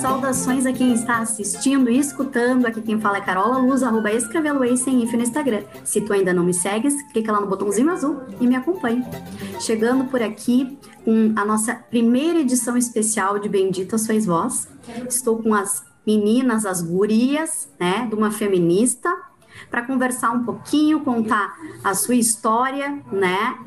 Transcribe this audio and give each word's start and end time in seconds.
Saudações 0.00 0.64
a 0.66 0.72
quem 0.72 0.92
está 0.92 1.18
assistindo 1.18 1.90
e 1.90 1.98
escutando. 1.98 2.66
Aqui 2.66 2.80
quem 2.80 3.00
fala 3.00 3.18
é 3.18 3.20
Carola 3.20 3.58
Luz, 3.58 3.82
arroba 3.82 4.12
escreveloei 4.12 4.76
sem 4.76 5.02
if 5.02 5.12
no 5.12 5.22
Instagram. 5.22 5.62
Se 5.84 6.00
tu 6.00 6.12
ainda 6.12 6.32
não 6.32 6.44
me 6.44 6.54
segues, 6.54 6.94
clica 7.12 7.32
lá 7.32 7.40
no 7.40 7.46
botãozinho 7.46 7.90
azul 7.90 8.20
e 8.40 8.46
me 8.46 8.56
acompanhe. 8.56 9.04
Chegando 9.60 10.04
por 10.04 10.22
aqui 10.22 10.78
com 11.04 11.32
a 11.36 11.44
nossa 11.44 11.74
primeira 11.74 12.38
edição 12.38 12.76
especial 12.76 13.38
de 13.38 13.48
Bendita 13.48 13.98
Sois 13.98 14.26
Vós. 14.26 14.68
Estou 15.08 15.42
com 15.42 15.54
as 15.54 15.84
meninas, 16.06 16.64
as 16.66 16.82
gurias, 16.82 17.68
né, 17.78 18.06
de 18.08 18.14
uma 18.14 18.30
feminista, 18.30 19.14
para 19.70 19.82
conversar 19.82 20.30
um 20.30 20.44
pouquinho, 20.44 21.00
contar 21.00 21.56
a 21.84 21.94
sua 21.94 22.14
história, 22.14 23.02
né? 23.12 23.58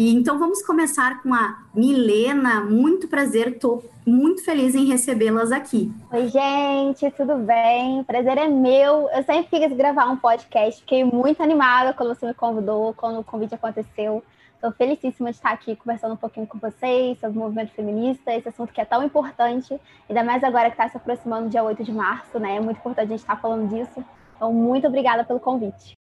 E 0.00 0.14
então 0.14 0.38
vamos 0.38 0.62
começar 0.62 1.22
com 1.22 1.34
a 1.34 1.58
Milena. 1.74 2.62
Muito 2.62 3.06
prazer, 3.06 3.48
estou 3.48 3.84
muito 4.06 4.42
feliz 4.42 4.74
em 4.74 4.86
recebê-las 4.86 5.52
aqui. 5.52 5.92
Oi, 6.10 6.26
gente, 6.28 7.10
tudo 7.10 7.36
bem? 7.36 8.02
Prazer 8.04 8.38
é 8.38 8.48
meu. 8.48 9.10
Eu 9.10 9.22
sempre 9.24 9.60
quis 9.60 9.76
gravar 9.76 10.06
um 10.06 10.16
podcast, 10.16 10.80
fiquei 10.80 11.04
muito 11.04 11.42
animada 11.42 11.92
quando 11.92 12.14
você 12.14 12.24
me 12.24 12.32
convidou, 12.32 12.94
quando 12.94 13.20
o 13.20 13.24
convite 13.24 13.54
aconteceu. 13.54 14.24
Estou 14.54 14.72
felicíssima 14.72 15.32
de 15.32 15.36
estar 15.36 15.50
aqui 15.50 15.76
conversando 15.76 16.14
um 16.14 16.16
pouquinho 16.16 16.46
com 16.46 16.58
vocês 16.58 17.20
sobre 17.20 17.36
o 17.36 17.42
movimento 17.42 17.72
feminista, 17.72 18.34
esse 18.34 18.48
assunto 18.48 18.72
que 18.72 18.80
é 18.80 18.86
tão 18.86 19.04
importante, 19.04 19.78
ainda 20.08 20.24
mais 20.24 20.42
agora 20.42 20.70
que 20.70 20.80
está 20.80 20.88
se 20.88 20.96
aproximando 20.96 21.44
do 21.44 21.50
dia 21.50 21.62
8 21.62 21.84
de 21.84 21.92
março, 21.92 22.38
né? 22.38 22.56
É 22.56 22.60
muito 22.60 22.78
importante 22.78 23.08
a 23.08 23.10
gente 23.10 23.20
estar 23.20 23.38
falando 23.38 23.68
disso. 23.68 24.02
Então, 24.34 24.50
muito 24.50 24.86
obrigada 24.86 25.24
pelo 25.24 25.40
convite. 25.40 25.99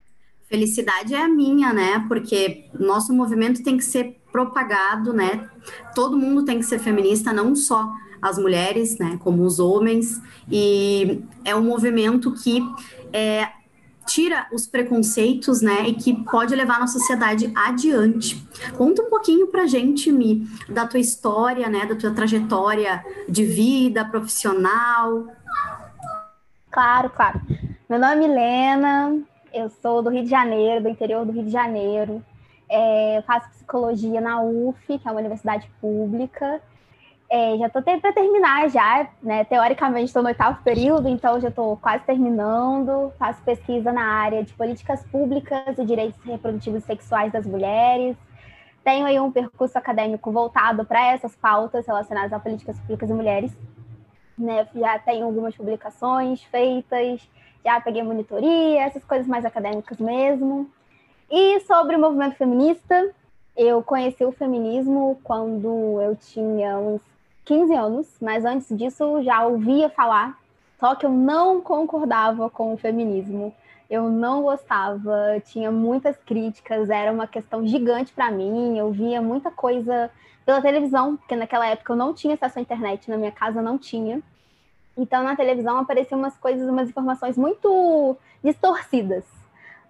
Felicidade 0.48 1.14
é 1.14 1.22
a 1.22 1.28
minha, 1.28 1.74
né? 1.74 2.06
Porque 2.08 2.66
nosso 2.80 3.14
movimento 3.14 3.64
tem 3.64 3.78
que 3.78 3.84
ser 3.84 4.18
propagado, 4.32 5.14
né? 5.14 5.50
Todo 5.96 6.18
mundo 6.18 6.44
tem 6.44 6.60
que 6.60 6.66
ser 6.66 6.80
feminista, 6.80 7.32
não 7.32 7.56
só 7.56 7.92
as 8.22 8.38
mulheres, 8.38 8.98
né? 8.98 9.18
Como 9.22 9.44
os 9.44 9.60
homens. 9.60 10.22
E 10.52 11.22
é 11.44 11.55
um 11.55 11.63
movimento 11.63 12.32
que 12.32 12.62
é, 13.12 13.50
tira 14.05 14.48
os 14.52 14.68
preconceitos, 14.68 15.62
né, 15.62 15.88
e 15.88 15.94
que 15.94 16.13
pode 16.26 16.55
levar 16.55 16.76
a 16.76 16.80
nossa 16.80 17.00
sociedade 17.00 17.52
adiante. 17.55 18.46
Conta 18.78 19.02
um 19.02 19.10
pouquinho 19.10 19.48
pra 19.48 19.66
gente, 19.66 20.12
Mi, 20.12 20.48
da 20.70 20.85
tua 20.85 21.00
história, 21.00 21.70
né, 21.70 21.85
da 21.85 21.96
tua 21.96 22.12
trajetória 22.12 23.04
de 23.28 23.46
vida 23.46 24.04
profissional. 24.05 25.28
Claro, 26.72 27.10
claro. 27.10 27.41
Meu 27.90 28.00
nome 28.00 28.13
é 28.13 28.28
Milena, 28.28 29.18
eu 29.54 29.70
sou 29.70 30.01
do 30.01 30.09
Rio 30.09 30.23
de 30.23 30.29
Janeiro, 30.29 30.84
do 30.84 30.90
interior 30.90 31.26
do 31.26 31.32
Rio 31.32 31.43
de 31.43 31.51
Janeiro. 31.51 32.23
É, 32.68 33.23
faço 33.27 33.49
psicologia 33.49 34.20
na 34.20 34.41
UF, 34.41 34.98
que 34.98 35.07
é 35.07 35.12
uma 35.12 35.20
universidade 35.20 35.70
pública. 35.79 36.62
É, 37.29 37.57
já 37.57 37.68
estou 37.68 37.82
para 37.82 38.13
terminar 38.13 38.70
já, 38.70 39.07
né? 39.21 39.43
Teoricamente 39.43 40.05
estou 40.05 40.21
no 40.21 40.29
oitavo 40.29 40.62
período, 40.63 41.07
então 41.07 41.40
já 41.40 41.49
estou 41.49 41.77
quase 41.77 42.04
terminando. 42.04 43.13
Faço 43.18 43.41
pesquisa 43.43 43.91
na 43.91 44.04
área 44.04 44.43
de 44.43 44.54
políticas 44.54 45.04
públicas 45.05 45.77
e 45.77 45.85
direitos 45.85 46.20
reprodutivos 46.23 46.84
e 46.84 46.85
sexuais 46.85 47.32
das 47.32 47.45
mulheres. 47.45 48.17
Tenho 48.84 49.05
aí 49.05 49.20
um 49.20 49.32
percurso 49.32 49.77
acadêmico 49.77 50.32
voltado 50.32 50.84
para 50.84 51.13
essas 51.13 51.35
pautas 51.35 51.85
relacionadas 51.88 52.34
a 52.34 52.40
políticas 52.40 52.77
públicas 52.82 53.10
e 53.10 53.13
mulheres. 53.13 53.57
Né? 54.38 54.67
Já 54.76 54.99
tenho 54.99 55.26
algumas 55.26 55.55
publicações 55.55 56.43
feitas, 56.43 57.27
já 57.64 57.80
peguei 57.80 58.04
monitoria, 58.04 58.82
essas 58.82 59.04
coisas 59.04 59.28
mais 59.28 59.46
acadêmicas 59.46 60.00
mesmo. 60.00 60.70
E 61.30 61.60
sobre 61.62 61.96
o 61.96 62.00
movimento 62.00 62.36
feminista, 62.36 63.12
eu 63.56 63.82
conheci 63.82 64.25
o 64.25 64.31
feminismo 64.31 65.19
quando 65.24 66.02
eu 66.02 66.16
tinha 66.16 66.78
uns 66.78 67.02
15 67.46 67.74
anos, 67.74 68.18
mas 68.22 68.46
antes 68.46 68.75
disso 68.75 69.22
já 69.24 69.46
ouvia 69.46 69.90
falar, 69.90 70.38
só 70.80 70.96
que 70.96 71.06
eu 71.06 71.12
não 71.12 71.62
concordava 71.62 72.50
com 72.50 72.73
o 72.73 72.78
feminismo. 72.78 73.53
Eu 73.90 74.09
não 74.09 74.41
gostava, 74.41 75.40
tinha 75.46 75.72
muitas 75.72 76.18
críticas, 76.18 76.90
era 76.90 77.12
uma 77.12 77.28
questão 77.28 77.66
gigante 77.66 78.12
para 78.12 78.31
mim. 78.31 78.78
Eu 78.78 78.91
via 78.91 79.22
muita 79.22 79.52
coisa 79.52 80.09
pela 80.46 80.62
televisão, 80.62 81.16
porque 81.16 81.35
naquela 81.35 81.68
época 81.68 81.94
eu 81.94 81.97
não 81.97 82.13
tinha 82.13 82.34
acesso 82.34 82.59
à 82.59 82.62
internet, 82.62 83.09
na 83.09 83.18
minha 83.18 83.31
casa 83.31 83.62
não 83.62 83.78
tinha. 83.78 84.22
Então 84.97 85.23
na 85.23 85.35
televisão 85.35 85.77
apareciam 85.77 86.19
umas 86.19 86.37
coisas, 86.37 86.67
umas 86.67 86.89
informações 86.89 87.37
muito 87.37 88.17
distorcidas 88.43 89.25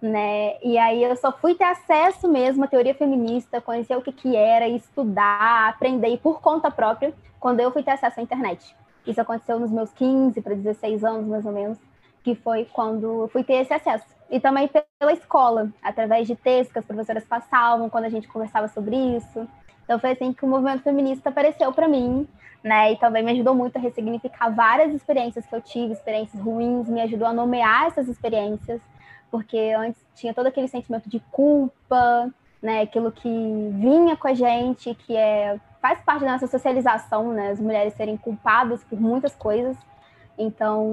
né? 0.04 0.58
E 0.62 0.76
aí 0.76 1.02
eu 1.02 1.16
só 1.16 1.32
fui 1.32 1.54
ter 1.54 1.64
acesso 1.64 2.28
mesmo 2.28 2.64
à 2.64 2.66
teoria 2.66 2.94
feminista, 2.94 3.60
conhecer 3.60 3.96
o 3.96 4.02
que, 4.02 4.12
que 4.12 4.36
era, 4.36 4.68
estudar, 4.68 5.68
aprender 5.68 6.18
por 6.18 6.40
conta 6.40 6.70
própria, 6.70 7.14
quando 7.40 7.60
eu 7.60 7.70
fui 7.70 7.82
ter 7.82 7.92
acesso 7.92 8.20
à 8.20 8.22
internet. 8.22 8.76
Isso 9.06 9.20
aconteceu 9.20 9.58
nos 9.58 9.70
meus 9.70 9.90
15 9.92 10.40
para 10.42 10.54
16 10.54 11.04
anos, 11.04 11.26
mais 11.26 11.46
ou 11.46 11.52
menos, 11.52 11.78
que 12.22 12.34
foi 12.34 12.66
quando 12.66 13.22
eu 13.22 13.28
fui 13.28 13.42
ter 13.42 13.54
esse 13.54 13.72
acesso. 13.72 14.06
E 14.30 14.38
também 14.40 14.68
pela 14.68 15.12
escola, 15.12 15.70
através 15.82 16.26
de 16.26 16.36
textos 16.36 16.72
que 16.72 16.78
as 16.78 16.84
professoras 16.84 17.24
passavam, 17.24 17.88
quando 17.88 18.04
a 18.04 18.10
gente 18.10 18.28
conversava 18.28 18.68
sobre 18.68 18.96
isso. 18.96 19.48
Então 19.84 19.98
foi 19.98 20.12
assim 20.12 20.32
que 20.32 20.44
o 20.44 20.48
movimento 20.48 20.82
feminista 20.82 21.28
apareceu 21.28 21.72
para 21.72 21.86
mim, 21.86 22.26
né? 22.62 22.92
E 22.92 22.96
também 22.96 23.22
me 23.22 23.32
ajudou 23.32 23.54
muito 23.54 23.76
a 23.76 23.80
ressignificar 23.80 24.48
várias 24.48 24.92
experiências 24.94 25.46
que 25.46 25.54
eu 25.54 25.60
tive, 25.60 25.92
experiências 25.92 26.42
ruins, 26.42 26.88
me 26.88 27.00
ajudou 27.02 27.28
a 27.28 27.32
nomear 27.32 27.86
essas 27.86 28.08
experiências 28.08 28.80
porque 29.34 29.74
antes 29.76 30.00
tinha 30.14 30.32
todo 30.32 30.46
aquele 30.46 30.68
sentimento 30.68 31.10
de 31.10 31.18
culpa, 31.32 32.32
né, 32.62 32.82
aquilo 32.82 33.10
que 33.10 33.28
vinha 33.28 34.16
com 34.16 34.28
a 34.28 34.32
gente, 34.32 34.94
que 34.94 35.16
é 35.16 35.58
faz 35.82 36.00
parte 36.02 36.24
da 36.24 36.30
nossa 36.30 36.46
socialização, 36.46 37.32
né, 37.32 37.50
as 37.50 37.58
mulheres 37.58 37.94
serem 37.94 38.16
culpadas 38.16 38.84
por 38.84 39.00
muitas 39.00 39.34
coisas. 39.34 39.76
Então, 40.38 40.86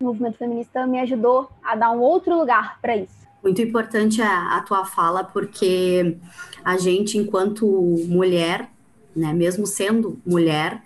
o 0.00 0.04
movimento 0.04 0.36
feminista 0.36 0.84
me 0.84 0.98
ajudou 0.98 1.48
a 1.62 1.76
dar 1.76 1.92
um 1.92 2.00
outro 2.00 2.36
lugar 2.36 2.80
para 2.82 2.96
isso. 2.96 3.24
Muito 3.42 3.60
importante 3.60 4.22
a, 4.22 4.56
a 4.56 4.60
tua 4.60 4.84
fala, 4.84 5.24
porque 5.24 6.16
a 6.64 6.76
gente, 6.78 7.18
enquanto 7.18 7.66
mulher, 8.08 8.70
né, 9.14 9.32
mesmo 9.32 9.66
sendo 9.66 10.20
mulher, 10.24 10.82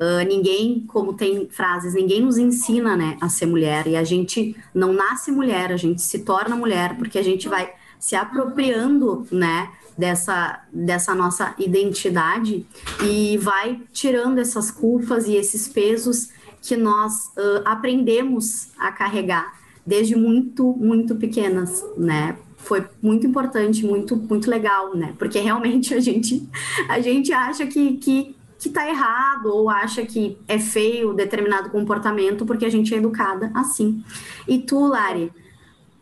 Uh, 0.00 0.24
ninguém, 0.28 0.84
como 0.86 1.12
tem 1.14 1.48
frases, 1.50 1.92
ninguém 1.92 2.20
nos 2.20 2.38
ensina, 2.38 2.96
né, 2.96 3.16
a 3.20 3.28
ser 3.28 3.46
mulher. 3.46 3.84
E 3.88 3.96
a 3.96 4.04
gente 4.04 4.54
não 4.72 4.92
nasce 4.92 5.32
mulher, 5.32 5.72
a 5.72 5.76
gente 5.76 6.00
se 6.00 6.20
torna 6.20 6.54
mulher, 6.54 6.96
porque 6.96 7.18
a 7.18 7.22
gente 7.22 7.48
vai 7.48 7.74
se 7.98 8.14
apropriando, 8.14 9.26
né, 9.32 9.72
dessa, 9.98 10.62
dessa 10.72 11.12
nossa 11.16 11.52
identidade 11.58 12.64
e 13.02 13.36
vai 13.38 13.82
tirando 13.92 14.38
essas 14.38 14.70
culpas 14.70 15.26
e 15.26 15.34
esses 15.34 15.66
pesos 15.66 16.30
que 16.62 16.76
nós 16.76 17.32
uh, 17.36 17.62
aprendemos 17.64 18.68
a 18.78 18.92
carregar 18.92 19.57
desde 19.88 20.14
muito, 20.14 20.74
muito 20.74 21.16
pequenas, 21.16 21.82
né? 21.96 22.36
Foi 22.58 22.84
muito 23.00 23.26
importante, 23.26 23.86
muito, 23.86 24.14
muito 24.14 24.50
legal, 24.50 24.94
né? 24.94 25.14
Porque 25.18 25.38
realmente 25.40 25.94
a 25.94 26.00
gente, 26.00 26.46
a 26.88 27.00
gente 27.00 27.32
acha 27.32 27.66
que, 27.66 27.96
que 27.96 28.36
que 28.58 28.70
tá 28.70 28.88
errado 28.88 29.54
ou 29.54 29.70
acha 29.70 30.04
que 30.04 30.36
é 30.48 30.58
feio 30.58 31.14
determinado 31.14 31.70
comportamento 31.70 32.44
porque 32.44 32.64
a 32.64 32.68
gente 32.68 32.92
é 32.92 32.98
educada 32.98 33.52
assim. 33.54 34.02
E 34.48 34.58
tu, 34.58 34.84
Lari, 34.88 35.32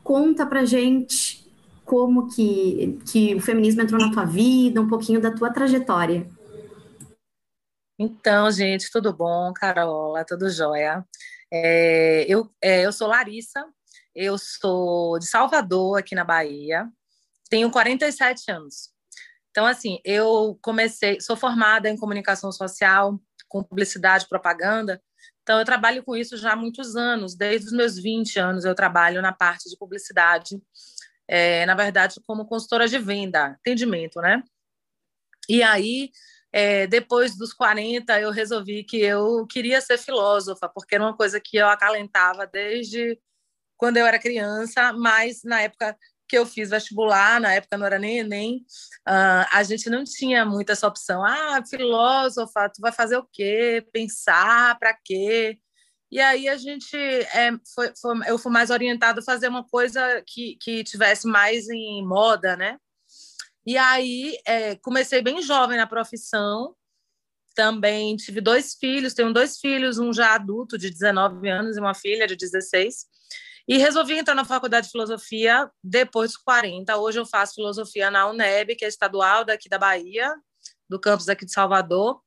conta 0.03 0.47
pra 0.47 0.64
gente 0.64 1.47
como 1.84 2.34
que, 2.34 2.98
que 3.12 3.34
o 3.34 3.41
feminismo 3.41 3.82
entrou 3.82 4.00
na 4.00 4.10
tua 4.10 4.24
vida, 4.24 4.80
um 4.80 4.88
pouquinho 4.88 5.20
da 5.20 5.30
tua 5.30 5.53
trajetória. 5.53 6.26
Então, 7.98 8.50
gente, 8.50 8.91
tudo 8.91 9.12
bom? 9.12 9.53
Carola, 9.53 10.24
tudo 10.24 10.48
jóia? 10.48 11.04
É, 11.53 12.24
eu, 12.26 12.50
é, 12.62 12.84
eu 12.84 12.92
sou 12.92 13.06
Larissa, 13.06 13.66
eu 14.16 14.38
sou 14.38 15.19
de 15.19 15.27
Salvador, 15.27 15.99
aqui 15.99 16.15
na 16.15 16.25
Bahia, 16.25 16.88
tenho 17.50 17.71
47 17.71 18.50
anos. 18.50 18.91
Então, 19.50 19.66
assim, 19.66 20.00
eu 20.04 20.59
comecei, 20.62 21.21
sou 21.21 21.36
formada 21.36 21.89
em 21.89 21.97
comunicação 21.97 22.51
social, 22.51 23.21
com 23.48 23.63
publicidade 23.63 24.24
e 24.24 24.28
propaganda, 24.28 25.01
então 25.42 25.60
eu 25.60 25.65
trabalho 25.65 26.03
com 26.03 26.16
isso 26.16 26.36
já 26.36 26.54
há 26.54 26.57
muitos 26.57 26.97
anos, 26.97 27.36
desde 27.36 27.68
os 27.68 27.72
meus 27.72 27.97
20 27.97 28.36
anos 28.39 28.65
eu 28.65 28.74
trabalho 28.74 29.22
na 29.22 29.33
parte 29.33 29.71
de 29.71 29.77
publicidade, 29.78 30.60
é, 31.28 31.65
na 31.66 31.74
verdade, 31.74 32.21
como 32.27 32.47
consultora 32.47 32.89
de 32.89 32.98
venda, 32.98 33.57
atendimento, 33.60 34.21
né? 34.21 34.42
E 35.48 35.62
aí, 35.62 36.10
é, 36.53 36.86
depois 36.86 37.36
dos 37.36 37.53
40, 37.53 38.21
eu 38.21 38.30
resolvi 38.30 38.83
que 38.83 38.98
eu 38.98 39.47
queria 39.47 39.80
ser 39.80 39.98
filósofa, 39.98 40.69
porque 40.69 40.95
era 40.95 41.04
uma 41.04 41.16
coisa 41.16 41.41
que 41.41 41.57
eu 41.57 41.69
acalentava 41.69 42.47
desde 42.47 43.19
quando 43.76 43.96
eu 43.96 44.06
era 44.06 44.18
criança, 44.18 44.92
mas 44.92 45.42
na 45.44 45.62
época 45.62 45.96
que 46.28 46.36
eu 46.36 46.44
fiz 46.44 46.70
vestibular, 46.70 47.40
na 47.40 47.54
época 47.54 47.78
não 47.78 47.86
era 47.86 47.98
nem 47.98 48.18
Enem, 48.18 48.56
uh, 49.08 49.46
a 49.52 49.62
gente 49.62 49.88
não 49.88 50.02
tinha 50.04 50.44
muita 50.44 50.72
essa 50.72 50.86
opção. 50.86 51.24
Ah, 51.24 51.62
filósofa, 51.68 52.68
tu 52.68 52.80
vai 52.80 52.92
fazer 52.92 53.16
o 53.16 53.28
quê? 53.32 53.86
Pensar, 53.92 54.78
para 54.78 54.92
quê? 55.04 55.58
E 56.10 56.20
aí 56.20 56.48
a 56.48 56.56
gente, 56.56 56.96
é, 56.96 57.50
foi, 57.74 57.92
foi, 58.00 58.18
eu 58.28 58.38
fui 58.38 58.52
mais 58.52 58.70
orientado 58.70 59.20
a 59.20 59.24
fazer 59.24 59.48
uma 59.48 59.64
coisa 59.64 60.22
que, 60.26 60.56
que 60.60 60.84
tivesse 60.84 61.26
mais 61.26 61.68
em 61.68 62.04
moda, 62.06 62.56
né? 62.56 62.78
E 63.66 63.76
aí 63.76 64.38
é, 64.46 64.76
comecei 64.76 65.20
bem 65.20 65.42
jovem 65.42 65.76
na 65.76 65.86
profissão, 65.86 66.74
também 67.56 68.14
tive 68.16 68.40
dois 68.40 68.74
filhos, 68.74 69.14
tenho 69.14 69.32
dois 69.32 69.58
filhos, 69.58 69.98
um 69.98 70.12
já 70.12 70.34
adulto 70.34 70.78
de 70.78 70.90
19 70.90 71.48
anos 71.48 71.76
e 71.76 71.80
uma 71.80 71.94
filha 71.94 72.26
de 72.26 72.36
16. 72.36 73.06
E 73.68 73.78
resolvi 73.78 74.16
entrar 74.16 74.34
na 74.34 74.45
faculdade 74.45 74.86
de 74.86 74.92
filosofia 74.92 75.68
depois 75.83 76.33
dos 76.33 76.41
40. 76.41 76.97
Hoje 76.97 77.18
eu 77.18 77.27
faço 77.27 77.54
filosofia 77.54 78.10
na 78.10 78.28
UNEB, 78.28 78.77
que 78.77 78.84
é 78.84 78.89
estadual 78.89 79.45
daqui 79.45 79.68
da 79.68 79.78
Bahia, 79.78 80.33
do 80.89 81.01
campus 81.01 81.28
aqui 81.28 81.45
de 81.45 81.53
Salvador. 81.53 82.21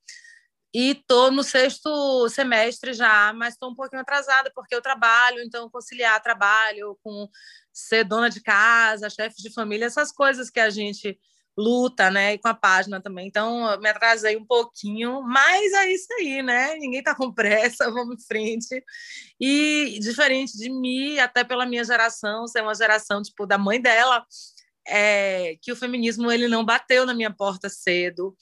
E 0.73 0.91
estou 0.91 1.31
no 1.31 1.41
sexto 1.41 2.27
semestre 2.29 2.93
já, 2.93 3.33
mas 3.33 3.53
estou 3.53 3.71
um 3.71 3.75
pouquinho 3.75 4.01
atrasada, 4.01 4.51
porque 4.53 4.75
eu 4.75 4.81
trabalho, 4.81 5.41
então 5.41 5.69
conciliar 5.69 6.21
trabalho 6.21 6.99
com 7.01 7.27
ser 7.73 8.03
dona 8.03 8.29
de 8.29 8.41
casa, 8.41 9.09
chefe 9.09 9.41
de 9.41 9.51
família, 9.51 9.85
essas 9.85 10.11
coisas 10.11 10.49
que 10.49 10.59
a 10.59 10.69
gente 10.69 11.17
luta, 11.57 12.09
né? 12.09 12.33
E 12.33 12.37
com 12.37 12.47
a 12.47 12.53
página 12.53 13.01
também. 13.01 13.27
Então, 13.27 13.79
me 13.79 13.89
atrasei 13.89 14.37
um 14.37 14.45
pouquinho, 14.45 15.21
mas 15.23 15.73
é 15.73 15.91
isso 15.91 16.07
aí, 16.19 16.41
né? 16.41 16.75
Ninguém 16.75 17.03
tá 17.03 17.13
com 17.15 17.33
pressa, 17.33 17.89
vamos 17.91 18.23
em 18.23 18.25
frente. 18.25 18.83
E 19.39 19.99
diferente 20.01 20.57
de 20.57 20.69
mim, 20.69 21.19
até 21.19 21.43
pela 21.43 21.65
minha 21.65 21.83
geração, 21.83 22.47
ser 22.47 22.61
uma 22.61 22.75
geração 22.75 23.21
tipo 23.21 23.45
da 23.45 23.57
mãe 23.57 23.81
dela, 23.81 24.25
é, 24.87 25.57
que 25.61 25.71
o 25.71 25.75
feminismo 25.75 26.31
ele 26.31 26.47
não 26.47 26.65
bateu 26.65 27.05
na 27.05 27.13
minha 27.13 27.31
porta 27.31 27.69
cedo. 27.69 28.35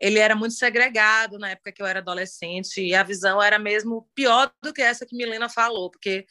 Ele 0.00 0.18
era 0.18 0.34
muito 0.34 0.54
segregado 0.54 1.38
na 1.38 1.50
época 1.50 1.72
que 1.72 1.80
eu 1.80 1.86
era 1.86 2.00
adolescente 2.00 2.80
e 2.80 2.94
a 2.94 3.02
visão 3.02 3.42
era 3.42 3.58
mesmo 3.58 4.08
pior 4.14 4.52
do 4.62 4.72
que 4.72 4.82
essa 4.82 5.06
que 5.06 5.16
Milena 5.16 5.48
falou, 5.48 5.90
porque, 5.90 6.26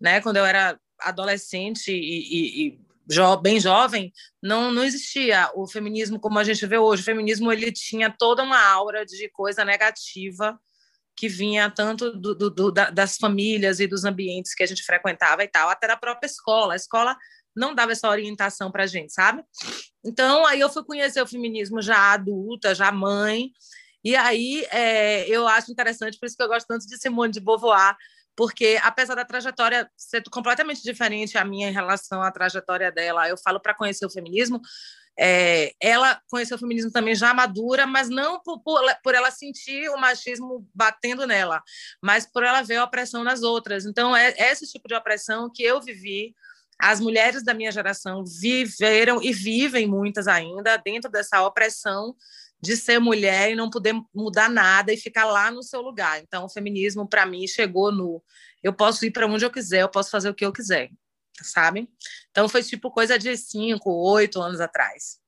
né, 0.00 0.20
quando 0.20 0.36
eu 0.36 0.44
era 0.46 0.78
adolescente 1.00 1.90
e, 1.90 1.96
e, 1.96 2.66
e 2.66 2.80
jo 3.08 3.36
bem 3.36 3.60
jovem, 3.60 4.12
não, 4.42 4.70
não 4.72 4.84
existia 4.84 5.50
o 5.54 5.66
feminismo 5.66 6.20
como 6.20 6.38
a 6.38 6.44
gente 6.44 6.66
vê 6.66 6.78
hoje. 6.78 7.02
O 7.02 7.04
feminismo 7.04 7.52
ele 7.52 7.72
tinha 7.72 8.10
toda 8.10 8.42
uma 8.42 8.60
aura 8.60 9.04
de 9.04 9.28
coisa 9.30 9.64
negativa 9.64 10.58
que 11.16 11.28
vinha 11.28 11.70
tanto 11.70 12.12
do, 12.12 12.34
do, 12.34 12.50
do, 12.50 12.70
das 12.70 13.16
famílias 13.16 13.80
e 13.80 13.86
dos 13.86 14.04
ambientes 14.04 14.54
que 14.54 14.62
a 14.62 14.66
gente 14.66 14.82
frequentava 14.82 15.44
e 15.44 15.48
tal, 15.48 15.68
até 15.68 15.86
da 15.86 15.96
própria 15.96 16.26
escola. 16.26 16.72
A 16.72 16.76
escola 16.76 17.16
não 17.54 17.74
dava 17.74 17.92
essa 17.92 18.08
orientação 18.08 18.70
para 18.70 18.84
a 18.84 18.86
gente, 18.86 19.12
sabe? 19.12 19.44
Então, 20.04 20.46
aí 20.46 20.58
eu 20.58 20.70
fui 20.70 20.82
conhecer 20.84 21.20
o 21.20 21.26
feminismo 21.26 21.82
já 21.82 22.12
adulta, 22.12 22.74
já 22.74 22.90
mãe, 22.90 23.50
e 24.04 24.16
aí 24.16 24.66
é, 24.70 25.28
eu 25.28 25.46
acho 25.46 25.70
interessante, 25.70 26.18
por 26.18 26.26
isso 26.26 26.36
que 26.36 26.42
eu 26.42 26.48
gosto 26.48 26.66
tanto 26.66 26.86
de 26.86 26.98
Simone 26.98 27.32
de 27.32 27.40
Beauvoir, 27.40 27.96
porque 28.36 28.78
apesar 28.82 29.14
da 29.14 29.24
trajetória 29.24 29.90
ser 29.96 30.22
completamente 30.30 30.82
diferente 30.82 31.36
a 31.38 31.44
minha 31.44 31.68
em 31.68 31.72
relação 31.72 32.22
à 32.22 32.30
trajetória 32.30 32.90
dela, 32.90 33.28
eu 33.28 33.36
falo 33.36 33.60
para 33.60 33.74
conhecer 33.74 34.06
o 34.06 34.10
feminismo, 34.10 34.60
é, 35.18 35.72
ela 35.80 36.20
conheceu 36.30 36.56
o 36.56 36.60
feminismo 36.60 36.90
também 36.90 37.14
já 37.14 37.34
madura, 37.34 37.86
mas 37.86 38.08
não 38.08 38.40
por, 38.40 38.62
por, 39.02 39.14
ela 39.14 39.30
sentir 39.30 39.90
o 39.90 39.98
machismo 39.98 40.66
batendo 40.74 41.26
nela, 41.26 41.62
mas 42.02 42.26
por 42.26 42.42
ela 42.42 42.62
ver 42.62 42.76
a 42.76 42.84
opressão 42.84 43.22
nas 43.22 43.42
outras. 43.42 43.84
Então, 43.84 44.16
é, 44.16 44.30
é 44.30 44.50
esse 44.50 44.66
tipo 44.66 44.88
de 44.88 44.94
opressão 44.94 45.50
que 45.52 45.62
eu 45.62 45.80
vivi, 45.80 46.34
as 46.80 46.98
mulheres 46.98 47.44
da 47.44 47.54
minha 47.54 47.70
geração 47.70 48.24
viveram 48.24 49.22
e 49.22 49.32
vivem 49.32 49.86
muitas 49.86 50.26
ainda 50.26 50.76
dentro 50.78 51.10
dessa 51.10 51.46
opressão 51.46 52.16
de 52.62 52.76
ser 52.76 53.00
mulher 53.00 53.50
e 53.50 53.56
não 53.56 53.68
poder 53.68 53.94
mudar 54.14 54.48
nada 54.48 54.92
e 54.92 54.96
ficar 54.96 55.24
lá 55.24 55.50
no 55.50 55.62
seu 55.62 55.82
lugar. 55.82 56.20
Então, 56.20 56.44
o 56.44 56.48
feminismo, 56.48 57.08
para 57.08 57.26
mim, 57.26 57.46
chegou 57.46 57.90
no 57.90 58.22
eu 58.62 58.72
posso 58.72 59.04
ir 59.04 59.10
para 59.10 59.26
onde 59.26 59.44
eu 59.44 59.50
quiser, 59.50 59.82
eu 59.82 59.88
posso 59.88 60.10
fazer 60.10 60.30
o 60.30 60.34
que 60.34 60.44
eu 60.44 60.52
quiser, 60.52 60.88
sabe? 61.42 61.88
Então, 62.30 62.48
foi 62.48 62.62
tipo 62.62 62.92
coisa 62.92 63.18
de 63.18 63.36
cinco, 63.36 63.90
oito 63.90 64.40
anos 64.40 64.60
atrás, 64.60 65.18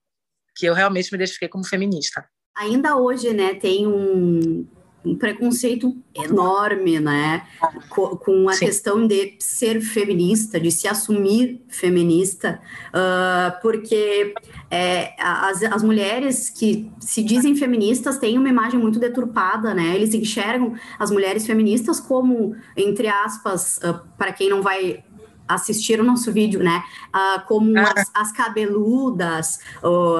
que 0.54 0.66
eu 0.66 0.74
realmente 0.74 1.10
me 1.10 1.16
identifiquei 1.16 1.48
como 1.48 1.64
feminista. 1.64 2.24
Ainda 2.56 2.96
hoje, 2.96 3.32
né, 3.34 3.54
tem 3.54 3.88
um, 3.88 4.64
um 5.04 5.14
preconceito 5.14 5.94
enorme, 6.14 6.98
né, 6.98 7.46
com, 7.90 8.16
com 8.16 8.48
a 8.48 8.54
Sim. 8.54 8.66
questão 8.66 9.06
de 9.06 9.36
ser 9.38 9.80
feminista, 9.80 10.58
de 10.58 10.70
se 10.70 10.88
assumir 10.88 11.62
feminista, 11.68 12.60
uh, 12.88 13.60
porque 13.60 14.32
é, 14.70 15.14
as, 15.18 15.62
as 15.62 15.82
mulheres 15.82 16.48
que 16.48 16.90
se 17.00 17.22
dizem 17.22 17.54
feministas 17.54 18.18
têm 18.18 18.38
uma 18.38 18.48
imagem 18.48 18.80
muito 18.80 18.98
deturpada, 18.98 19.74
né, 19.74 19.94
eles 19.94 20.14
enxergam 20.14 20.74
as 20.98 21.10
mulheres 21.10 21.46
feministas 21.46 22.00
como, 22.00 22.56
entre 22.76 23.08
aspas, 23.08 23.76
uh, 23.78 24.00
para 24.16 24.32
quem 24.32 24.48
não 24.48 24.62
vai 24.62 25.04
assistir 25.46 26.00
o 26.00 26.04
nosso 26.04 26.32
vídeo, 26.32 26.62
né? 26.62 26.82
Uh, 27.14 27.46
como 27.46 27.78
ah. 27.78 27.92
as, 27.94 28.10
as, 28.14 28.32
cabeludas, 28.32 29.58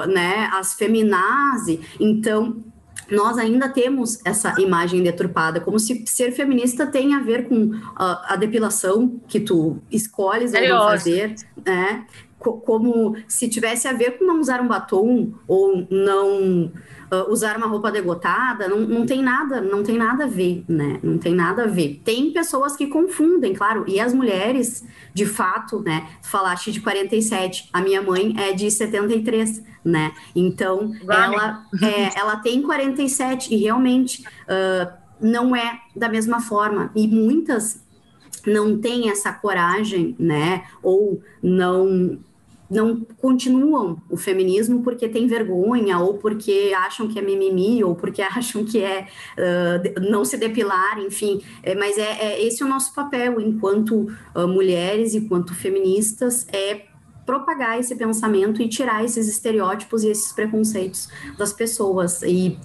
né? 0.07 0.51
As 0.53 0.75
feminazes. 0.75 1.81
Então, 1.99 2.63
nós 3.11 3.39
ainda 3.39 3.69
temos 3.69 4.19
essa 4.25 4.55
imagem 4.61 5.03
deturpada, 5.03 5.61
como 5.61 5.79
se 5.79 6.05
ser 6.07 6.33
feminista 6.33 6.87
tem 6.87 7.15
a 7.15 7.21
ver 7.21 7.49
com 7.49 7.67
uh, 7.67 7.81
a 7.99 8.37
depilação 8.37 9.21
que 9.29 9.41
tu 9.41 9.79
escolhes 9.91 10.55
ou 10.55 10.61
não 10.61 10.85
fazer, 10.85 11.35
né? 11.65 12.07
Como 12.53 13.17
se 13.27 13.49
tivesse 13.49 13.89
a 13.89 13.93
ver 13.93 14.19
com 14.19 14.25
não 14.25 14.41
usar 14.41 14.61
um 14.61 14.69
batom 14.69 15.33
ou 15.47 15.87
não 15.91 16.71
uh, 17.11 17.31
usar 17.31 17.57
uma 17.57 17.67
roupa 17.67 17.91
degotada, 17.91 18.69
não, 18.69 18.81
não 18.81 19.07
tem 19.07 19.23
nada, 19.23 19.61
não 19.61 19.83
tem 19.83 19.97
nada 19.97 20.25
a 20.25 20.27
ver, 20.27 20.65
né? 20.69 20.99
Não 21.03 21.19
tem 21.19 21.35
nada 21.35 21.65
a 21.65 21.67
ver. 21.67 22.01
Tem 22.05 22.33
pessoas 22.33 22.77
que 22.77 22.87
confundem, 22.87 23.55
claro, 23.55 23.85
e 23.87 24.01
as 24.01 24.13
mulheres, 24.13 24.85
de 25.13 25.27
fato, 25.27 25.81
né? 25.81 26.09
Falaste 26.23 26.73
de 26.73 26.81
47, 26.81 27.69
a 27.73 27.81
minha 27.81 28.03
mãe 28.03 28.35
é 28.39 28.53
de 28.53 28.71
73, 28.71 29.63
né? 29.85 30.13
Então, 30.35 30.93
ela, 31.09 31.65
é, 31.83 32.19
ela 32.19 32.37
tem 32.37 32.63
47 32.63 33.55
e 33.55 33.57
realmente 33.57 34.23
uh, 34.23 34.93
não 35.21 35.55
é 35.55 35.81
da 35.95 36.09
mesma 36.09 36.41
forma. 36.41 36.91
E 36.95 37.07
muitas 37.07 37.83
não 38.47 38.79
têm 38.79 39.11
essa 39.11 39.33
coragem, 39.33 40.15
né? 40.19 40.65
Ou 40.83 41.21
não 41.43 42.19
não 42.75 43.01
continuam 43.21 44.03
o 44.11 44.17
feminismo 44.17 44.83
porque 44.83 45.09
tem 45.09 45.27
vergonha, 45.27 45.99
ou 45.99 46.15
porque 46.15 46.73
acham 46.77 47.07
que 47.09 47.19
é 47.19 47.23
mimimi, 47.23 47.83
ou 47.85 47.95
porque 47.95 48.21
acham 48.23 48.65
que 48.65 48.83
é 48.83 49.07
uh, 49.39 50.01
não 50.11 50.25
se 50.25 50.37
depilar, 50.37 50.99
enfim. 50.99 51.41
É, 51.63 51.75
mas 51.75 51.97
é, 51.97 52.11
é, 52.21 52.45
esse 52.45 52.63
é 52.63 52.67
o 52.67 52.69
nosso 52.69 52.95
papel 52.95 53.41
enquanto 53.41 54.09
uh, 54.35 54.49
mulheres, 54.49 55.15
enquanto 55.15 55.55
feministas, 55.55 56.47
é 56.53 56.87
propagar 57.25 57.79
esse 57.79 57.95
pensamento 57.97 58.61
e 58.61 58.69
tirar 58.69 59.03
esses 59.03 59.29
estereótipos 59.29 60.03
e 60.03 60.09
esses 60.09 60.33
preconceitos 60.33 61.09
das 61.39 61.53
pessoas. 61.53 62.23
E 62.23 62.59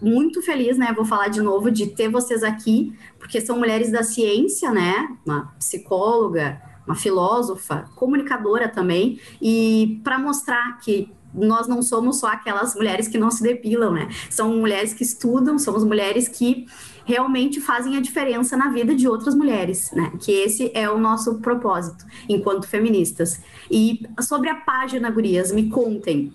muito 0.00 0.42
feliz, 0.42 0.78
né? 0.78 0.92
Vou 0.94 1.04
falar 1.04 1.28
de 1.28 1.42
novo 1.42 1.70
de 1.70 1.88
ter 1.88 2.08
vocês 2.08 2.42
aqui, 2.42 2.94
porque 3.18 3.40
são 3.40 3.58
mulheres 3.58 3.90
da 3.90 4.02
ciência, 4.02 4.70
né? 4.70 5.08
Uma 5.24 5.52
psicóloga, 5.58 6.60
uma 6.86 6.94
filósofa, 6.94 7.88
comunicadora 7.94 8.68
também, 8.68 9.20
e 9.40 10.00
para 10.04 10.18
mostrar 10.18 10.78
que 10.78 11.12
nós 11.34 11.66
não 11.66 11.82
somos 11.82 12.18
só 12.18 12.28
aquelas 12.28 12.74
mulheres 12.74 13.08
que 13.08 13.18
não 13.18 13.30
se 13.30 13.42
depilam, 13.42 13.92
né? 13.92 14.08
São 14.30 14.56
mulheres 14.56 14.94
que 14.94 15.02
estudam, 15.02 15.58
somos 15.58 15.84
mulheres 15.84 16.28
que 16.28 16.66
realmente 17.04 17.60
fazem 17.60 17.96
a 17.96 18.00
diferença 18.00 18.56
na 18.56 18.68
vida 18.70 18.94
de 18.94 19.06
outras 19.06 19.34
mulheres, 19.34 19.90
né? 19.92 20.12
Que 20.20 20.32
esse 20.32 20.70
é 20.74 20.88
o 20.88 20.98
nosso 20.98 21.38
propósito 21.40 22.04
enquanto 22.28 22.66
feministas. 22.66 23.40
E 23.70 24.06
sobre 24.20 24.48
a 24.48 24.56
página, 24.56 25.10
Gurias, 25.10 25.52
me 25.52 25.68
contem, 25.68 26.34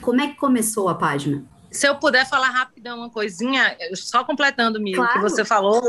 como 0.00 0.20
é 0.20 0.28
que 0.28 0.36
começou 0.36 0.88
a 0.88 0.94
página? 0.94 1.44
Se 1.70 1.86
eu 1.86 1.96
puder 1.96 2.26
falar 2.26 2.50
rapidão 2.50 2.98
uma 2.98 3.10
coisinha, 3.10 3.76
só 3.94 4.24
completando, 4.24 4.80
Mil, 4.80 4.96
claro. 4.96 5.12
que 5.14 5.18
você 5.18 5.44
falou, 5.44 5.82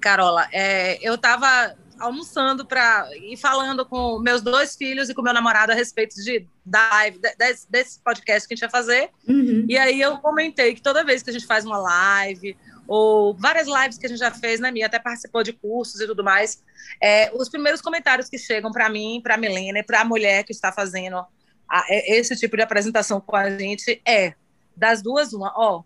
Carola, 0.00 0.46
é, 0.52 0.98
eu 1.06 1.16
estava 1.16 1.74
almoçando 2.00 2.64
para 2.64 3.08
e 3.16 3.36
falando 3.36 3.84
com 3.84 4.18
meus 4.18 4.42
dois 4.42 4.74
filhos 4.74 5.08
e 5.08 5.14
com 5.14 5.22
meu 5.22 5.34
namorado 5.34 5.72
a 5.72 5.74
respeito 5.74 6.14
de 6.16 6.46
da 6.64 6.88
live, 6.90 7.20
desse, 7.38 7.70
desse 7.70 8.00
podcast 8.00 8.48
que 8.48 8.54
a 8.54 8.56
gente 8.56 8.62
vai 8.62 8.70
fazer. 8.70 9.10
Uhum. 9.28 9.66
E 9.68 9.76
aí 9.76 10.00
eu 10.00 10.18
comentei 10.18 10.74
que 10.74 10.82
toda 10.82 11.04
vez 11.04 11.22
que 11.22 11.30
a 11.30 11.32
gente 11.32 11.46
faz 11.46 11.64
uma 11.64 11.78
live 11.78 12.56
ou 12.88 13.34
várias 13.34 13.68
lives 13.68 13.98
que 13.98 14.06
a 14.06 14.08
gente 14.08 14.18
já 14.18 14.30
fez, 14.30 14.58
né, 14.58 14.70
Mia? 14.70 14.86
Até 14.86 14.98
participou 14.98 15.42
de 15.42 15.52
cursos 15.52 16.00
e 16.00 16.06
tudo 16.06 16.24
mais. 16.24 16.62
É, 17.00 17.30
os 17.34 17.48
primeiros 17.48 17.80
comentários 17.80 18.28
que 18.28 18.38
chegam 18.38 18.72
para 18.72 18.88
mim, 18.88 19.20
para 19.22 19.34
a 19.34 19.38
Milena 19.38 19.78
e 19.78 19.82
para 19.82 20.00
a 20.00 20.04
mulher 20.04 20.44
que 20.44 20.52
está 20.52 20.72
fazendo 20.72 21.24
a, 21.68 21.84
esse 21.88 22.34
tipo 22.36 22.56
de 22.56 22.62
apresentação 22.62 23.20
com 23.20 23.36
a 23.36 23.48
gente 23.50 24.02
é 24.04 24.34
das 24.76 25.02
duas 25.02 25.32
uma, 25.32 25.52
ó, 25.56 25.82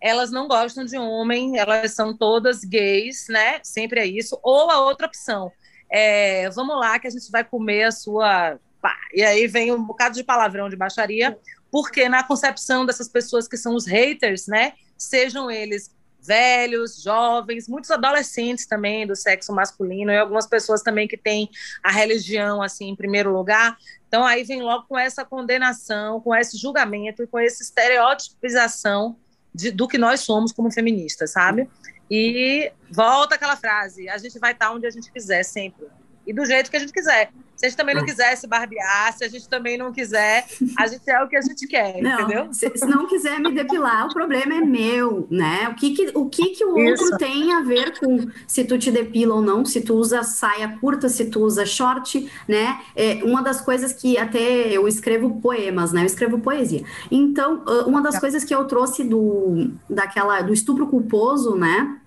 elas 0.00 0.30
não 0.30 0.46
gostam 0.48 0.84
de 0.84 0.96
homem, 0.96 1.58
elas 1.58 1.92
são 1.92 2.16
todas 2.16 2.64
gays, 2.64 3.26
né? 3.28 3.60
Sempre 3.62 4.00
é 4.00 4.06
isso. 4.06 4.38
Ou 4.42 4.70
a 4.70 4.80
outra 4.80 5.06
opção, 5.06 5.52
é, 5.90 6.48
vamos 6.50 6.78
lá 6.78 6.98
que 6.98 7.06
a 7.06 7.10
gente 7.10 7.30
vai 7.30 7.44
comer 7.44 7.84
a 7.84 7.92
sua. 7.92 8.58
Pá. 8.80 8.96
E 9.12 9.22
aí 9.22 9.46
vem 9.46 9.72
um 9.72 9.82
bocado 9.82 10.14
de 10.14 10.22
palavrão 10.22 10.68
de 10.68 10.76
baixaria, 10.76 11.36
porque 11.70 12.08
na 12.08 12.22
concepção 12.22 12.86
dessas 12.86 13.08
pessoas 13.08 13.48
que 13.48 13.56
são 13.56 13.74
os 13.74 13.86
haters, 13.86 14.46
né? 14.46 14.74
Sejam 14.96 15.50
eles 15.50 15.90
velhos, 16.20 17.02
jovens, 17.02 17.68
muitos 17.68 17.90
adolescentes 17.90 18.66
também 18.66 19.06
do 19.06 19.16
sexo 19.16 19.52
masculino 19.52 20.10
e 20.10 20.18
algumas 20.18 20.46
pessoas 20.46 20.82
também 20.82 21.08
que 21.08 21.16
têm 21.16 21.48
a 21.82 21.90
religião 21.90 22.60
assim 22.60 22.88
em 22.88 22.96
primeiro 22.96 23.32
lugar. 23.32 23.78
Então 24.06 24.24
aí 24.24 24.44
vem 24.44 24.62
logo 24.62 24.84
com 24.86 24.98
essa 24.98 25.24
condenação, 25.24 26.20
com 26.20 26.34
esse 26.34 26.58
julgamento 26.58 27.22
e 27.22 27.26
com 27.26 27.38
essa 27.38 27.62
estereotipização 27.62 29.16
de, 29.54 29.70
do 29.70 29.88
que 29.88 29.96
nós 29.96 30.20
somos 30.20 30.52
como 30.52 30.70
feministas, 30.70 31.30
sabe? 31.32 31.68
E 32.10 32.72
volta 32.90 33.34
aquela 33.34 33.56
frase: 33.56 34.08
a 34.08 34.18
gente 34.18 34.38
vai 34.38 34.52
estar 34.52 34.72
onde 34.72 34.86
a 34.86 34.90
gente 34.90 35.10
quiser 35.12 35.42
sempre 35.42 35.86
e 36.26 36.32
do 36.32 36.44
jeito 36.44 36.70
que 36.70 36.76
a 36.76 36.80
gente 36.80 36.92
quiser. 36.92 37.30
Se 37.58 37.66
a 37.66 37.68
gente 37.68 37.76
também 37.76 37.94
não 37.96 38.04
quiser 38.04 38.36
se 38.36 38.46
barbear, 38.46 39.12
se 39.18 39.24
a 39.24 39.28
gente 39.28 39.48
também 39.48 39.76
não 39.76 39.92
quiser, 39.92 40.46
a 40.78 40.86
gente 40.86 41.10
é 41.10 41.20
o 41.20 41.28
que 41.28 41.36
a 41.36 41.40
gente 41.40 41.66
quer, 41.66 42.00
não, 42.00 42.20
entendeu? 42.20 42.54
Se, 42.54 42.70
se, 42.72 42.86
não 42.86 43.08
quiser 43.08 43.40
me 43.40 43.52
depilar, 43.52 44.06
o 44.06 44.14
problema 44.14 44.54
é 44.54 44.60
meu, 44.60 45.26
né? 45.28 45.68
O 45.68 45.74
que 45.74 45.90
que 45.90 46.12
o, 46.14 46.26
que 46.26 46.50
que 46.50 46.64
o 46.64 46.78
outro 46.78 47.18
tem 47.18 47.52
a 47.52 47.60
ver 47.62 47.98
com 47.98 48.28
se 48.46 48.64
tu 48.64 48.78
te 48.78 48.92
depila 48.92 49.34
ou 49.34 49.42
não, 49.42 49.64
se 49.64 49.80
tu 49.80 49.94
usa 49.94 50.22
saia 50.22 50.78
curta, 50.80 51.08
se 51.08 51.24
tu 51.24 51.40
usa 51.40 51.66
short, 51.66 52.30
né? 52.46 52.80
É 52.94 53.24
uma 53.24 53.42
das 53.42 53.60
coisas 53.60 53.92
que 53.92 54.16
até 54.16 54.68
eu 54.68 54.86
escrevo 54.86 55.40
poemas, 55.40 55.92
né? 55.92 56.02
Eu 56.02 56.06
escrevo 56.06 56.38
poesia. 56.38 56.84
Então, 57.10 57.64
uma 57.88 58.00
das 58.00 58.14
tá. 58.14 58.20
coisas 58.20 58.44
que 58.44 58.54
eu 58.54 58.64
trouxe 58.66 59.02
do 59.02 59.72
daquela 59.90 60.42
do 60.42 60.52
estupro 60.52 60.86
culposo, 60.86 61.56
né? 61.56 61.98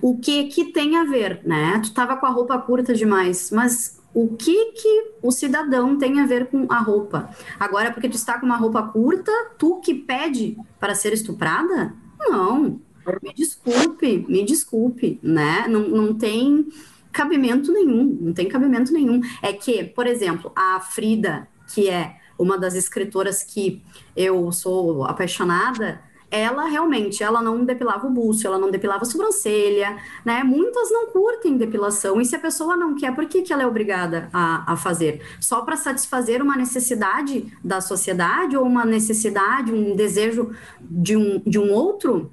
O 0.00 0.18
que 0.18 0.44
que 0.44 0.72
tem 0.72 0.96
a 0.96 1.04
ver, 1.04 1.42
né? 1.44 1.78
Tu 1.84 1.92
tava 1.92 2.16
com 2.16 2.24
a 2.24 2.30
roupa 2.30 2.58
curta 2.58 2.94
demais, 2.94 3.50
mas 3.50 4.00
o 4.14 4.36
que 4.36 4.72
que 4.72 5.12
o 5.22 5.30
cidadão 5.30 5.96
tem 5.96 6.20
a 6.20 6.26
ver 6.26 6.46
com 6.46 6.66
a 6.70 6.78
roupa? 6.78 7.30
Agora, 7.58 7.90
porque 7.90 8.08
tu 8.08 8.16
está 8.16 8.38
com 8.38 8.46
uma 8.46 8.56
roupa 8.56 8.82
curta, 8.82 9.32
tu 9.58 9.80
que 9.80 9.94
pede 9.94 10.56
para 10.78 10.94
ser 10.94 11.12
estuprada? 11.12 11.94
Não. 12.18 12.80
Me 13.22 13.32
desculpe, 13.34 14.24
me 14.28 14.44
desculpe, 14.44 15.18
né? 15.22 15.66
Não, 15.68 15.88
não 15.88 16.14
tem 16.14 16.68
cabimento 17.10 17.72
nenhum, 17.72 18.18
não 18.20 18.32
tem 18.32 18.48
cabimento 18.48 18.92
nenhum. 18.92 19.20
É 19.42 19.52
que, 19.52 19.84
por 19.84 20.06
exemplo, 20.06 20.52
a 20.54 20.78
Frida, 20.80 21.48
que 21.74 21.88
é 21.88 22.16
uma 22.38 22.58
das 22.58 22.74
escritoras 22.74 23.42
que 23.42 23.82
eu 24.16 24.50
sou 24.52 25.04
apaixonada, 25.04 26.00
ela 26.32 26.64
realmente, 26.64 27.22
ela 27.22 27.42
não 27.42 27.62
depilava 27.62 28.06
o 28.06 28.10
buço, 28.10 28.46
ela 28.46 28.58
não 28.58 28.70
depilava 28.70 29.02
a 29.02 29.04
sobrancelha, 29.04 29.98
né? 30.24 30.42
Muitas 30.42 30.90
não 30.90 31.08
curtem 31.08 31.58
depilação, 31.58 32.18
e 32.22 32.24
se 32.24 32.34
a 32.34 32.38
pessoa 32.38 32.74
não 32.74 32.94
quer, 32.94 33.14
por 33.14 33.26
que, 33.26 33.42
que 33.42 33.52
ela 33.52 33.62
é 33.62 33.66
obrigada 33.66 34.30
a, 34.32 34.72
a 34.72 34.76
fazer? 34.76 35.20
Só 35.38 35.60
para 35.60 35.76
satisfazer 35.76 36.40
uma 36.40 36.56
necessidade 36.56 37.52
da 37.62 37.82
sociedade 37.82 38.56
ou 38.56 38.64
uma 38.64 38.86
necessidade, 38.86 39.74
um 39.74 39.94
desejo 39.94 40.52
de 40.80 41.18
um, 41.18 41.42
de 41.46 41.58
um 41.58 41.70
outro? 41.70 42.32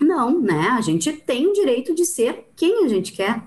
Não, 0.00 0.40
né? 0.40 0.70
A 0.76 0.80
gente 0.80 1.12
tem 1.12 1.52
direito 1.52 1.94
de 1.94 2.04
ser 2.04 2.50
quem 2.56 2.84
a 2.84 2.88
gente 2.88 3.12
quer. 3.12 3.42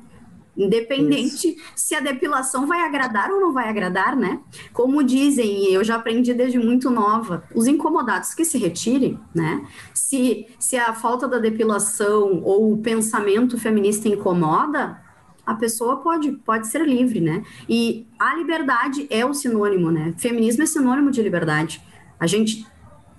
Independente 0.59 1.47
Isso. 1.47 1.71
se 1.73 1.95
a 1.95 2.01
depilação 2.01 2.67
vai 2.67 2.81
agradar 2.81 3.31
ou 3.31 3.39
não 3.39 3.53
vai 3.53 3.69
agradar, 3.69 4.15
né? 4.15 4.41
Como 4.73 5.01
dizem, 5.01 5.71
eu 5.71 5.83
já 5.85 5.95
aprendi 5.95 6.33
desde 6.33 6.59
muito 6.59 6.89
nova, 6.89 7.43
os 7.55 7.65
incomodados 7.65 8.33
que 8.33 8.43
se 8.43 8.57
retirem, 8.57 9.17
né? 9.33 9.65
Se, 9.93 10.47
se 10.59 10.75
a 10.77 10.93
falta 10.93 11.29
da 11.29 11.39
depilação 11.39 12.41
ou 12.43 12.73
o 12.73 12.77
pensamento 12.77 13.57
feminista 13.57 14.09
incomoda, 14.09 15.01
a 15.45 15.55
pessoa 15.55 15.97
pode, 15.97 16.33
pode 16.33 16.67
ser 16.67 16.85
livre, 16.85 17.21
né? 17.21 17.41
E 17.67 18.05
a 18.19 18.35
liberdade 18.35 19.07
é 19.09 19.25
o 19.25 19.33
sinônimo, 19.33 19.89
né? 19.91 20.13
Feminismo 20.17 20.63
é 20.63 20.65
sinônimo 20.65 21.09
de 21.09 21.21
liberdade. 21.21 21.81
A 22.19 22.27
gente 22.27 22.67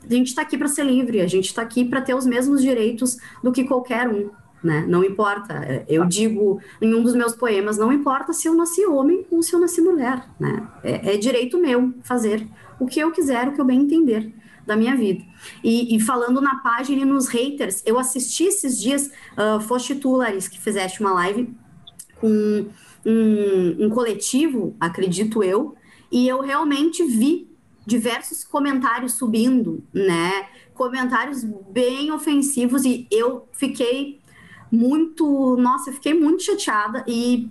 a 0.03 0.15
gente 0.15 0.29
está 0.29 0.43
aqui 0.43 0.57
para 0.57 0.67
ser 0.67 0.85
livre, 0.85 1.21
a 1.21 1.27
gente 1.27 1.47
está 1.47 1.61
aqui 1.61 1.85
para 1.85 2.01
ter 2.01 2.15
os 2.15 2.25
mesmos 2.25 2.63
direitos 2.63 3.19
do 3.43 3.53
que 3.53 3.65
qualquer 3.65 4.09
um 4.09 4.31
né? 4.63 4.85
Não 4.87 5.05
importa. 5.05 5.85
Eu 5.89 6.05
digo 6.07 6.61
em 6.81 6.95
um 6.95 7.03
dos 7.03 7.15
meus 7.15 7.35
poemas, 7.35 7.79
não 7.79 7.93
importa 7.93 8.33
se 8.33 8.49
eu 8.49 8.55
nasci 8.55 8.87
homem 8.87 9.27
ou 9.31 9.43
se 9.43 9.55
eu 9.55 9.61
nasci 9.61 9.81
mulher, 9.81 10.25
né? 10.39 10.67
É, 10.83 11.15
é 11.15 11.17
direito 11.17 11.59
meu 11.59 11.93
fazer 12.03 12.47
o 12.79 12.87
que 12.87 13.01
eu 13.01 13.11
quiser, 13.11 13.49
o 13.49 13.53
que 13.53 13.61
eu 13.61 13.65
bem 13.65 13.81
entender 13.81 14.33
da 14.67 14.77
minha 14.77 14.97
vida. 14.97 15.25
E, 15.65 15.97
e 15.97 16.01
falando 16.01 16.41
na 16.41 16.57
página 16.57 17.03
e 17.03 17.05
nos 17.05 17.29
haters, 17.29 17.83
eu 17.85 17.99
assisti 17.99 18.45
esses 18.45 18.81
dias, 18.81 19.11
uh, 19.33 19.61
foste 19.61 19.95
tu, 19.95 20.13
Larissa, 20.17 20.51
que 20.51 20.61
fizeste 20.61 21.01
uma 21.01 21.13
live 21.13 21.53
com 22.21 22.67
um, 23.05 23.87
um 23.87 23.91
coletivo, 23.91 24.77
acredito 24.79 25.43
eu, 25.43 25.75
e 26.13 26.29
eu 26.29 26.41
realmente 26.41 27.03
vi 27.05 27.51
diversos 27.87 28.45
comentários 28.45 29.15
subindo, 29.15 29.83
né? 29.93 30.47
Comentários 30.75 31.45
bem 31.45 32.13
ofensivos 32.13 32.85
e 32.85 33.07
eu 33.11 33.49
fiquei 33.53 34.20
muito. 34.71 35.57
Nossa, 35.57 35.91
eu 35.91 35.95
fiquei 35.95 36.15
muito 36.15 36.43
chateada 36.43 37.05
e, 37.07 37.51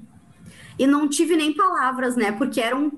e 0.77 0.87
não 0.87 1.07
tive 1.07 1.35
nem 1.35 1.53
palavras, 1.53 2.15
né? 2.15 2.31
Porque 2.31 2.61
eram, 2.61 2.91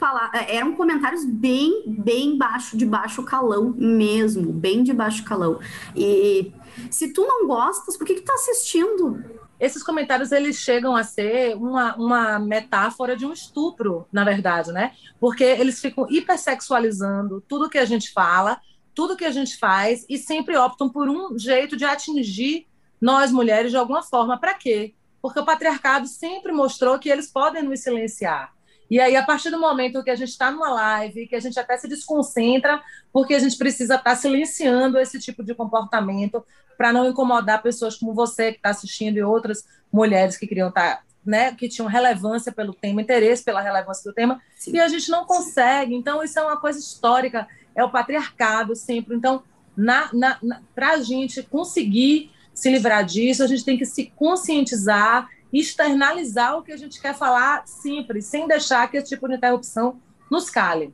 eram 0.47 0.75
comentários 0.75 1.25
bem, 1.25 1.83
bem 1.87 2.37
baixo, 2.37 2.77
de 2.77 2.85
baixo 2.85 3.23
calão 3.23 3.73
mesmo, 3.77 4.51
bem 4.51 4.83
de 4.83 4.93
baixo 4.93 5.23
calão. 5.23 5.59
E 5.95 6.51
se 6.89 7.13
tu 7.13 7.25
não 7.25 7.47
gostas, 7.47 7.97
por 7.97 8.05
que, 8.05 8.15
que 8.15 8.21
tu 8.21 8.25
tá 8.25 8.33
assistindo? 8.33 9.23
Esses 9.59 9.83
comentários 9.83 10.31
eles 10.31 10.55
chegam 10.55 10.95
a 10.95 11.03
ser 11.03 11.55
uma, 11.55 11.95
uma 11.95 12.39
metáfora 12.39 13.15
de 13.15 13.27
um 13.27 13.31
estupro, 13.31 14.07
na 14.11 14.23
verdade, 14.23 14.71
né? 14.71 14.93
Porque 15.19 15.43
eles 15.43 15.79
ficam 15.79 16.07
hipersexualizando 16.09 17.41
tudo 17.47 17.69
que 17.69 17.77
a 17.77 17.85
gente 17.85 18.11
fala, 18.11 18.59
tudo 18.95 19.15
que 19.15 19.23
a 19.23 19.31
gente 19.31 19.57
faz 19.57 20.03
e 20.09 20.17
sempre 20.17 20.57
optam 20.57 20.89
por 20.89 21.07
um 21.07 21.37
jeito 21.37 21.77
de 21.77 21.85
atingir 21.85 22.67
nós 23.01 23.31
mulheres 23.31 23.71
de 23.71 23.77
alguma 23.77 24.03
forma. 24.03 24.39
Para 24.39 24.53
quê? 24.53 24.93
Porque 25.21 25.39
o 25.39 25.45
patriarcado 25.45 26.07
sempre 26.07 26.51
mostrou 26.51 26.99
que 26.99 27.09
eles 27.09 27.27
podem 27.27 27.63
nos 27.63 27.79
silenciar. 27.81 28.53
E 28.89 28.99
aí, 28.99 29.15
a 29.15 29.23
partir 29.23 29.49
do 29.49 29.59
momento 29.59 30.03
que 30.03 30.09
a 30.09 30.15
gente 30.15 30.29
está 30.29 30.51
numa 30.51 30.69
live, 30.69 31.25
que 31.25 31.35
a 31.35 31.39
gente 31.39 31.57
até 31.57 31.77
se 31.77 31.87
desconcentra, 31.87 32.81
porque 33.11 33.33
a 33.33 33.39
gente 33.39 33.57
precisa 33.57 33.95
estar 33.95 34.11
tá 34.11 34.15
silenciando 34.17 34.99
esse 34.99 35.17
tipo 35.17 35.43
de 35.43 35.55
comportamento 35.55 36.45
para 36.77 36.91
não 36.91 37.07
incomodar 37.07 37.61
pessoas 37.61 37.95
como 37.95 38.13
você 38.13 38.51
que 38.51 38.57
está 38.57 38.69
assistindo 38.71 39.15
e 39.15 39.23
outras 39.23 39.63
mulheres 39.93 40.35
que 40.35 40.45
queriam 40.45 40.67
estar, 40.67 40.97
tá, 40.97 41.03
né, 41.25 41.53
que 41.55 41.69
tinham 41.69 41.87
relevância 41.87 42.51
pelo 42.51 42.73
tema, 42.73 43.01
interesse 43.01 43.45
pela 43.45 43.61
relevância 43.61 44.03
do 44.03 44.13
tema, 44.13 44.41
Sim. 44.57 44.75
e 44.75 44.79
a 44.79 44.89
gente 44.89 45.09
não 45.09 45.25
consegue. 45.25 45.95
Então, 45.95 46.21
isso 46.21 46.37
é 46.37 46.43
uma 46.43 46.57
coisa 46.57 46.77
histórica, 46.77 47.47
é 47.73 47.81
o 47.85 47.89
patriarcado 47.89 48.75
sempre. 48.75 49.15
Então, 49.15 49.41
na, 49.77 50.09
na, 50.11 50.37
na 50.43 50.61
para 50.75 50.95
a 50.95 51.01
gente 51.01 51.41
conseguir 51.43 52.29
se 52.61 52.69
livrar 52.69 53.03
disso, 53.03 53.43
a 53.43 53.47
gente 53.47 53.65
tem 53.65 53.75
que 53.75 53.87
se 53.87 54.05
conscientizar, 54.15 55.27
externalizar 55.51 56.55
o 56.55 56.61
que 56.61 56.71
a 56.71 56.77
gente 56.77 57.01
quer 57.01 57.15
falar 57.15 57.65
sempre, 57.65 58.21
sem 58.21 58.47
deixar 58.47 58.87
que 58.87 58.97
esse 58.97 59.09
tipo 59.09 59.27
de 59.27 59.33
interrupção 59.33 59.99
nos 60.29 60.47
cale. 60.47 60.93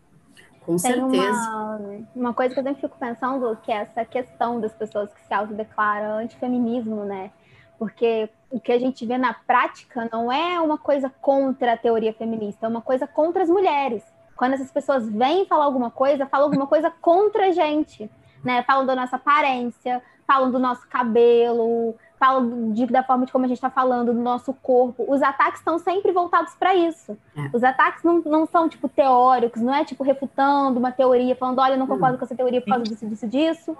Com 0.66 0.78
certeza. 0.78 1.30
Uma, 1.30 2.08
uma, 2.16 2.34
coisa 2.34 2.54
que 2.54 2.60
eu 2.62 2.64
sempre 2.64 2.80
fico 2.80 2.98
pensando, 2.98 3.58
que 3.64 3.70
é 3.70 3.82
essa 3.82 4.06
questão 4.06 4.62
das 4.62 4.74
pessoas 4.74 5.14
que 5.14 5.20
se 5.28 5.34
autodeclaram 5.34 6.20
antifeminismo, 6.20 7.04
né? 7.04 7.32
Porque 7.78 8.30
o 8.50 8.62
que 8.62 8.72
a 8.72 8.80
gente 8.80 9.06
vê 9.06 9.18
na 9.18 9.34
prática 9.34 10.08
não 10.10 10.32
é 10.32 10.62
uma 10.62 10.78
coisa 10.78 11.12
contra 11.22 11.74
a 11.74 11.78
teoria 11.78 12.14
feminista, 12.14 12.66
é 12.66 12.70
uma 12.70 12.82
coisa 12.82 13.06
contra 13.06 13.44
as 13.44 13.50
mulheres. 13.50 14.04
Quando 14.38 14.54
essas 14.54 14.72
pessoas 14.72 15.10
vêm 15.10 15.46
falar 15.46 15.66
alguma 15.66 15.92
coisa, 15.92 16.26
falam 16.28 16.48
alguma 16.48 16.68
coisa 16.68 16.90
contra 16.90 17.48
a 17.48 17.52
gente, 17.52 18.10
né? 18.44 18.64
Falam 18.64 18.86
da 18.86 18.96
nossa 18.96 19.16
aparência, 19.16 20.02
falam 20.26 20.52
do 20.52 20.60
nosso 20.60 20.88
cabelo, 20.88 21.96
falam 22.20 22.72
de, 22.74 22.86
da 22.88 23.04
forma 23.04 23.26
de 23.26 23.32
como 23.32 23.46
a 23.46 23.48
gente 23.48 23.58
está 23.58 23.70
falando, 23.70 24.14
do 24.14 24.20
nosso 24.20 24.54
corpo. 24.54 25.06
Os 25.08 25.22
ataques 25.22 25.60
estão 25.60 25.80
sempre 25.80 26.12
voltados 26.12 26.54
para 26.56 26.76
isso. 26.76 27.18
É. 27.36 27.50
Os 27.54 27.64
ataques 27.64 28.04
não, 28.04 28.20
não 28.22 28.46
são, 28.46 28.68
tipo, 28.68 28.90
teóricos, 28.90 29.62
não 29.62 29.74
é, 29.74 29.86
tipo, 29.86 30.04
refutando 30.04 30.80
uma 30.80 30.92
teoria, 30.92 31.36
falando, 31.36 31.60
olha, 31.60 31.74
eu 31.74 31.80
não 31.80 31.88
concordo 31.88 32.16
hum. 32.16 32.20
com 32.20 32.26
essa 32.26 32.36
teoria 32.36 32.62
por 32.62 32.70
causa 32.70 32.84
disso, 32.84 33.06
disso, 33.08 33.28
disso. 33.28 33.78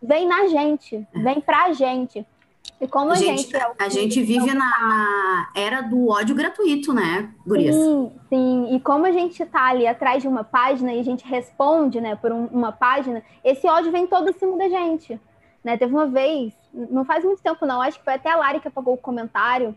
Vem 0.00 0.28
na 0.28 0.46
gente, 0.46 0.96
é. 1.14 1.18
vem 1.18 1.40
pra 1.40 1.72
gente. 1.72 2.26
E 2.80 2.86
como 2.86 3.10
a, 3.10 3.14
a 3.14 3.16
gente, 3.16 3.42
gente 3.42 3.56
é 3.56 3.72
a 3.78 3.88
gente 3.88 4.22
vive 4.22 4.54
na, 4.54 4.54
na, 4.54 5.50
era 5.54 5.80
do 5.80 6.08
ódio 6.08 6.34
gratuito, 6.34 6.92
né, 6.92 7.32
Gurias? 7.44 7.74
Sim, 7.74 8.12
sim. 8.28 8.74
E 8.74 8.80
como 8.80 9.04
a 9.04 9.10
gente 9.10 9.44
tá 9.44 9.66
ali 9.66 9.86
atrás 9.86 10.22
de 10.22 10.28
uma 10.28 10.44
página 10.44 10.92
e 10.92 11.00
a 11.00 11.02
gente 11.02 11.26
responde, 11.26 12.00
né, 12.00 12.14
por 12.14 12.30
um, 12.30 12.46
uma 12.46 12.70
página, 12.70 13.22
esse 13.42 13.66
ódio 13.66 13.90
vem 13.90 14.06
todo 14.06 14.30
em 14.30 14.32
cima 14.32 14.56
da 14.56 14.68
gente. 14.68 15.20
Né? 15.64 15.76
Teve 15.76 15.92
uma 15.92 16.06
vez, 16.06 16.54
não 16.72 17.04
faz 17.04 17.24
muito 17.24 17.42
tempo 17.42 17.66
não, 17.66 17.82
acho 17.82 17.98
que 17.98 18.04
foi 18.04 18.14
até 18.14 18.30
a 18.30 18.36
Lari 18.36 18.60
que 18.60 18.68
apagou 18.68 18.94
o 18.94 18.98
comentário. 18.98 19.74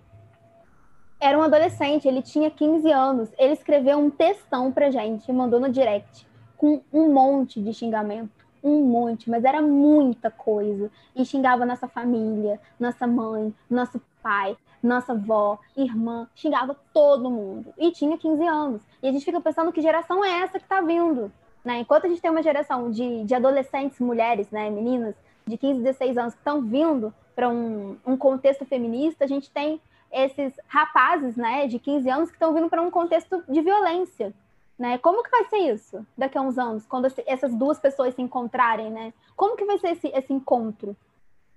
Era 1.20 1.38
um 1.38 1.42
adolescente, 1.42 2.08
ele 2.08 2.22
tinha 2.22 2.50
15 2.50 2.92
anos. 2.92 3.30
Ele 3.38 3.54
escreveu 3.54 3.98
um 3.98 4.10
textão 4.10 4.72
pra 4.72 4.90
gente 4.90 5.32
mandou 5.32 5.60
no 5.60 5.70
direct 5.70 6.26
com 6.58 6.82
um 6.94 7.12
monte 7.12 7.60
de 7.60 7.74
xingamento. 7.74 8.41
Um 8.64 8.84
monte, 8.84 9.30
mas 9.30 9.44
era 9.44 9.62
muita 9.62 10.30
coisa. 10.30 10.92
E 11.16 11.26
xingava 11.26 11.66
nossa 11.66 11.88
família, 11.88 12.60
nossa 12.80 13.08
mãe, 13.08 13.54
nosso 13.70 14.02
pai, 14.22 14.56
nossa 14.82 15.14
avó, 15.14 15.60
irmã, 15.76 16.28
xingava 16.36 16.76
todo 16.94 17.30
mundo. 17.30 17.74
E 17.78 17.92
tinha 17.92 18.18
15 18.18 18.48
anos. 18.48 18.82
E 19.02 19.08
a 19.08 19.12
gente 19.12 19.26
fica 19.26 19.42
pensando 19.42 19.72
que 19.72 19.82
geração 19.82 20.24
é 20.24 20.42
essa 20.42 20.60
que 20.60 20.68
tá 20.68 20.82
vindo. 20.82 21.32
Né? 21.64 21.80
Enquanto 21.80 22.06
a 22.06 22.10
gente 22.10 22.22
tem 22.22 22.32
uma 22.32 22.44
geração 22.44 22.90
de, 22.90 23.24
de 23.24 23.36
adolescentes, 23.36 24.00
mulheres, 24.00 24.50
né, 24.50 24.70
meninas, 24.70 25.16
de 25.46 25.58
15, 25.58 25.82
16 25.82 26.18
anos 26.18 26.34
que 26.34 26.40
estão 26.40 26.62
vindo 26.62 27.14
para 27.36 27.50
um, 27.50 27.98
um 28.06 28.18
contexto 28.18 28.66
feminista, 28.66 29.26
a 29.26 29.28
gente 29.28 29.50
tem 29.52 29.80
esses 30.12 30.54
rapazes, 30.68 31.36
né, 31.36 31.68
de 31.68 31.80
15 31.80 32.10
anos 32.10 32.30
que 32.30 32.36
estão 32.36 32.54
vindo 32.54 32.70
para 32.70 32.82
um 32.82 32.92
contexto 32.92 33.44
de 33.48 33.62
violência, 33.62 34.34
né? 34.82 34.98
Como 34.98 35.22
que 35.22 35.30
vai 35.30 35.46
ser 35.46 35.58
isso 35.58 36.04
daqui 36.18 36.40
a 36.40 36.42
uns 36.42 36.58
anos, 36.58 36.88
quando 36.88 37.06
essas 37.28 37.54
duas 37.54 37.80
pessoas 37.80 38.16
se 38.16 38.22
encontrarem, 38.24 38.90
né? 38.90 39.14
Como 39.36 39.56
que 39.56 39.64
vai 39.64 39.78
ser 39.78 39.90
esse, 39.90 40.08
esse 40.08 40.34
encontro? 40.34 40.98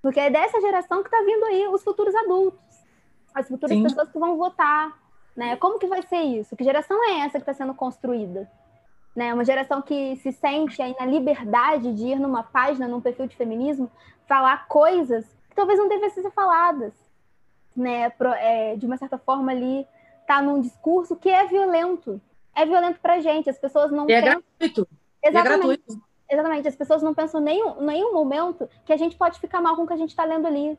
Porque 0.02 0.20
é 0.20 0.28
dessa 0.28 0.60
geração 0.60 1.02
que 1.02 1.08
está 1.08 1.24
vindo 1.24 1.42
aí 1.46 1.66
os 1.68 1.82
futuros 1.82 2.14
adultos, 2.14 2.60
as 3.34 3.48
futuras 3.48 3.74
Sim. 3.74 3.82
pessoas 3.82 4.10
que 4.10 4.18
vão 4.18 4.36
votar. 4.36 4.92
Né? 5.34 5.56
Como 5.56 5.78
que 5.78 5.86
vai 5.86 6.02
ser 6.02 6.20
isso? 6.20 6.54
Que 6.54 6.64
geração 6.64 7.02
é 7.02 7.20
essa 7.20 7.38
que 7.38 7.50
está 7.50 7.54
sendo 7.54 7.72
construída? 7.72 8.46
Né? 9.16 9.32
Uma 9.32 9.42
geração 9.42 9.80
que 9.80 10.16
se 10.16 10.30
sente 10.30 10.82
aí 10.82 10.94
na 11.00 11.06
liberdade 11.06 11.94
de 11.94 12.08
ir 12.08 12.20
numa 12.20 12.42
página, 12.42 12.86
num 12.86 13.00
perfil 13.00 13.26
de 13.26 13.36
feminismo, 13.36 13.90
falar 14.26 14.68
coisas 14.68 15.24
que 15.48 15.56
talvez 15.56 15.78
não 15.78 15.88
devessem 15.88 16.22
ser 16.22 16.30
faladas. 16.30 16.92
Né? 17.74 18.10
Pro, 18.10 18.28
é, 18.34 18.76
de 18.76 18.84
uma 18.84 18.98
certa 18.98 19.16
forma 19.16 19.50
ali, 19.50 19.86
tá 20.26 20.42
num 20.42 20.60
discurso 20.60 21.16
que 21.16 21.30
é 21.30 21.46
violento. 21.46 22.20
É 22.54 22.64
violento 22.64 23.00
pra 23.00 23.20
gente, 23.20 23.50
as 23.50 23.58
pessoas 23.58 23.90
não. 23.90 24.08
E 24.08 24.12
é 24.12 24.20
gratuito. 24.20 24.88
Exatamente. 25.22 25.54
É 25.54 25.58
gratuito. 25.58 26.04
Exatamente, 26.30 26.68
as 26.68 26.76
pessoas 26.76 27.02
não 27.02 27.14
pensam 27.14 27.40
nem 27.40 27.62
nenhum 27.80 28.12
momento 28.12 28.68
que 28.84 28.92
a 28.92 28.96
gente 28.96 29.16
pode 29.16 29.38
ficar 29.38 29.60
mal 29.60 29.76
com 29.76 29.82
o 29.82 29.86
que 29.86 29.92
a 29.92 29.96
gente 29.96 30.10
está 30.10 30.24
lendo 30.24 30.46
ali, 30.46 30.78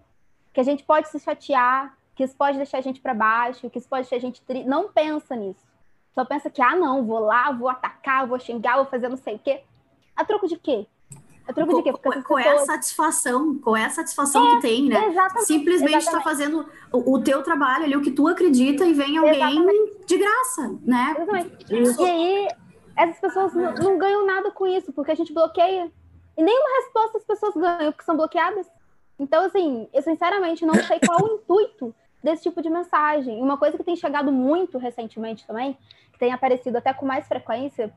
que 0.51 0.59
a 0.59 0.63
gente 0.63 0.83
pode 0.83 1.07
se 1.07 1.19
chatear, 1.19 1.95
que 2.15 2.23
isso 2.23 2.35
pode 2.35 2.57
deixar 2.57 2.79
a 2.79 2.81
gente 2.81 2.99
para 2.99 3.13
baixo, 3.13 3.69
que 3.69 3.77
isso 3.77 3.87
pode 3.87 4.03
deixar 4.03 4.15
a 4.15 4.19
gente 4.19 4.41
triste. 4.41 4.67
Não 4.67 4.91
pensa 4.91 5.35
nisso. 5.35 5.63
Só 6.13 6.23
pensa 6.25 6.49
que, 6.49 6.61
ah, 6.61 6.75
não, 6.75 7.05
vou 7.05 7.19
lá, 7.19 7.51
vou 7.51 7.69
atacar, 7.69 8.25
vou 8.25 8.39
xingar, 8.39 8.77
vou 8.77 8.85
fazer 8.85 9.09
não 9.09 9.17
sei 9.17 9.35
o 9.35 9.39
quê. 9.39 9.61
A 10.15 10.23
troco 10.23 10.47
de 10.47 10.57
quê? 10.57 10.87
A 11.47 11.53
troco 11.53 11.75
de 11.75 11.83
quê? 11.83 11.91
Porque 11.91 12.21
qual, 12.23 12.37
pessoas... 12.37 12.45
é 12.45 12.49
a 12.49 12.65
satisfação? 12.65 13.55
Qual 13.59 13.77
é 13.77 13.85
a 13.85 13.89
satisfação 13.89 14.45
é, 14.47 14.55
que 14.55 14.61
tem, 14.61 14.89
né? 14.89 15.13
Simplesmente 15.41 15.97
está 15.97 16.21
fazendo 16.21 16.67
o, 16.91 17.13
o, 17.13 17.21
teu 17.21 17.43
trabalho 17.43 17.85
ali, 17.85 17.95
o 17.95 18.01
que 18.01 18.11
tu 18.11 18.27
acredita, 18.27 18.83
e 18.85 18.93
vem 18.93 19.17
alguém 19.17 19.35
exatamente. 19.35 20.05
de 20.07 20.17
graça, 20.17 20.79
né? 20.81 21.15
Exatamente. 21.17 21.81
Isso. 21.81 22.01
E 22.01 22.09
aí, 22.09 22.47
essas 22.97 23.19
pessoas 23.19 23.53
não, 23.53 23.73
não 23.75 23.97
ganham 23.97 24.25
nada 24.25 24.49
com 24.51 24.65
isso, 24.65 24.91
porque 24.91 25.11
a 25.11 25.15
gente 25.15 25.33
bloqueia. 25.33 25.91
E 26.37 26.43
nenhuma 26.43 26.81
resposta 26.81 27.17
as 27.17 27.23
pessoas 27.23 27.53
ganham, 27.55 27.91
porque 27.91 28.05
são 28.05 28.17
bloqueadas. 28.17 28.67
Então, 29.19 29.45
assim, 29.45 29.87
eu 29.93 30.01
sinceramente 30.01 30.65
não 30.65 30.75
sei 30.75 30.99
qual 30.99 31.23
o 31.23 31.35
intuito 31.35 31.93
desse 32.23 32.43
tipo 32.43 32.61
de 32.61 32.69
mensagem. 32.69 33.41
Uma 33.41 33.57
coisa 33.57 33.77
que 33.77 33.83
tem 33.83 33.95
chegado 33.95 34.31
muito 34.31 34.77
recentemente 34.77 35.45
também, 35.45 35.77
que 36.11 36.19
tem 36.19 36.33
aparecido 36.33 36.77
até 36.77 36.91
com 36.91 37.05
mais 37.05 37.27
frequência, 37.27 37.93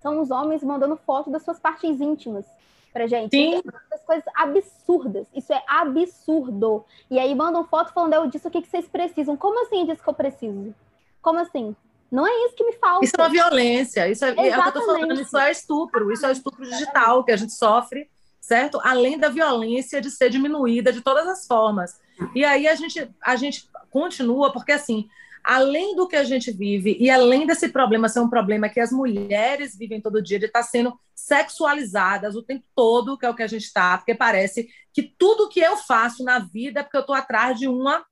são 0.00 0.20
os 0.20 0.30
homens 0.30 0.62
mandando 0.62 0.96
foto 0.96 1.30
das 1.30 1.42
suas 1.42 1.58
partes 1.58 2.00
íntimas 2.00 2.44
pra 2.92 3.06
gente. 3.06 3.30
Sim. 3.30 3.62
Das 3.90 4.02
coisas 4.02 4.24
absurdas. 4.34 5.26
Isso 5.34 5.52
é 5.52 5.62
absurdo. 5.66 6.84
E 7.10 7.18
aí 7.18 7.34
mandam 7.34 7.64
foto 7.64 7.92
falando, 7.92 8.14
eu 8.14 8.26
disse 8.26 8.46
o 8.46 8.50
que, 8.50 8.62
que 8.62 8.68
vocês 8.68 8.88
precisam. 8.88 9.36
Como 9.36 9.64
assim 9.64 9.86
disse 9.86 10.02
que 10.02 10.08
eu 10.08 10.14
preciso? 10.14 10.74
Como 11.22 11.38
assim? 11.38 11.74
Não 12.10 12.26
é 12.26 12.46
isso 12.46 12.56
que 12.56 12.64
me 12.64 12.72
falta. 12.72 13.04
Isso 13.04 13.14
é 13.16 13.22
uma 13.22 13.28
violência. 13.28 14.08
Isso 14.08 14.24
é, 14.24 14.30
é 14.30 14.58
o 14.58 14.62
que 14.62 14.68
eu 14.68 14.72
tô 14.72 14.84
falando. 14.84 15.20
Isso 15.20 15.38
é 15.38 15.50
estupro. 15.50 16.10
Isso 16.12 16.26
é 16.26 16.32
estupro 16.32 16.64
digital 16.64 17.22
que 17.22 17.30
a 17.30 17.36
gente 17.36 17.52
sofre, 17.52 18.10
certo? 18.40 18.80
Além 18.82 19.16
da 19.18 19.28
violência 19.28 20.00
de 20.00 20.10
ser 20.10 20.28
diminuída 20.28 20.92
de 20.92 21.00
todas 21.00 21.26
as 21.28 21.46
formas. 21.46 22.00
E 22.34 22.44
aí 22.44 22.66
a 22.66 22.74
gente, 22.74 23.08
a 23.22 23.36
gente 23.36 23.70
continua, 23.90 24.52
porque 24.52 24.72
assim, 24.72 25.08
além 25.44 25.94
do 25.96 26.06
que 26.06 26.16
a 26.16 26.24
gente 26.24 26.50
vive 26.50 26.96
e 26.98 27.10
além 27.10 27.46
desse 27.46 27.68
problema 27.68 28.08
ser 28.08 28.20
um 28.20 28.30
problema 28.30 28.68
que 28.68 28.80
as 28.80 28.92
mulheres 28.92 29.76
vivem 29.76 30.00
todo 30.00 30.22
dia, 30.22 30.38
de 30.38 30.46
estar 30.46 30.60
tá 30.60 30.66
sendo 30.66 30.98
sexualizadas 31.14 32.34
o 32.34 32.42
tempo 32.42 32.64
todo, 32.74 33.18
que 33.18 33.26
é 33.26 33.30
o 33.30 33.34
que 33.34 33.42
a 33.42 33.46
gente 33.46 33.64
está, 33.64 33.96
porque 33.98 34.14
parece 34.14 34.68
que 34.92 35.02
tudo 35.02 35.48
que 35.48 35.60
eu 35.60 35.76
faço 35.76 36.24
na 36.24 36.38
vida 36.38 36.80
é 36.80 36.82
porque 36.82 36.96
eu 36.96 37.02
estou 37.02 37.14
atrás 37.14 37.58
de 37.58 37.68
uma. 37.68 38.04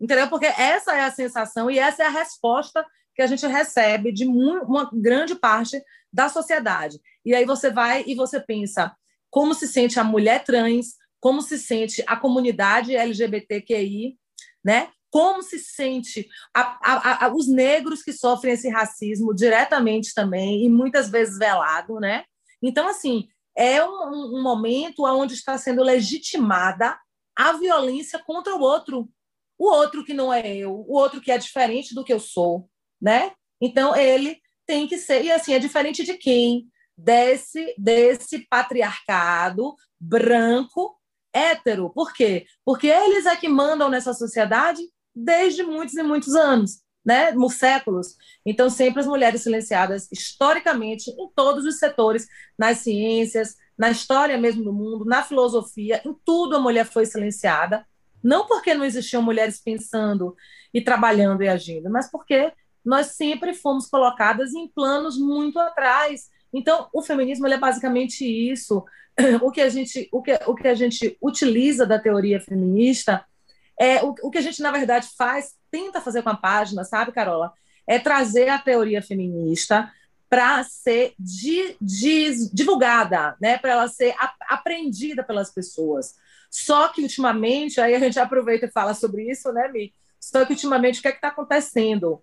Entendeu? 0.00 0.28
Porque 0.28 0.46
essa 0.46 0.96
é 0.96 1.02
a 1.02 1.10
sensação 1.10 1.70
e 1.70 1.78
essa 1.78 2.02
é 2.02 2.06
a 2.06 2.10
resposta 2.10 2.84
que 3.14 3.22
a 3.22 3.26
gente 3.26 3.46
recebe 3.46 4.10
de 4.10 4.26
uma 4.26 4.90
grande 4.92 5.34
parte 5.34 5.80
da 6.12 6.28
sociedade. 6.28 7.00
E 7.24 7.34
aí 7.34 7.44
você 7.44 7.70
vai 7.70 8.04
e 8.06 8.14
você 8.14 8.40
pensa 8.40 8.94
como 9.30 9.54
se 9.54 9.66
sente 9.68 9.98
a 9.98 10.04
mulher 10.04 10.44
trans, 10.44 10.96
como 11.20 11.40
se 11.40 11.58
sente 11.58 12.02
a 12.06 12.16
comunidade 12.16 12.96
LGBTQI, 12.96 14.18
né? 14.64 14.90
Como 15.12 15.42
se 15.42 15.58
sente 15.58 16.26
a, 16.54 16.78
a, 16.82 17.26
a, 17.26 17.34
os 17.34 17.46
negros 17.46 18.02
que 18.02 18.14
sofrem 18.14 18.54
esse 18.54 18.70
racismo 18.70 19.34
diretamente 19.34 20.14
também 20.14 20.64
e 20.64 20.70
muitas 20.70 21.10
vezes 21.10 21.36
velado, 21.38 22.00
né? 22.00 22.24
Então, 22.62 22.88
assim, 22.88 23.28
é 23.54 23.84
um, 23.84 24.38
um 24.38 24.42
momento 24.42 25.04
onde 25.04 25.34
está 25.34 25.58
sendo 25.58 25.82
legitimada 25.82 26.98
a 27.36 27.52
violência 27.52 28.18
contra 28.24 28.54
o 28.56 28.60
outro, 28.60 29.06
o 29.58 29.66
outro 29.66 30.02
que 30.02 30.14
não 30.14 30.32
é 30.32 30.56
eu, 30.56 30.72
o 30.72 30.94
outro 30.96 31.20
que 31.20 31.30
é 31.30 31.36
diferente 31.36 31.94
do 31.94 32.04
que 32.04 32.12
eu 32.12 32.20
sou, 32.20 32.68
né? 33.00 33.32
Então 33.60 33.94
ele 33.94 34.40
tem 34.66 34.86
que 34.86 34.96
ser 34.96 35.24
e 35.24 35.30
assim 35.30 35.52
é 35.52 35.58
diferente 35.58 36.04
de 36.04 36.14
quem 36.14 36.66
desse 36.96 37.74
desse 37.76 38.46
patriarcado 38.48 39.74
branco 40.00 40.98
hétero. 41.34 41.90
Por 41.90 42.12
quê? 42.12 42.46
Porque 42.64 42.86
eles 42.86 43.26
é 43.26 43.36
que 43.36 43.48
mandam 43.48 43.88
nessa 43.88 44.12
sociedade 44.12 44.82
desde 45.14 45.62
muitos 45.62 45.96
e 45.96 46.02
muitos 46.02 46.34
anos, 46.34 46.82
né? 47.04 47.32
Séculos. 47.50 48.16
Então, 48.44 48.70
sempre 48.70 49.00
as 49.00 49.06
mulheres 49.06 49.42
silenciadas, 49.42 50.08
historicamente, 50.10 51.10
em 51.10 51.28
todos 51.34 51.64
os 51.64 51.78
setores, 51.78 52.26
nas 52.58 52.78
ciências, 52.78 53.56
na 53.76 53.90
história 53.90 54.38
mesmo 54.38 54.64
do 54.64 54.72
mundo, 54.72 55.04
na 55.04 55.22
filosofia, 55.22 56.00
em 56.04 56.14
tudo 56.24 56.56
a 56.56 56.60
mulher 56.60 56.86
foi 56.86 57.06
silenciada. 57.06 57.86
Não 58.22 58.46
porque 58.46 58.74
não 58.74 58.84
existiam 58.84 59.22
mulheres 59.22 59.60
pensando 59.60 60.36
e 60.72 60.80
trabalhando 60.80 61.42
e 61.42 61.48
agindo, 61.48 61.90
mas 61.90 62.10
porque 62.10 62.52
nós 62.84 63.08
sempre 63.08 63.54
fomos 63.54 63.86
colocadas 63.86 64.54
em 64.54 64.68
planos 64.68 65.18
muito 65.18 65.58
atrás. 65.58 66.28
Então, 66.52 66.88
o 66.92 67.02
feminismo 67.02 67.46
é 67.46 67.58
basicamente 67.58 68.24
isso 68.24 68.84
o 69.42 69.50
que 69.50 69.60
a 69.60 69.68
gente, 69.68 70.08
o 70.12 70.22
que, 70.22 70.32
o 70.46 70.54
que 70.54 70.68
a 70.68 70.74
gente 70.74 71.16
utiliza 71.20 71.86
da 71.86 71.98
teoria 71.98 72.40
feminista 72.40 73.24
é 73.82 74.00
o, 74.04 74.14
o 74.22 74.30
que 74.30 74.38
a 74.38 74.40
gente, 74.40 74.62
na 74.62 74.70
verdade, 74.70 75.08
faz, 75.18 75.54
tenta 75.68 76.00
fazer 76.00 76.22
com 76.22 76.28
a 76.28 76.36
página, 76.36 76.84
sabe, 76.84 77.10
Carola? 77.10 77.52
É 77.84 77.98
trazer 77.98 78.48
a 78.48 78.58
teoria 78.58 79.02
feminista 79.02 79.92
para 80.30 80.62
ser 80.62 81.14
di, 81.18 81.76
di, 81.80 82.48
divulgada, 82.54 83.36
né? 83.40 83.58
para 83.58 83.72
ela 83.72 83.88
ser 83.88 84.14
aprendida 84.48 85.24
pelas 85.24 85.52
pessoas. 85.52 86.14
Só 86.48 86.88
que, 86.88 87.02
ultimamente, 87.02 87.80
aí 87.80 87.94
a 87.96 87.98
gente 87.98 88.20
aproveita 88.20 88.66
e 88.66 88.70
fala 88.70 88.94
sobre 88.94 89.28
isso, 89.28 89.52
né, 89.52 89.66
Mi? 89.68 89.92
Só 90.20 90.44
que, 90.44 90.52
ultimamente, 90.52 91.00
o 91.00 91.02
que 91.02 91.08
é 91.08 91.10
está 91.10 91.28
acontecendo? 91.28 92.22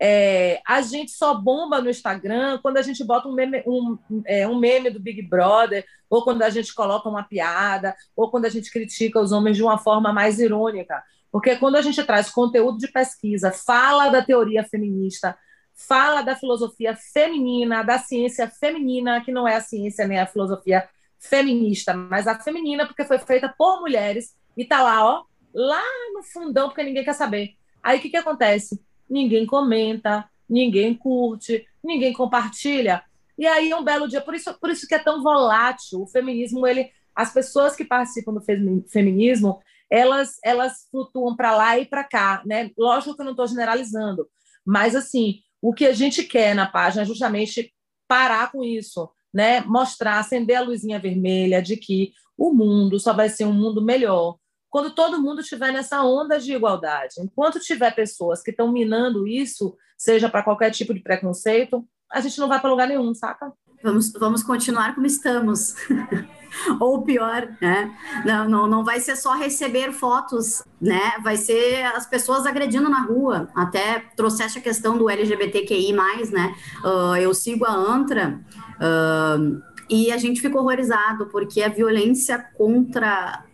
É, 0.00 0.60
a 0.64 0.80
gente 0.80 1.10
só 1.10 1.34
bomba 1.34 1.80
no 1.80 1.90
Instagram 1.90 2.58
quando 2.62 2.76
a 2.76 2.82
gente 2.82 3.02
bota 3.02 3.28
um 3.28 3.32
meme, 3.32 3.62
um, 3.66 3.98
é, 4.24 4.46
um 4.46 4.58
meme 4.58 4.90
do 4.90 5.00
Big 5.00 5.22
Brother, 5.22 5.84
ou 6.08 6.22
quando 6.22 6.42
a 6.42 6.50
gente 6.50 6.72
coloca 6.74 7.08
uma 7.08 7.24
piada, 7.24 7.96
ou 8.14 8.30
quando 8.30 8.44
a 8.44 8.48
gente 8.48 8.70
critica 8.70 9.20
os 9.20 9.32
homens 9.32 9.56
de 9.56 9.62
uma 9.62 9.78
forma 9.78 10.12
mais 10.12 10.38
irônica. 10.38 11.02
Porque 11.30 11.56
quando 11.56 11.76
a 11.76 11.82
gente 11.82 12.02
traz 12.04 12.30
conteúdo 12.30 12.78
de 12.78 12.88
pesquisa, 12.88 13.50
fala 13.50 14.08
da 14.08 14.22
teoria 14.22 14.64
feminista, 14.64 15.36
fala 15.74 16.22
da 16.22 16.34
filosofia 16.34 16.96
feminina, 17.12 17.82
da 17.82 17.98
ciência 17.98 18.48
feminina, 18.48 19.22
que 19.22 19.32
não 19.32 19.46
é 19.46 19.56
a 19.56 19.60
ciência 19.60 20.06
nem 20.06 20.18
a 20.18 20.26
filosofia 20.26 20.88
feminista, 21.18 21.92
mas 21.92 22.26
a 22.26 22.38
feminina, 22.38 22.86
porque 22.86 23.04
foi 23.04 23.18
feita 23.18 23.52
por 23.56 23.80
mulheres, 23.80 24.34
e 24.56 24.64
tá 24.64 24.82
lá, 24.82 25.04
ó, 25.04 25.24
lá 25.52 25.82
no 26.14 26.22
fundão, 26.22 26.68
porque 26.68 26.82
ninguém 26.82 27.04
quer 27.04 27.12
saber. 27.12 27.54
Aí 27.82 27.98
o 27.98 28.02
que, 28.02 28.10
que 28.10 28.16
acontece? 28.16 28.80
Ninguém 29.08 29.46
comenta, 29.46 30.28
ninguém 30.48 30.94
curte, 30.94 31.66
ninguém 31.82 32.12
compartilha. 32.12 33.02
E 33.36 33.46
aí 33.46 33.72
um 33.72 33.84
belo 33.84 34.08
dia, 34.08 34.20
por 34.20 34.34
isso, 34.34 34.52
por 34.60 34.70
isso 34.70 34.86
que 34.86 34.94
é 34.94 34.98
tão 34.98 35.22
volátil 35.22 36.02
o 36.02 36.06
feminismo, 36.06 36.66
ele, 36.66 36.90
as 37.14 37.32
pessoas 37.32 37.76
que 37.76 37.84
participam 37.84 38.34
do 38.34 38.42
feminismo, 38.88 39.60
elas 39.90 40.38
elas 40.44 40.86
flutuam 40.90 41.34
para 41.36 41.56
lá 41.56 41.78
e 41.78 41.86
para 41.86 42.04
cá, 42.04 42.42
né? 42.44 42.70
Lógico 42.76 43.14
que 43.14 43.20
eu 43.20 43.24
não 43.24 43.32
estou 43.32 43.46
generalizando, 43.46 44.28
mas 44.64 44.94
assim, 44.94 45.40
o 45.62 45.72
que 45.72 45.86
a 45.86 45.92
gente 45.92 46.24
quer 46.24 46.54
na 46.54 46.66
página 46.66 47.02
é 47.02 47.06
justamente 47.06 47.72
parar 48.06 48.50
com 48.52 48.62
isso, 48.62 49.08
né? 49.32 49.60
Mostrar, 49.62 50.18
acender 50.18 50.56
a 50.56 50.62
luzinha 50.62 50.98
vermelha 50.98 51.62
de 51.62 51.76
que 51.76 52.12
o 52.36 52.52
mundo 52.52 52.98
só 53.00 53.12
vai 53.12 53.28
ser 53.28 53.44
um 53.44 53.52
mundo 53.52 53.82
melhor 53.82 54.36
quando 54.70 54.94
todo 54.94 55.20
mundo 55.20 55.40
estiver 55.40 55.72
nessa 55.72 56.02
onda 56.02 56.38
de 56.38 56.52
igualdade. 56.52 57.14
Enquanto 57.20 57.60
tiver 57.60 57.94
pessoas 57.94 58.42
que 58.42 58.50
estão 58.50 58.70
minando 58.72 59.26
isso, 59.26 59.76
seja 59.96 60.28
para 60.28 60.42
qualquer 60.42 60.70
tipo 60.70 60.92
de 60.92 61.00
preconceito, 61.00 61.86
a 62.10 62.20
gente 62.20 62.38
não 62.38 62.48
vai 62.48 62.60
para 62.60 62.70
lugar 62.70 62.88
nenhum, 62.88 63.14
saca? 63.14 63.52
Vamos, 63.82 64.12
vamos 64.12 64.42
continuar 64.42 64.94
como 64.94 65.06
estamos. 65.06 65.74
Ou 66.80 67.02
pior, 67.02 67.48
né? 67.60 67.94
Não, 68.24 68.48
não, 68.48 68.66
não 68.66 68.84
vai 68.84 68.98
ser 69.00 69.16
só 69.16 69.34
receber 69.34 69.92
fotos, 69.92 70.64
né? 70.80 71.12
Vai 71.22 71.36
ser 71.36 71.84
as 71.84 72.06
pessoas 72.06 72.46
agredindo 72.46 72.88
na 72.88 73.02
rua. 73.02 73.48
Até 73.54 74.00
trouxeste 74.16 74.58
a 74.58 74.62
questão 74.62 74.96
do 74.96 75.08
LGBTQI, 75.08 75.92
né? 75.92 76.54
Uh, 76.82 77.16
eu 77.16 77.32
sigo 77.34 77.64
a 77.64 77.72
ANTRA. 77.72 78.40
Uh, 78.80 79.62
e 79.90 80.10
a 80.10 80.16
gente 80.16 80.40
fica 80.40 80.58
horrorizado 80.58 81.26
porque 81.26 81.62
a 81.62 81.68
violência 81.68 82.38
contra 82.56 83.44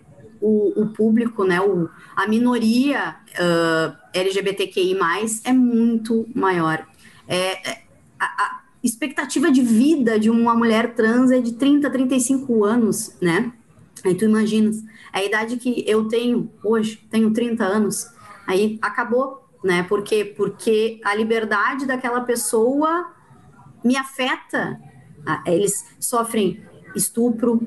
o, 0.41 0.83
o 0.83 0.87
público, 0.89 1.45
né, 1.45 1.61
o, 1.61 1.89
a 2.15 2.27
minoria 2.27 3.17
uh, 3.35 3.97
LGBTQI+, 4.13 4.97
é 5.45 5.53
muito 5.53 6.27
maior. 6.35 6.87
É, 7.27 7.71
é, 7.71 7.83
a, 8.19 8.25
a, 8.25 8.65
expectativa 8.83 9.51
de 9.51 9.63
vida 9.63 10.19
de 10.19 10.29
uma 10.29 10.55
mulher 10.55 10.95
trans 10.95 11.31
é 11.31 11.41
de 11.41 11.55
30, 11.55 11.89
35 11.89 12.65
anos, 12.65 13.17
né? 13.21 13.51
Aí 14.05 14.15
tu 14.15 14.27
imaginas, 14.27 14.85
a 15.11 15.25
idade 15.25 15.57
que 15.57 15.83
eu 15.87 16.07
tenho 16.07 16.51
hoje, 16.63 17.01
tenho 17.11 17.33
30 17.33 17.65
anos, 17.65 18.07
aí 18.47 18.79
acabou, 18.83 19.49
né? 19.65 19.83
Por 19.85 20.03
quê? 20.03 20.35
Porque 20.37 21.01
a 21.03 21.15
liberdade 21.15 21.87
daquela 21.87 22.21
pessoa 22.21 23.11
me 23.83 23.97
afeta. 23.97 24.79
Eles 25.47 25.87
sofrem 25.99 26.63
estupro, 26.95 27.61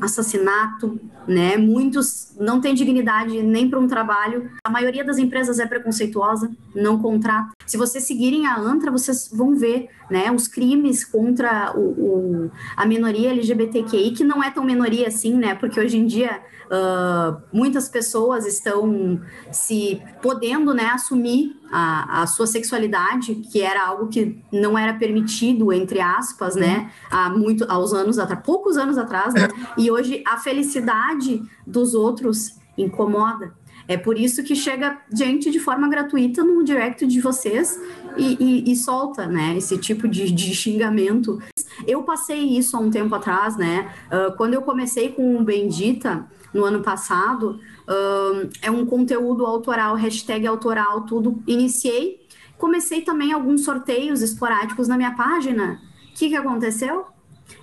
assassinato, 0.00 1.00
né? 1.26 1.56
Muitos 1.56 2.34
não 2.38 2.60
têm 2.60 2.74
dignidade 2.74 3.42
nem 3.42 3.68
para 3.68 3.78
um 3.78 3.88
trabalho. 3.88 4.50
A 4.64 4.70
maioria 4.70 5.04
das 5.04 5.18
empresas 5.18 5.58
é 5.58 5.66
preconceituosa, 5.66 6.50
não 6.74 7.00
contrata. 7.00 7.53
Se 7.66 7.76
vocês 7.76 8.04
seguirem 8.04 8.46
a 8.46 8.56
ANTRA, 8.56 8.90
vocês 8.90 9.30
vão 9.32 9.54
ver, 9.56 9.88
né, 10.10 10.30
os 10.30 10.48
crimes 10.48 11.04
contra 11.04 11.72
o, 11.76 11.80
o 11.80 12.50
a 12.76 12.86
minoria 12.86 13.30
LGBTQI, 13.30 14.12
que 14.12 14.24
não 14.24 14.42
é 14.42 14.50
tão 14.50 14.64
minoria 14.64 15.08
assim, 15.08 15.34
né? 15.34 15.54
Porque 15.54 15.80
hoje 15.80 15.96
em 15.96 16.06
dia 16.06 16.40
Uh, 16.64 17.42
muitas 17.52 17.90
pessoas 17.90 18.46
estão 18.46 19.20
se 19.52 20.00
podendo 20.22 20.72
né, 20.72 20.86
assumir 20.86 21.54
a, 21.70 22.22
a, 22.22 22.26
sua 22.26 22.46
sexualidade, 22.46 23.34
que 23.34 23.60
era 23.60 23.86
algo 23.86 24.08
que 24.08 24.42
não 24.50 24.76
era 24.76 24.94
permitido, 24.94 25.70
entre 25.72 26.00
aspas, 26.00 26.56
né, 26.56 26.90
há 27.10 27.28
muito, 27.28 27.70
aos 27.70 27.92
anos 27.92 28.18
atrás, 28.18 28.42
poucos 28.42 28.78
anos 28.78 28.96
atrás, 28.96 29.34
né, 29.34 29.46
e 29.76 29.90
hoje 29.90 30.24
a 30.26 30.38
felicidade 30.38 31.42
dos 31.66 31.94
outros 31.94 32.56
incomoda. 32.78 33.52
É 33.86 33.96
por 33.96 34.18
isso 34.18 34.42
que 34.42 34.56
chega 34.56 34.98
gente 35.12 35.50
de 35.50 35.58
forma 35.58 35.88
gratuita 35.88 36.42
no 36.42 36.64
direct 36.64 37.06
de 37.06 37.20
vocês 37.20 37.78
e, 38.16 38.36
e, 38.40 38.72
e 38.72 38.76
solta, 38.76 39.26
né, 39.26 39.56
esse 39.56 39.76
tipo 39.76 40.08
de, 40.08 40.30
de, 40.30 40.54
xingamento. 40.54 41.38
Eu 41.86 42.02
passei 42.02 42.40
isso 42.56 42.76
há 42.76 42.80
um 42.80 42.90
tempo 42.90 43.14
atrás, 43.14 43.56
né, 43.56 43.92
uh, 44.06 44.34
quando 44.36 44.54
eu 44.54 44.62
comecei 44.62 45.10
com 45.10 45.36
o 45.36 45.44
Bendita, 45.44 46.26
no 46.54 46.64
ano 46.64 46.82
passado, 46.82 47.58
uh, 47.88 48.48
é 48.62 48.70
um 48.70 48.86
conteúdo 48.86 49.44
autoral, 49.44 49.96
hashtag 49.96 50.46
autoral, 50.46 51.02
tudo. 51.02 51.42
Iniciei, 51.48 52.24
comecei 52.56 53.02
também 53.02 53.32
alguns 53.32 53.64
sorteios 53.64 54.22
esporádicos 54.22 54.86
na 54.86 54.96
minha 54.96 55.16
página. 55.16 55.80
O 56.10 56.14
que, 56.14 56.28
que 56.28 56.36
aconteceu? 56.36 57.06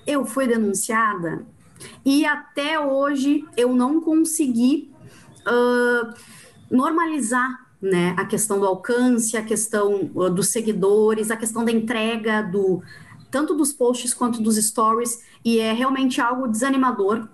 Eu 0.06 0.26
fui 0.26 0.46
denunciada 0.46 1.46
e 2.06 2.26
até 2.26 2.80
hoje 2.80 3.46
eu 3.56 3.74
não 3.74 4.02
consegui 4.02 4.91
normalizar 6.70 7.50
né, 7.82 8.16
a 8.18 8.26
questão 8.26 8.60
do 8.60 8.66
alcance, 8.66 9.36
a 9.36 9.44
questão 9.44 10.12
uh, 10.14 10.30
dos 10.30 10.50
seguidores, 10.50 11.32
a 11.32 11.38
questão 11.38 11.66
da 11.66 11.72
entrega 11.72 12.42
do 12.42 12.82
tanto 13.30 13.56
dos 13.56 13.74
posts 13.74 14.14
quanto 14.14 14.42
dos 14.42 14.58
stories, 14.58 15.24
e 15.44 15.58
é 15.58 15.72
realmente 15.72 16.20
algo 16.20 16.48
desanimador 16.48 17.28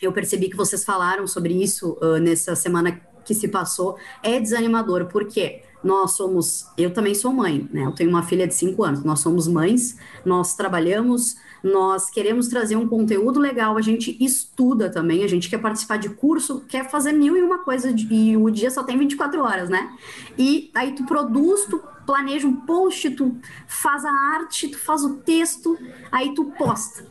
eu 0.00 0.12
percebi 0.12 0.48
que 0.48 0.56
vocês 0.56 0.82
falaram 0.82 1.26
sobre 1.26 1.52
isso 1.62 1.98
uh, 2.00 2.18
nessa 2.18 2.56
semana 2.56 3.00
que 3.24 3.34
se 3.34 3.48
passou, 3.48 3.98
é 4.22 4.40
desanimador, 4.40 5.06
porque 5.06 5.62
nós 5.84 6.12
somos, 6.12 6.66
eu 6.76 6.92
também 6.92 7.14
sou 7.14 7.32
mãe, 7.32 7.68
né? 7.72 7.84
Eu 7.84 7.92
tenho 7.92 8.08
uma 8.08 8.22
filha 8.22 8.46
de 8.46 8.54
5 8.54 8.82
anos, 8.82 9.04
nós 9.04 9.20
somos 9.20 9.46
mães, 9.46 9.96
nós 10.24 10.54
trabalhamos, 10.54 11.36
nós 11.62 12.10
queremos 12.10 12.48
trazer 12.48 12.76
um 12.76 12.88
conteúdo 12.88 13.38
legal, 13.38 13.76
a 13.76 13.82
gente 13.82 14.16
estuda 14.22 14.90
também, 14.90 15.22
a 15.22 15.28
gente 15.28 15.48
quer 15.48 15.58
participar 15.58 15.98
de 15.98 16.08
curso, 16.10 16.64
quer 16.68 16.90
fazer 16.90 17.12
mil 17.12 17.36
e 17.36 17.42
uma 17.42 17.58
coisa, 17.58 17.94
e 18.10 18.36
o 18.36 18.50
dia 18.50 18.70
só 18.70 18.82
tem 18.82 18.98
24 18.98 19.42
horas, 19.42 19.68
né? 19.68 19.90
E 20.38 20.70
aí 20.74 20.92
tu 20.92 21.04
produz, 21.04 21.66
tu 21.66 21.82
planeja 22.06 22.46
um 22.46 22.56
post, 22.56 23.10
tu 23.10 23.36
faz 23.66 24.04
a 24.04 24.12
arte, 24.12 24.68
tu 24.68 24.78
faz 24.78 25.04
o 25.04 25.16
texto, 25.18 25.78
aí 26.10 26.34
tu 26.34 26.46
posta. 26.58 27.06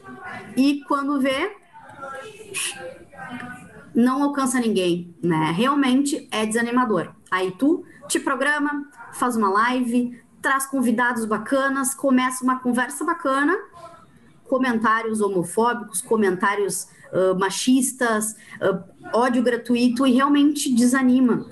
E 0.57 0.83
quando 0.87 1.21
vê, 1.21 1.55
não 3.93 4.23
alcança 4.23 4.59
ninguém, 4.59 5.15
né? 5.21 5.51
Realmente 5.55 6.27
é 6.31 6.45
desanimador. 6.45 7.13
Aí 7.29 7.51
tu 7.51 7.83
te 8.07 8.19
programa, 8.19 8.89
faz 9.13 9.35
uma 9.35 9.49
live, 9.49 10.19
traz 10.41 10.65
convidados 10.65 11.25
bacanas, 11.25 11.93
começa 11.93 12.43
uma 12.43 12.59
conversa 12.59 13.05
bacana, 13.05 13.57
comentários 14.49 15.21
homofóbicos, 15.21 16.01
comentários 16.01 16.87
uh, 17.13 17.39
machistas, 17.39 18.35
uh, 18.59 18.83
ódio 19.13 19.43
gratuito 19.43 20.05
e 20.05 20.11
realmente 20.11 20.73
desanima. 20.73 21.45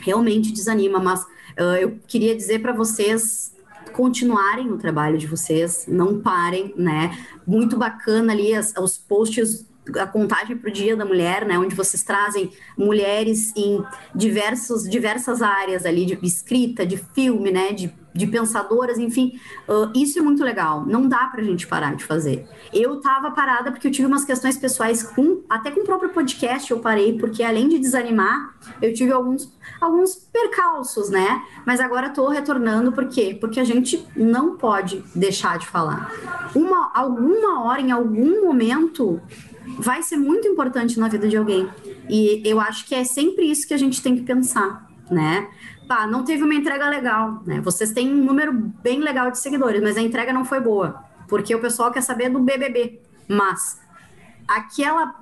Realmente 0.00 0.52
desanima, 0.52 0.98
mas 0.98 1.22
uh, 1.22 1.76
eu 1.80 1.98
queria 2.06 2.34
dizer 2.34 2.60
para 2.60 2.72
vocês 2.72 3.54
continuarem 3.92 4.70
o 4.72 4.76
trabalho 4.76 5.16
de 5.16 5.26
vocês, 5.26 5.84
não 5.86 6.20
parem, 6.20 6.74
né? 6.76 7.16
Muito 7.46 7.76
bacana 7.76 8.32
ali 8.32 8.52
as, 8.52 8.74
os 8.76 8.98
posts 8.98 9.64
a 9.98 10.06
contagem 10.06 10.56
para 10.56 10.70
o 10.70 10.72
Dia 10.72 10.96
da 10.96 11.04
Mulher, 11.04 11.44
né, 11.44 11.58
onde 11.58 11.74
vocês 11.74 12.02
trazem 12.02 12.50
mulheres 12.76 13.52
em 13.54 13.84
diversos, 14.14 14.88
diversas 14.88 15.42
áreas 15.42 15.84
ali, 15.84 16.06
de 16.06 16.18
escrita, 16.22 16.86
de 16.86 16.96
filme, 16.96 17.50
né, 17.50 17.70
de, 17.72 17.92
de 18.14 18.26
pensadoras, 18.28 18.96
enfim, 18.96 19.38
uh, 19.68 19.90
isso 19.94 20.18
é 20.18 20.22
muito 20.22 20.44
legal. 20.44 20.86
Não 20.86 21.08
dá 21.08 21.26
para 21.26 21.40
a 21.40 21.44
gente 21.44 21.66
parar 21.66 21.96
de 21.96 22.04
fazer. 22.04 22.46
Eu 22.72 22.98
estava 22.98 23.32
parada 23.32 23.72
porque 23.72 23.88
eu 23.88 23.90
tive 23.90 24.06
umas 24.06 24.24
questões 24.24 24.56
pessoais, 24.56 25.02
com, 25.02 25.42
até 25.50 25.70
com 25.70 25.80
o 25.80 25.84
próprio 25.84 26.10
podcast 26.10 26.70
eu 26.70 26.78
parei, 26.78 27.18
porque 27.18 27.42
além 27.42 27.68
de 27.68 27.78
desanimar, 27.78 28.54
eu 28.80 28.94
tive 28.94 29.10
alguns, 29.10 29.52
alguns 29.80 30.14
percalços, 30.14 31.10
né, 31.10 31.42
mas 31.66 31.80
agora 31.80 32.06
estou 32.06 32.28
retornando, 32.28 32.92
por 32.92 33.06
quê? 33.08 33.36
Porque 33.38 33.58
a 33.58 33.64
gente 33.64 34.06
não 34.16 34.56
pode 34.56 35.04
deixar 35.14 35.58
de 35.58 35.66
falar. 35.66 36.12
Uma, 36.54 36.92
alguma 36.94 37.64
hora, 37.64 37.80
em 37.80 37.90
algum 37.90 38.44
momento, 38.44 39.20
vai 39.78 40.02
ser 40.02 40.16
muito 40.16 40.46
importante 40.46 41.00
na 41.00 41.08
vida 41.08 41.28
de 41.28 41.36
alguém. 41.36 41.68
E 42.08 42.42
eu 42.44 42.60
acho 42.60 42.86
que 42.86 42.94
é 42.94 43.02
sempre 43.02 43.50
isso 43.50 43.66
que 43.66 43.74
a 43.74 43.78
gente 43.78 44.00
tem 44.02 44.14
que 44.14 44.22
pensar, 44.22 44.88
né? 45.10 45.48
Pá, 45.86 46.06
não 46.06 46.24
teve 46.24 46.42
uma 46.42 46.54
entrega 46.54 46.88
legal, 46.88 47.42
né? 47.46 47.60
Vocês 47.60 47.92
têm 47.92 48.12
um 48.12 48.24
número 48.24 48.52
bem 48.52 49.00
legal 49.00 49.30
de 49.30 49.38
seguidores, 49.38 49.82
mas 49.82 49.96
a 49.96 50.02
entrega 50.02 50.32
não 50.32 50.44
foi 50.44 50.60
boa, 50.60 51.04
porque 51.28 51.54
o 51.54 51.60
pessoal 51.60 51.90
quer 51.90 52.00
saber 52.00 52.30
do 52.30 52.38
BBB. 52.38 53.00
Mas 53.28 53.80
aquela, 54.48 55.14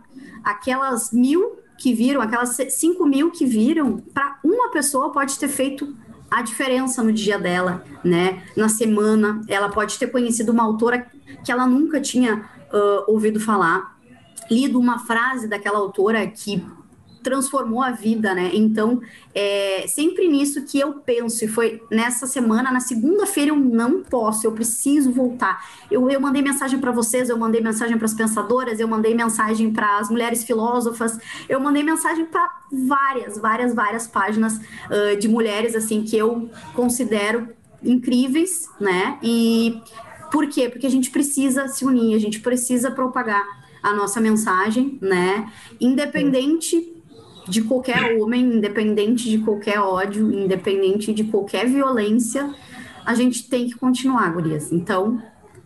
aquelas 0.45 1.13
mil 1.13 1.59
que 1.79 1.93
viram, 1.93 2.21
aquelas 2.21 2.57
cinco 2.71 3.05
mil 3.07 3.31
que 3.31 3.45
viram, 3.45 3.99
para 4.15 4.39
uma 4.45 4.71
pessoa 4.71 5.11
pode 5.11 5.39
ter 5.39 5.49
feito 5.49 5.97
a 6.31 6.43
diferença 6.43 7.03
no 7.03 7.13
dia 7.13 7.39
dela, 7.39 7.85
né? 8.05 8.43
Na 8.57 8.69
semana, 8.69 9.43
ela 9.49 9.69
pode 9.69 9.99
ter 9.99 10.07
conhecido 10.07 10.53
uma 10.53 10.63
autora 10.63 11.07
que 11.45 11.51
ela 11.51 11.67
nunca 11.67 12.01
tinha 12.01 12.49
uh, 12.73 13.11
ouvido 13.13 13.41
falar 13.41 13.93
lido 14.51 14.79
uma 14.79 14.99
frase 14.99 15.49
daquela 15.49 15.79
autora 15.79 16.27
que 16.27 16.65
transformou 17.23 17.83
a 17.83 17.91
vida, 17.91 18.35
né? 18.35 18.51
Então, 18.53 19.01
é 19.35 19.87
sempre 19.87 20.29
nisso 20.29 20.65
que 20.65 20.79
eu 20.79 20.95
penso. 20.95 21.45
E 21.45 21.49
foi 21.49 21.83
nessa 21.91 22.27
semana, 22.27 22.71
na 22.71 22.81
segunda-feira, 22.81 23.51
eu 23.51 23.57
não 23.57 24.03
posso, 24.03 24.47
eu 24.47 24.53
preciso 24.53 25.11
voltar. 25.13 25.65
Eu, 25.91 26.09
eu 26.11 26.21
mandei 26.21 26.43
mensagem 26.43 26.79
para 26.79 26.93
vocês, 26.93 27.29
eu 27.29 27.39
mandei 27.39 27.61
mensagem 27.61 27.97
para 27.97 28.07
as 28.07 28.15
pensadoras, 28.15 28.81
eu 28.81 28.89
mandei 28.89 29.15
mensagem 29.15 29.73
para 29.73 29.99
as 29.99 30.11
mulheres 30.11 30.45
filósofas, 30.45 31.19
eu 31.49 31.61
mandei 31.61 31.83
mensagem 31.83 32.27
para 32.27 32.49
várias, 32.71 33.39
várias, 33.39 33.75
várias 33.75 34.07
páginas 34.07 34.57
uh, 34.57 35.17
de 35.19 35.29
mulheres, 35.29 35.75
assim, 35.75 36.03
que 36.03 36.17
eu 36.17 36.51
considero 36.75 37.49
incríveis, 37.83 38.69
né? 38.81 39.19
E 39.23 39.81
por 40.31 40.49
quê? 40.49 40.69
Porque 40.69 40.87
a 40.87 40.91
gente 40.91 41.11
precisa 41.11 41.69
se 41.69 41.85
unir, 41.85 42.15
a 42.15 42.19
gente 42.19 42.41
precisa 42.41 42.91
propagar 42.91 43.45
a 43.83 43.93
nossa 43.93 44.21
mensagem, 44.21 44.99
né? 45.01 45.51
Independente 45.81 46.92
de 47.49 47.63
qualquer 47.63 48.21
homem, 48.21 48.43
independente 48.43 49.29
de 49.29 49.39
qualquer 49.39 49.81
ódio, 49.81 50.33
independente 50.33 51.13
de 51.13 51.25
qualquer 51.25 51.67
violência, 51.67 52.55
a 53.05 53.15
gente 53.15 53.49
tem 53.49 53.69
que 53.69 53.75
continuar, 53.75 54.33
gurias. 54.33 54.71
Então, 54.73 55.23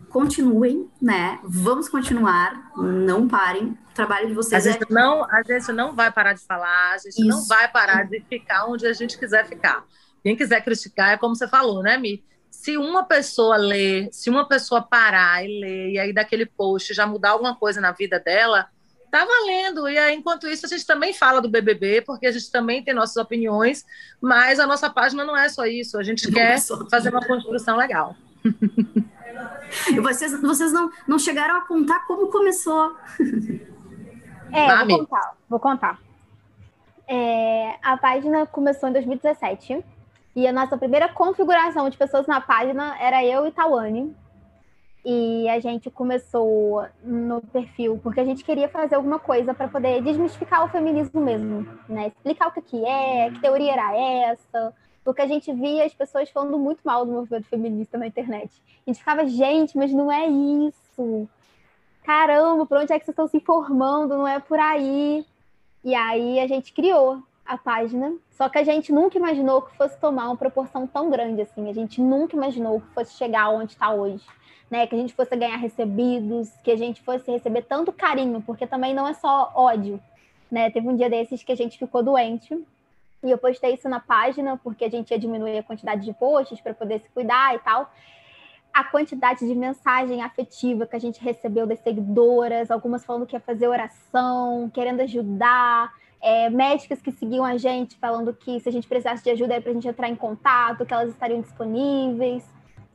continuem, 0.09 0.89
né? 1.01 1.39
Vamos 1.43 1.87
continuar, 1.87 2.71
não 2.75 3.27
parem. 3.27 3.77
O 3.91 3.93
trabalho 3.93 4.27
de 4.27 4.33
vocês 4.33 4.65
a 4.65 4.71
gente 4.71 4.83
é... 4.83 4.93
não 4.93 5.23
A 5.23 5.41
gente 5.43 5.71
não 5.71 5.95
vai 5.95 6.11
parar 6.11 6.33
de 6.33 6.41
falar, 6.41 6.93
a 6.93 6.97
gente 6.97 7.19
Isso. 7.19 7.27
não 7.27 7.45
vai 7.45 7.67
parar 7.67 8.03
de 8.03 8.19
ficar 8.21 8.65
onde 8.65 8.85
a 8.85 8.93
gente 8.93 9.17
quiser 9.17 9.45
ficar. 9.47 9.85
Quem 10.23 10.35
quiser 10.35 10.63
criticar, 10.63 11.13
é 11.13 11.17
como 11.17 11.35
você 11.35 11.47
falou, 11.47 11.81
né, 11.83 11.97
Mi? 11.97 12.23
se 12.57 12.75
uma 12.75 13.03
pessoa 13.03 13.55
ler, 13.55 14.09
se 14.11 14.29
uma 14.29 14.47
pessoa 14.47 14.81
parar 14.81 15.45
e 15.45 15.59
ler, 15.59 15.91
e 15.91 15.99
aí 15.99 16.11
daquele 16.11 16.45
post 16.45 16.93
já 16.93 17.05
mudar 17.05 17.29
alguma 17.31 17.55
coisa 17.55 17.79
na 17.79 17.91
vida 17.91 18.19
dela, 18.19 18.67
tá 19.11 19.25
valendo. 19.25 19.87
E 19.87 19.97
aí, 19.97 20.15
enquanto 20.15 20.47
isso, 20.47 20.65
a 20.65 20.69
gente 20.69 20.85
também 20.85 21.13
fala 21.13 21.41
do 21.41 21.49
BBB, 21.49 22.01
porque 22.01 22.27
a 22.27 22.31
gente 22.31 22.51
também 22.51 22.83
tem 22.83 22.93
nossas 22.93 23.17
opiniões, 23.17 23.85
mas 24.21 24.59
a 24.59 24.67
nossa 24.67 24.89
página 24.89 25.23
não 25.25 25.35
é 25.35 25.49
só 25.49 25.65
isso, 25.65 25.97
a 25.97 26.03
gente 26.03 26.25
não 26.25 26.33
quer 26.33 26.55
é 26.55 26.89
fazer 26.89 27.09
uma 27.09 27.25
construção 27.25 27.77
legal. 27.77 28.15
E 29.91 29.99
vocês, 30.01 30.39
vocês 30.41 30.71
não, 30.71 30.91
não 31.07 31.19
chegaram 31.19 31.57
a 31.57 31.61
contar 31.61 32.05
como 32.05 32.27
começou. 32.29 32.95
É, 34.49 34.85
vou 34.85 34.99
contar. 34.99 35.35
Vou 35.49 35.59
contar. 35.59 35.99
É, 37.05 37.75
a 37.83 37.97
página 37.97 38.45
começou 38.45 38.87
em 38.87 38.93
2017 38.93 39.83
e 40.33 40.47
a 40.47 40.53
nossa 40.53 40.77
primeira 40.77 41.09
configuração 41.09 41.89
de 41.89 41.97
pessoas 41.97 42.27
na 42.27 42.39
página 42.39 42.97
era 42.97 43.25
eu 43.25 43.45
e 43.45 43.51
Tawane. 43.51 44.15
E 45.09 45.47
a 45.47 45.57
gente 45.61 45.89
começou 45.89 46.85
no 47.01 47.39
perfil 47.41 47.97
porque 48.03 48.19
a 48.19 48.25
gente 48.25 48.43
queria 48.43 48.67
fazer 48.67 48.95
alguma 48.95 49.17
coisa 49.17 49.53
para 49.53 49.69
poder 49.69 50.03
desmistificar 50.03 50.65
o 50.65 50.67
feminismo 50.67 51.21
mesmo, 51.21 51.65
né? 51.87 52.07
Explicar 52.07 52.49
o 52.49 52.51
que, 52.51 52.61
que 52.61 52.85
é, 52.85 53.31
que 53.31 53.39
teoria 53.39 53.71
era 53.71 53.97
essa, 53.97 54.73
porque 55.05 55.21
a 55.21 55.25
gente 55.25 55.53
via 55.53 55.85
as 55.85 55.93
pessoas 55.93 56.29
falando 56.29 56.59
muito 56.59 56.81
mal 56.83 57.05
do 57.05 57.13
movimento 57.13 57.47
feminista 57.47 57.97
na 57.97 58.07
internet. 58.07 58.61
A 58.85 58.89
gente 58.89 58.99
ficava, 58.99 59.25
gente, 59.25 59.77
mas 59.77 59.93
não 59.93 60.11
é 60.11 60.27
isso. 60.27 61.29
Caramba, 62.03 62.65
por 62.65 62.79
onde 62.79 62.91
é 62.91 62.99
que 62.99 63.05
vocês 63.05 63.13
estão 63.13 63.29
se 63.29 63.37
informando? 63.37 64.17
Não 64.17 64.27
é 64.27 64.41
por 64.41 64.59
aí. 64.59 65.25
E 65.85 65.95
aí 65.95 66.37
a 66.37 66.47
gente 66.47 66.73
criou 66.73 67.23
a 67.45 67.57
página, 67.57 68.13
só 68.31 68.49
que 68.49 68.57
a 68.57 68.63
gente 68.65 68.91
nunca 68.91 69.17
imaginou 69.17 69.61
que 69.61 69.77
fosse 69.77 69.97
tomar 69.97 70.25
uma 70.25 70.35
proporção 70.35 70.85
tão 70.85 71.09
grande 71.09 71.43
assim. 71.43 71.69
A 71.69 71.73
gente 71.73 72.01
nunca 72.01 72.35
imaginou 72.35 72.81
que 72.81 72.93
fosse 72.93 73.13
chegar 73.13 73.47
onde 73.51 73.71
está 73.71 73.93
hoje. 73.93 74.25
Né, 74.69 74.85
que 74.85 74.93
a 74.93 74.97
gente 74.97 75.13
fosse 75.13 75.33
ganhar 75.33 75.55
recebidos, 75.55 76.51
que 76.61 76.71
a 76.71 76.75
gente 76.75 77.01
fosse 77.01 77.31
receber 77.31 77.61
tanto 77.61 77.93
carinho, 77.93 78.41
porque 78.41 78.67
também 78.67 78.93
não 78.93 79.07
é 79.07 79.13
só 79.13 79.49
ódio, 79.55 79.97
né? 80.51 80.69
Teve 80.69 80.89
um 80.89 80.95
dia 80.97 81.09
desses 81.09 81.41
que 81.41 81.53
a 81.53 81.55
gente 81.55 81.77
ficou 81.77 82.03
doente 82.03 82.53
e 83.23 83.31
eu 83.31 83.37
postei 83.37 83.73
isso 83.73 83.89
na 83.89 83.99
página 83.99 84.57
porque 84.57 84.85
a 84.85 84.89
gente 84.89 85.11
ia 85.11 85.19
diminuir 85.19 85.57
a 85.57 85.63
quantidade 85.63 86.05
de 86.05 86.13
posts 86.13 86.59
para 86.61 86.73
poder 86.73 86.99
se 86.99 87.09
cuidar 87.09 87.55
e 87.55 87.59
tal. 87.59 87.91
A 88.73 88.83
quantidade 88.83 89.47
de 89.47 89.55
mensagem 89.55 90.21
afetiva 90.21 90.85
que 90.85 90.95
a 90.95 90.99
gente 90.99 91.19
recebeu 91.21 91.65
das 91.65 91.79
seguidoras, 91.79 92.69
algumas 92.69 93.03
falando 93.03 93.25
que 93.25 93.35
ia 93.35 93.39
fazer 93.39 93.67
oração, 93.67 94.69
querendo 94.71 95.01
ajudar, 95.01 95.91
é, 96.21 96.49
médicas 96.49 97.01
que 97.01 97.11
seguiam 97.11 97.43
a 97.43 97.57
gente 97.57 97.97
falando 97.97 98.33
que 98.33 98.59
se 98.59 98.69
a 98.69 98.71
gente 98.71 98.87
precisasse 98.87 99.23
de 99.23 99.29
ajuda 99.31 99.53
era 99.53 99.61
para 99.61 99.71
a 99.71 99.73
gente 99.73 99.87
entrar 99.87 100.09
em 100.09 100.15
contato, 100.15 100.85
que 100.85 100.93
elas 100.93 101.09
estariam 101.09 101.41
disponíveis, 101.41 102.45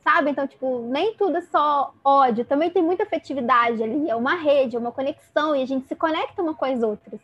sabe? 0.03 0.31
Então, 0.31 0.45
tipo, 0.45 0.81
nem 0.89 1.13
tudo 1.15 1.37
é 1.37 1.41
só 1.41 1.93
ódio, 2.03 2.45
também 2.45 2.69
tem 2.69 2.83
muita 2.83 3.03
afetividade 3.03 3.81
ali, 3.81 4.09
é 4.09 4.15
uma 4.15 4.35
rede, 4.35 4.75
é 4.75 4.79
uma 4.79 4.91
conexão, 4.91 5.55
e 5.55 5.61
a 5.61 5.65
gente 5.65 5.87
se 5.87 5.95
conecta 5.95 6.41
uma 6.41 6.53
com 6.53 6.65
as 6.65 6.83
outras. 6.83 7.19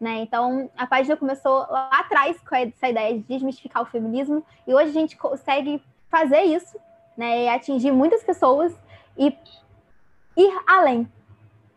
Né? 0.00 0.22
Então, 0.22 0.68
a 0.76 0.86
página 0.86 1.16
começou 1.16 1.58
lá 1.70 1.88
atrás 1.92 2.40
com 2.40 2.56
essa 2.56 2.88
ideia 2.88 3.14
de 3.14 3.20
desmistificar 3.20 3.82
o 3.82 3.86
feminismo, 3.86 4.44
e 4.66 4.74
hoje 4.74 4.88
a 4.90 4.92
gente 4.92 5.16
consegue 5.16 5.80
fazer 6.10 6.42
isso, 6.42 6.76
né? 7.16 7.44
E 7.44 7.48
atingir 7.48 7.92
muitas 7.92 8.22
pessoas 8.22 8.74
e 9.16 9.34
ir 10.36 10.62
além, 10.66 11.10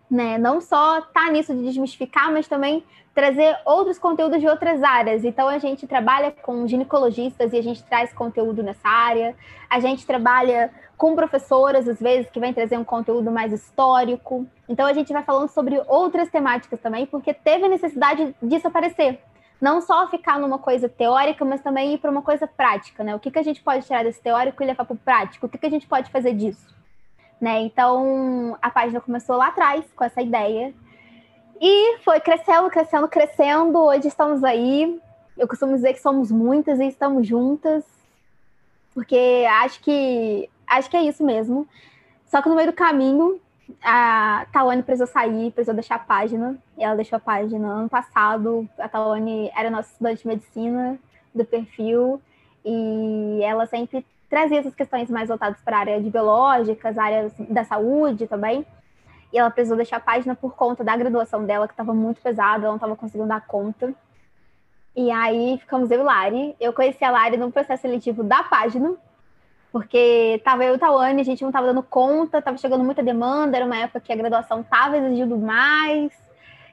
né? 0.10 0.38
Não 0.38 0.60
só 0.60 1.02
tá 1.02 1.30
nisso 1.30 1.54
de 1.54 1.64
desmistificar, 1.64 2.32
mas 2.32 2.48
também 2.48 2.84
trazer 3.16 3.58
outros 3.66 3.98
conteúdos 3.98 4.42
de 4.42 4.48
outras 4.48 4.84
áreas. 4.84 5.24
Então 5.24 5.48
a 5.48 5.58
gente 5.58 5.88
trabalha 5.88 6.32
com 6.32 6.68
ginecologistas 6.68 7.54
e 7.54 7.58
a 7.58 7.64
gente 7.64 7.82
traz 7.84 8.12
conteúdo 8.12 8.62
nessa 8.62 8.88
área. 8.88 9.34
A 9.70 9.80
gente 9.80 10.06
trabalha 10.06 10.70
com 10.98 11.16
professoras, 11.16 11.88
às 11.88 12.00
vezes, 12.00 12.30
que 12.30 12.42
vem 12.42 12.54
trazer 12.54 12.78
um 12.78 12.84
conteúdo 12.84 13.32
mais 13.32 13.54
histórico. 13.54 14.46
Então 14.68 14.86
a 14.86 14.92
gente 14.92 15.14
vai 15.14 15.24
falando 15.24 15.48
sobre 15.48 15.82
outras 15.88 16.30
temáticas 16.30 16.80
também, 16.82 17.06
porque 17.06 17.34
teve 17.34 17.70
necessidade 17.70 18.36
disso 18.44 18.68
aparecer. 18.68 19.22
Não 19.62 19.80
só 19.80 20.10
ficar 20.10 20.38
numa 20.38 20.60
coisa 20.60 20.90
teórica, 20.90 21.46
mas 21.46 21.62
também 21.62 21.94
ir 21.94 22.00
para 22.00 22.12
uma 22.12 22.22
coisa 22.22 22.46
prática, 22.46 23.02
né? 23.02 23.16
O 23.16 23.20
que, 23.20 23.32
que 23.32 23.40
a 23.40 23.44
gente 23.44 23.64
pode 23.64 23.86
tirar 23.86 24.04
desse 24.04 24.22
teórico 24.22 24.62
e 24.62 24.66
levar 24.66 24.84
para 24.84 24.94
o 24.94 24.98
prático? 24.98 25.46
O 25.46 25.50
que, 25.50 25.58
que 25.58 25.66
a 25.66 25.70
gente 25.70 25.88
pode 25.88 26.12
fazer 26.12 26.34
disso? 26.34 26.76
Né? 27.40 27.62
Então, 27.62 28.58
a 28.62 28.70
página 28.70 29.00
começou 29.00 29.38
lá 29.38 29.48
atrás 29.48 29.86
com 29.96 30.04
essa 30.04 30.22
ideia 30.22 30.74
e 31.60 31.98
foi 32.00 32.20
crescendo, 32.20 32.70
crescendo, 32.70 33.08
crescendo. 33.08 33.80
Hoje 33.80 34.08
estamos 34.08 34.44
aí. 34.44 35.00
Eu 35.38 35.48
costumo 35.48 35.74
dizer 35.74 35.94
que 35.94 36.02
somos 36.02 36.32
muitas 36.32 36.80
e 36.80 36.86
estamos 36.86 37.28
juntas, 37.28 37.84
porque 38.94 39.46
acho 39.62 39.82
que 39.82 40.50
acho 40.68 40.90
que 40.90 40.98
é 40.98 41.04
isso 41.04 41.24
mesmo. 41.24 41.68
Só 42.26 42.42
que 42.42 42.50
no 42.50 42.56
meio 42.56 42.72
do 42.72 42.76
caminho, 42.76 43.40
a 43.84 44.46
Tawane 44.52 44.84
precisou 44.84 45.08
sair, 45.08 45.52
precisou 45.52 45.76
deixar 45.76 45.96
a 45.96 46.00
página. 46.00 46.58
E 46.78 46.84
ela 46.84 46.96
deixou 46.96 47.18
a 47.18 47.20
página 47.20 47.68
ano 47.68 47.90
passado. 47.90 48.68
A 48.78 48.90
Tawane 48.90 49.52
era 49.56 49.70
nossa 49.70 49.92
estudante 49.92 50.22
de 50.22 50.28
medicina 50.28 51.00
do 51.34 51.46
perfil 51.46 52.22
e 52.64 53.42
ela 53.44 53.66
sempre 53.66 54.06
trazia 54.30 54.60
essas 54.60 54.74
questões 54.74 55.10
mais 55.10 55.30
voltadas 55.30 55.62
para 55.62 55.78
a 55.78 55.80
área 55.82 56.02
de 56.02 56.10
biológicas, 56.10 56.98
área 56.98 57.32
da 57.50 57.64
saúde 57.64 58.26
também 58.26 58.66
e 59.36 59.38
ela 59.38 59.52
precisou 59.52 59.76
deixar 59.76 59.98
a 59.98 60.00
página 60.00 60.34
por 60.34 60.56
conta 60.56 60.82
da 60.82 60.96
graduação 60.96 61.44
dela, 61.44 61.68
que 61.68 61.74
estava 61.74 61.94
muito 61.94 62.22
pesada, 62.22 62.64
ela 62.64 62.70
não 62.70 62.76
estava 62.76 62.96
conseguindo 62.96 63.28
dar 63.28 63.46
conta. 63.46 63.94
E 64.96 65.12
aí 65.12 65.58
ficamos 65.58 65.92
eu 65.92 66.00
e 66.00 66.04
Lari. 66.04 66.56
Eu 66.58 66.72
conheci 66.72 67.04
a 67.04 67.12
Lari 67.12 67.36
no 67.36 67.52
processo 67.52 67.82
seletivo 67.82 68.24
da 68.24 68.44
página, 68.44 68.96
porque 69.74 70.42
tava 70.46 70.64
eu 70.64 70.76
e 70.76 70.78
o 70.78 70.80
Tawane, 70.80 71.20
a 71.20 71.26
gente 71.26 71.42
não 71.42 71.50
estava 71.50 71.68
dando 71.68 71.84
conta, 71.84 72.38
estava 72.38 72.58
chegando 72.58 72.86
muita 72.86 73.04
demanda, 73.04 73.58
era 73.58 73.66
uma 73.66 73.76
época 73.76 74.00
que 74.00 74.14
a 74.14 74.16
graduação 74.16 74.62
estava 74.62 74.98
exigindo 74.98 75.38
mais. 75.38 76.14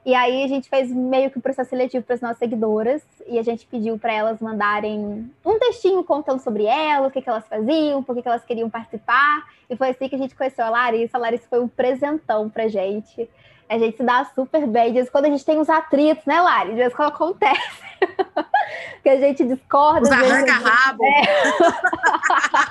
E 0.05 0.15
aí 0.15 0.43
a 0.43 0.49
gente 0.49 0.69
fez 0.69 0.91
meio 0.91 1.31
que 1.31 1.37
o 1.37 1.39
um 1.39 1.43
processo 1.43 1.71
seletivo 1.71 2.05
para 2.05 2.17
as 2.17 2.21
nossas 2.21 2.39
seguidoras 2.39 3.03
e 3.27 3.39
a 3.39 3.43
gente 3.43 3.65
pediu 3.67 3.97
para 3.97 4.13
elas 4.13 4.41
mandarem 4.41 5.31
um 5.45 5.59
textinho 5.61 6.03
contando 6.03 6.41
sobre 6.41 6.65
elas, 6.65 7.07
o 7.07 7.11
que, 7.11 7.23
que 7.23 7.29
elas 7.29 7.47
faziam, 7.47 8.03
por 8.03 8.17
que, 8.17 8.23
que 8.23 8.29
elas 8.29 8.45
queriam 8.45 8.69
participar. 8.69 9.47
E 9.71 9.77
foi 9.77 9.91
assim 9.91 10.09
que 10.09 10.17
a 10.17 10.19
gente 10.19 10.35
conheceu 10.35 10.65
a 10.65 10.71
Larissa. 10.71 11.17
A 11.17 11.21
Larissa 11.21 11.47
foi 11.49 11.61
um 11.61 11.69
presentão 11.69 12.51
pra 12.51 12.67
gente. 12.67 13.31
A 13.69 13.79
gente 13.79 13.97
se 13.97 14.03
dá 14.03 14.25
super 14.35 14.67
bem. 14.67 14.89
De 14.89 14.95
vez 14.95 15.09
quando 15.09 15.27
a 15.27 15.31
gente 15.31 15.45
tem 15.45 15.59
uns 15.59 15.71
atritos, 15.71 16.27
né, 16.27 16.41
Lari? 16.41 16.71
De 16.71 16.77
vez 16.77 16.93
quando 16.93 17.09
acontece. 17.09 17.83
que 19.03 19.09
a 19.09 19.21
gente 19.21 19.45
discorda. 19.45 20.03
Os 20.03 20.11
arranca-rabo. 20.11 21.05
É. 21.05 21.23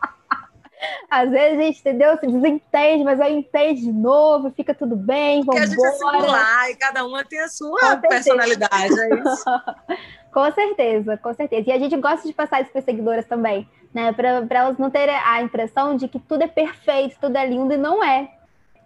Às 1.11 1.31
vezes 1.31 1.59
a 1.59 1.63
gente, 1.63 1.81
entendeu? 1.81 2.19
Se 2.19 2.27
desentende, 2.27 3.05
mas 3.05 3.21
aí 3.21 3.35
entende 3.35 3.83
de 3.83 3.93
novo, 3.93 4.51
fica 4.51 4.75
tudo 4.75 4.95
bem, 4.95 5.43
vamos. 5.43 5.61
Porque 5.61 5.61
a 5.61 5.67
gente 5.67 5.87
é 5.87 5.93
singular 5.93 6.71
e 6.71 6.77
cada 6.77 7.07
uma 7.07 7.25
tem 7.25 7.41
a 7.41 7.49
sua 7.49 7.97
personalidade, 7.97 9.01
é 9.01 9.15
isso? 9.15 9.45
com 10.33 10.53
certeza, 10.53 11.17
com 11.17 11.35
certeza. 11.35 11.71
E 11.71 11.73
a 11.73 11.79
gente 11.79 11.97
gosta 11.97 12.27
de 12.27 12.35
passar 12.35 12.61
isso 12.61 12.71
para 12.71 12.81
as 12.81 12.85
seguidoras 12.85 13.27
também, 13.27 13.69
né? 13.93 14.13
Para 14.13 14.45
elas 14.51 14.79
não 14.79 14.91
terem 14.91 15.15
a 15.15 15.43
impressão 15.43 15.97
de 15.97 16.09
que 16.09 16.19
tudo 16.19 16.43
é 16.43 16.49
perfeito, 16.49 17.17
tudo 17.21 17.37
é 17.37 17.47
lindo, 17.47 17.73
e 17.73 17.77
não 17.77 18.03
é. 18.05 18.31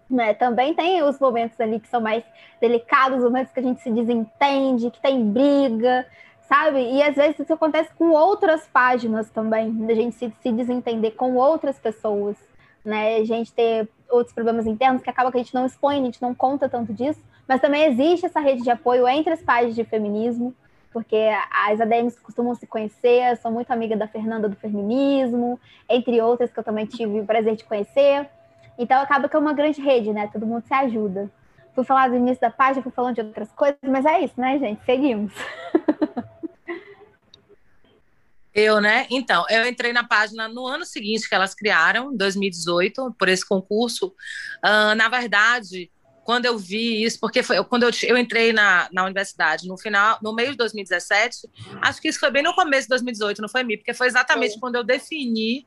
Né? 0.09 0.35
Também 0.35 0.75
tem 0.75 1.03
os 1.03 1.19
momentos 1.19 1.59
ali 1.61 1.81
que 1.81 1.89
são 1.89 2.01
mais 2.01 2.23
delicados, 2.61 3.19
os 3.19 3.25
momentos 3.25 3.53
que 3.53 3.61
a 3.61 3.63
gente 3.63 3.81
se 3.81 3.91
desentende, 3.91 4.91
que 4.91 5.01
tem 5.01 5.25
briga, 5.25 6.07
sabe? 6.53 6.81
E 6.81 7.03
às 7.03 7.15
vezes 7.15 7.39
isso 7.39 7.55
acontece 7.55 7.91
com 7.95 8.11
outras 8.11 8.69
páginas 8.69 9.31
também, 9.31 9.73
da 9.87 9.95
gente 9.95 10.17
se, 10.17 10.31
se 10.43 10.53
desentender 10.53 11.15
com 11.15 11.35
outras 11.35 11.79
pessoas, 11.79 12.37
né? 12.85 13.17
A 13.17 13.25
gente 13.25 13.51
ter 13.55 13.89
outros 14.11 14.35
problemas 14.35 14.67
internos 14.67 15.03
que 15.03 15.09
acaba 15.09 15.33
que 15.33 15.39
a 15.39 15.43
gente 15.43 15.55
não 15.55 15.65
expõe, 15.65 15.99
a 15.99 16.05
gente 16.05 16.21
não 16.21 16.35
conta 16.35 16.69
tanto 16.69 16.93
disso, 16.93 17.19
mas 17.49 17.59
também 17.59 17.85
existe 17.85 18.27
essa 18.27 18.39
rede 18.39 18.63
de 18.63 18.71
apoio 18.71 19.09
entre 19.09 19.33
as 19.33 19.41
páginas 19.41 19.75
de 19.75 19.83
feminismo, 19.85 20.55
porque 20.93 21.17
as 21.67 21.81
ADMs 21.81 22.21
costumam 22.21 22.55
se 22.55 22.67
conhecer, 22.67 23.35
sou 23.39 23.51
muito 23.51 23.71
amiga 23.71 23.97
da 23.97 24.07
Fernanda 24.07 24.47
do 24.47 24.57
Feminismo, 24.57 25.59
entre 25.89 26.21
outras 26.21 26.53
que 26.53 26.59
eu 26.59 26.65
também 26.65 26.85
tive 26.85 27.21
o 27.21 27.25
prazer 27.25 27.57
de 27.57 27.65
conhecer. 27.65 28.29
Então 28.77 29.01
acaba 29.01 29.27
que 29.27 29.35
é 29.35 29.39
uma 29.39 29.55
grande 29.55 29.81
rede, 29.81 30.13
né? 30.13 30.29
Todo 30.31 30.47
mundo 30.47 30.65
se 30.67 30.75
ajuda. 30.75 31.31
Fui 31.75 31.83
falar 31.83 32.11
do 32.11 32.17
início 32.17 32.43
da 32.43 32.51
página, 32.51 32.83
fui 32.83 32.93
falando 32.93 33.15
de 33.15 33.23
outras 33.23 33.51
coisas, 33.53 33.79
mas 33.89 34.05
é 34.05 34.21
isso, 34.21 34.39
né, 34.39 34.59
gente? 34.59 34.85
Seguimos. 34.85 35.33
Eu, 38.55 38.81
né? 38.81 39.07
Então, 39.11 39.45
eu 39.49 39.67
entrei 39.67 39.93
na 39.93 40.05
página 40.05 40.47
no 40.47 40.67
ano 40.67 40.85
seguinte 40.85 41.29
que 41.29 41.35
elas 41.35 41.55
criaram, 41.55 42.15
2018, 42.15 43.15
por 43.19 43.29
esse 43.29 43.47
concurso. 43.47 44.09
Uh, 44.63 44.95
na 44.95 45.09
verdade, 45.09 45.91
quando 46.25 46.47
eu 46.47 46.59
vi 46.59 47.03
isso, 47.03 47.19
porque 47.19 47.43
foi 47.43 47.63
quando 47.65 47.85
eu, 47.85 47.91
eu 48.05 48.17
entrei 48.17 48.53
na, 48.53 48.89
na 48.93 49.05
universidade 49.05 49.67
no 49.67 49.77
final, 49.77 50.19
no 50.23 50.35
meio 50.35 50.53
de 50.53 50.57
2017, 50.57 51.49
acho 51.81 52.01
que 52.01 52.09
isso 52.09 52.21
foi 52.21 52.31
bem 52.31 52.43
no 52.43 52.55
começo 52.55 52.83
de 52.83 52.91
2018, 52.91 53.43
não 53.43 53.49
foi 53.49 53.65
mim, 53.65 53.77
porque 53.77 53.95
foi 53.95 54.07
exatamente 54.07 54.59
quando 54.61 54.77
eu 54.77 54.85
defini 54.85 55.67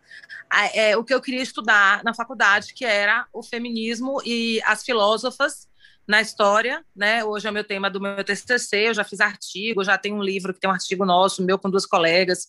é, 0.74 0.96
o 0.96 1.04
que 1.04 1.14
eu 1.14 1.22
queria 1.22 1.42
estudar 1.42 2.04
na 2.04 2.14
faculdade, 2.14 2.74
que 2.74 2.86
era 2.86 3.26
o 3.34 3.44
feminismo 3.44 4.22
e 4.24 4.62
as 4.64 4.84
filósofas 4.84 5.68
na 6.08 6.22
história, 6.22 6.84
né? 6.96 7.24
Hoje 7.24 7.48
é 7.48 7.50
o 7.50 7.54
meu 7.54 7.64
tema 7.64 7.90
do 7.90 8.00
meu 8.00 8.24
TCC, 8.24 8.90
eu 8.90 8.94
já 8.94 9.04
fiz 9.04 9.20
artigo, 9.20 9.84
já 9.84 9.98
tenho 9.98 10.16
um 10.16 10.24
livro 10.24 10.54
que 10.54 10.60
tem 10.60 10.70
um 10.70 10.74
artigo 10.74 11.06
nosso, 11.06 11.44
meu 11.44 11.58
com 11.58 11.70
duas 11.70 11.86
colegas, 11.86 12.44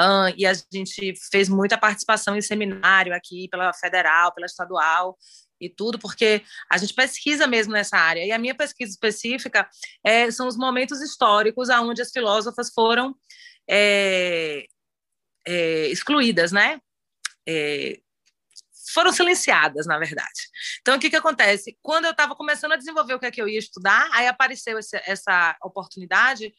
uh, 0.00 0.32
e 0.36 0.46
a 0.46 0.52
gente 0.72 1.14
fez 1.30 1.48
muita 1.48 1.76
participação 1.76 2.36
em 2.36 2.40
seminário 2.40 3.14
aqui 3.14 3.48
pela 3.50 3.72
federal, 3.72 4.32
pela 4.32 4.46
estadual 4.46 5.16
e 5.60 5.68
tudo, 5.68 5.98
porque 5.98 6.42
a 6.70 6.78
gente 6.78 6.94
pesquisa 6.94 7.46
mesmo 7.46 7.72
nessa 7.72 7.96
área. 7.96 8.24
E 8.24 8.30
a 8.30 8.38
minha 8.38 8.54
pesquisa 8.54 8.92
específica 8.92 9.68
é, 10.04 10.30
são 10.30 10.46
os 10.46 10.56
momentos 10.56 11.00
históricos 11.00 11.70
aonde 11.70 12.02
as 12.02 12.10
filósofas 12.10 12.72
foram 12.72 13.14
é, 13.68 14.66
é, 15.46 15.86
excluídas, 15.88 16.52
né? 16.52 16.80
É, 17.46 18.00
foram 18.92 19.12
silenciadas, 19.12 19.86
na 19.86 19.98
verdade. 19.98 20.48
Então, 20.80 20.96
o 20.96 20.98
que, 21.00 21.10
que 21.10 21.16
acontece? 21.16 21.76
Quando 21.82 22.04
eu 22.04 22.10
estava 22.10 22.34
começando 22.34 22.72
a 22.72 22.76
desenvolver 22.76 23.14
o 23.14 23.18
que 23.18 23.26
é 23.26 23.30
que 23.30 23.40
eu 23.40 23.48
ia 23.48 23.58
estudar, 23.58 24.08
aí 24.12 24.26
apareceu 24.26 24.78
esse, 24.78 25.00
essa 25.06 25.56
oportunidade, 25.62 26.52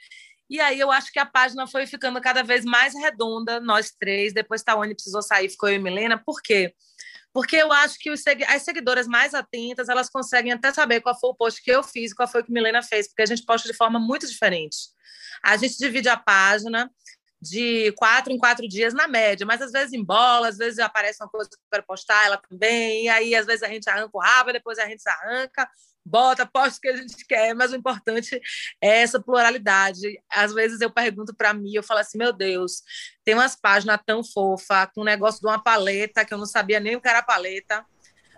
e 0.50 0.60
aí 0.60 0.80
eu 0.80 0.92
acho 0.92 1.12
que 1.12 1.20
a 1.20 1.26
página 1.26 1.66
foi 1.66 1.88
ficando 1.88 2.22
cada 2.22 2.44
vez 2.44 2.64
mais 2.64 2.94
redonda, 2.94 3.60
nós 3.60 3.92
três. 3.92 4.34
Depois 4.34 4.62
Tawane 4.62 4.94
precisou 4.94 5.22
sair, 5.22 5.50
ficou 5.50 5.70
eu 5.70 5.76
e 5.76 5.80
Milena. 5.80 6.22
Por 6.24 6.42
quê? 6.42 6.74
porque 7.36 7.58
eu 7.58 7.70
acho 7.70 8.00
que 8.00 8.10
os, 8.10 8.24
as 8.48 8.62
seguidoras 8.62 9.08
mais 9.08 9.34
atentas, 9.34 9.90
elas 9.90 10.10
conseguem 10.10 10.54
até 10.54 10.72
saber 10.72 11.02
qual 11.02 11.20
foi 11.20 11.32
o 11.32 11.36
post 11.36 11.62
que 11.62 11.70
eu 11.70 11.84
fiz 11.84 12.14
qual 12.14 12.30
foi 12.30 12.40
o 12.40 12.46
que 12.46 12.52
Milena 12.52 12.82
fez, 12.82 13.10
porque 13.10 13.24
a 13.24 13.26
gente 13.26 13.44
posta 13.44 13.68
de 13.68 13.76
forma 13.76 14.00
muito 14.00 14.26
diferente. 14.26 14.78
A 15.44 15.58
gente 15.58 15.78
divide 15.78 16.08
a 16.08 16.16
página 16.16 16.90
de 17.46 17.92
quatro 17.94 18.34
em 18.34 18.38
quatro 18.38 18.68
dias 18.68 18.94
na 18.94 19.08
média, 19.08 19.46
mas 19.46 19.62
às 19.62 19.72
vezes 19.72 19.94
em 19.94 20.04
bola, 20.04 20.48
às 20.48 20.58
vezes 20.58 20.80
aparece 20.80 21.24
uma 21.24 21.30
coisa 21.30 21.50
que 21.50 21.56
eu 21.56 21.60
quero 21.72 21.86
postar, 21.86 22.26
ela 22.26 22.38
também, 22.38 23.06
e 23.06 23.10
aí 23.10 23.36
às 23.36 23.46
vezes 23.46 23.62
a 23.62 23.68
gente 23.68 23.88
arranca 23.90 24.10
o 24.14 24.20
rabo, 24.20 24.52
depois 24.52 24.80
a 24.80 24.88
gente 24.88 25.08
arranca, 25.08 25.70
bota, 26.04 26.46
posta 26.52 26.78
o 26.78 26.82
que 26.82 26.88
a 26.88 26.98
gente 26.98 27.26
quer, 27.26 27.54
mas 27.54 27.72
o 27.72 27.76
importante 27.76 28.42
é 28.82 29.02
essa 29.02 29.22
pluralidade. 29.22 30.20
Às 30.30 30.54
vezes 30.54 30.82
eu 30.82 30.90
pergunto 30.90 31.36
para 31.36 31.54
mim, 31.54 31.72
eu 31.74 31.84
falo 31.84 32.00
assim, 32.00 32.18
meu 32.18 32.34
Deus, 32.34 32.82
tem 33.24 33.36
umas 33.36 33.56
páginas 33.56 34.00
tão 34.06 34.24
fofa, 34.24 34.88
com 34.88 35.02
um 35.02 35.06
negócio 35.06 35.40
de 35.40 35.48
uma 35.48 35.62
paleta, 35.62 36.26
que 36.26 36.34
eu 36.34 36.38
não 36.38 36.48
sabia 36.48 36.80
nem 36.80 36.96
o 36.96 37.02
que 37.02 37.08
era 37.08 37.22
paleta, 37.22 37.86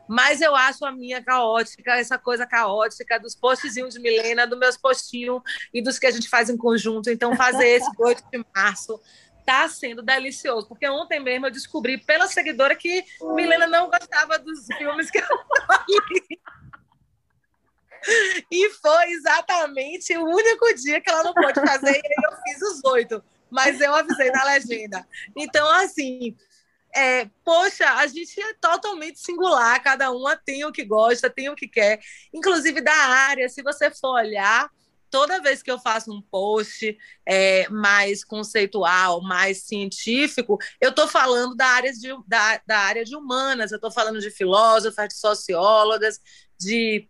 mas 0.08 0.42
eu 0.42 0.56
acho 0.56 0.86
a 0.86 0.92
minha 0.92 1.22
caótica, 1.22 1.96
essa 1.98 2.18
coisa 2.18 2.46
caótica 2.46 3.20
dos 3.20 3.36
postzinhos 3.36 3.94
de 3.94 4.00
Milena, 4.00 4.48
dos 4.48 4.58
meus 4.58 4.78
postinhos 4.78 5.42
e 5.74 5.82
dos 5.82 6.00
que 6.00 6.08
a 6.08 6.12
gente 6.12 6.30
faz 6.30 6.50
em 6.50 6.58
conjunto. 6.58 7.10
Então, 7.10 7.36
fazer 7.36 7.68
esse 7.68 7.90
8 7.98 8.24
de 8.32 8.46
março 8.56 9.00
está 9.40 9.68
sendo 9.70 10.02
delicioso, 10.02 10.68
porque 10.68 10.88
ontem 10.90 11.22
mesmo 11.22 11.48
eu 11.48 11.52
descobri 11.52 11.98
pela 11.98 12.28
seguidora 12.28 12.76
que 12.76 13.04
Milena 13.34 13.66
não 13.66 13.90
gostava 13.90 14.38
dos 14.38 14.66
filmes 14.78 15.10
que 15.10 15.20
eu 15.20 15.28
li. 16.10 16.40
E 18.52 18.70
foi 18.72 19.12
exatamente 19.12 20.18
o 20.18 20.24
único 20.24 20.74
dia 20.76 21.02
que 21.02 21.10
ela 21.10 21.24
não 21.24 21.34
pôde 21.34 21.60
fazer, 21.62 21.92
e 21.92 22.08
aí 22.08 22.24
eu 22.24 22.38
fiz 22.44 22.62
os 22.62 22.84
oito, 22.86 23.24
mas 23.50 23.80
eu 23.80 23.94
avisei 23.96 24.30
na 24.32 24.44
legenda. 24.44 25.08
Então, 25.36 25.70
assim, 25.72 26.36
é, 26.96 27.30
poxa, 27.44 27.88
a 27.94 28.08
gente 28.08 28.40
é 28.40 28.54
totalmente 28.56 29.20
singular, 29.20 29.82
cada 29.82 30.12
uma 30.12 30.36
tem 30.36 30.66
o 30.66 30.72
que 30.72 30.84
gosta, 30.84 31.30
tem 31.30 31.50
o 31.50 31.56
que 31.56 31.68
quer, 31.68 32.00
inclusive 32.34 32.82
da 32.82 32.94
área, 32.94 33.48
se 33.50 33.62
você 33.62 33.92
for 33.92 34.16
olhar, 34.16 34.70
toda 35.10 35.42
vez 35.42 35.64
que 35.64 35.72
eu 35.72 35.80
faço 35.80 36.12
um 36.12 36.22
post 36.22 36.98
é, 37.26 37.68
mais 37.70 38.24
conceitual, 38.24 39.22
mais 39.22 39.64
científico, 39.64 40.58
eu 40.82 40.90
estou 40.90 41.08
falando 41.08 41.56
da 41.56 41.68
área, 41.68 41.92
de, 41.94 42.10
da, 42.28 42.62
da 42.66 42.80
área 42.80 43.06
de 43.06 43.16
humanas, 43.16 43.72
eu 43.72 43.78
estou 43.78 43.92
falando 43.92 44.20
de 44.20 44.30
filósofas, 44.30 45.08
de 45.08 45.16
sociólogas, 45.16 46.20
de 46.60 47.08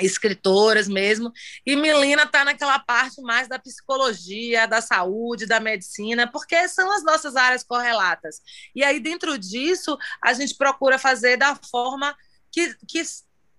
escritoras 0.00 0.88
mesmo, 0.88 1.32
e 1.64 1.76
Milena 1.76 2.24
está 2.24 2.44
naquela 2.44 2.78
parte 2.80 3.22
mais 3.22 3.46
da 3.46 3.58
psicologia, 3.58 4.66
da 4.66 4.80
saúde, 4.80 5.46
da 5.46 5.60
medicina, 5.60 6.26
porque 6.26 6.68
são 6.68 6.90
as 6.90 7.04
nossas 7.04 7.36
áreas 7.36 7.62
correlatas. 7.62 8.40
E 8.74 8.82
aí, 8.82 8.98
dentro 8.98 9.38
disso, 9.38 9.96
a 10.22 10.32
gente 10.32 10.56
procura 10.56 10.98
fazer 10.98 11.36
da 11.36 11.54
forma 11.54 12.16
que, 12.50 12.74
que 12.88 13.02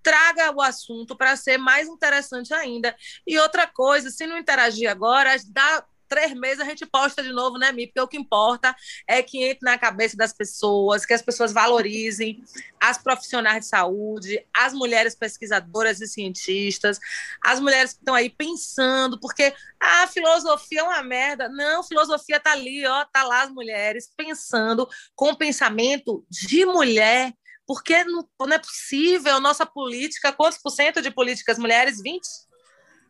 traga 0.04 0.52
o 0.52 0.62
assunto 0.62 1.16
para 1.16 1.36
ser 1.36 1.58
mais 1.58 1.88
interessante 1.88 2.54
ainda. 2.54 2.96
E 3.26 3.40
outra 3.40 3.66
coisa, 3.66 4.10
se 4.12 4.28
não 4.28 4.38
interagir 4.38 4.90
agora, 4.90 5.36
dá 5.48 5.84
três 6.16 6.34
meses 6.34 6.62
a 6.62 6.64
gente 6.64 6.86
posta 6.86 7.22
de 7.22 7.34
novo, 7.34 7.58
né, 7.58 7.74
Mi? 7.74 7.88
Porque 7.88 8.00
o 8.00 8.08
que 8.08 8.16
importa 8.18 8.74
é 9.06 9.22
que 9.22 9.44
entre 9.44 9.70
na 9.70 9.78
cabeça 9.78 10.16
das 10.16 10.32
pessoas, 10.32 11.06
que 11.06 11.14
as 11.14 11.22
pessoas 11.22 11.52
valorizem 11.52 12.42
as 12.80 12.98
profissionais 12.98 13.66
de 13.66 13.68
saúde, 13.68 14.42
as 14.56 14.74
mulheres 14.74 15.14
pesquisadoras 15.14 16.00
e 16.00 16.08
cientistas, 16.08 17.00
as 17.44 17.60
mulheres 17.60 17.92
que 17.92 18.00
estão 18.00 18.16
aí 18.16 18.30
pensando, 18.30 19.20
porque 19.20 19.54
a 19.78 20.04
ah, 20.04 20.08
filosofia 20.08 20.80
é 20.80 20.84
uma 20.84 21.04
merda. 21.04 21.50
Não, 21.50 21.84
filosofia 21.84 22.40
tá 22.40 22.54
ali, 22.54 22.88
ó, 22.88 23.04
tá 23.04 23.24
lá 23.24 23.42
as 23.42 23.52
mulheres 23.52 24.10
pensando 24.16 24.88
com 25.16 25.36
pensamento 25.36 26.26
de 26.30 26.66
mulher. 26.66 27.34
Porque 27.68 28.04
não, 28.06 28.26
não 28.40 28.54
é 28.54 28.60
possível 28.60 29.42
nossa 29.42 29.66
política, 29.66 30.32
quantos 30.32 30.60
por 30.60 30.70
cento 30.70 31.02
de 31.02 31.12
políticas 31.12 31.58
mulheres? 31.58 32.00
20? 32.02 32.26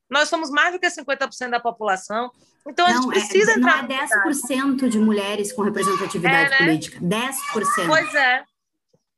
Nós 0.09 0.29
somos 0.29 0.49
mais 0.49 0.73
do 0.73 0.79
que 0.79 0.87
50% 0.87 1.49
da 1.49 1.59
população. 1.59 2.31
Então, 2.67 2.85
a 2.85 2.93
gente 2.93 3.05
é, 3.05 3.09
precisa 3.09 3.51
é, 3.51 3.55
entrar. 3.55 3.87
Não 3.87 3.95
é 3.95 4.07
10% 4.07 4.89
de 4.89 4.99
mulheres 4.99 5.51
com 5.51 5.61
representatividade 5.61 6.47
é, 6.47 6.49
né? 6.49 6.57
política. 6.57 6.99
10%. 6.99 7.87
Pois 7.87 8.15
é. 8.15 8.43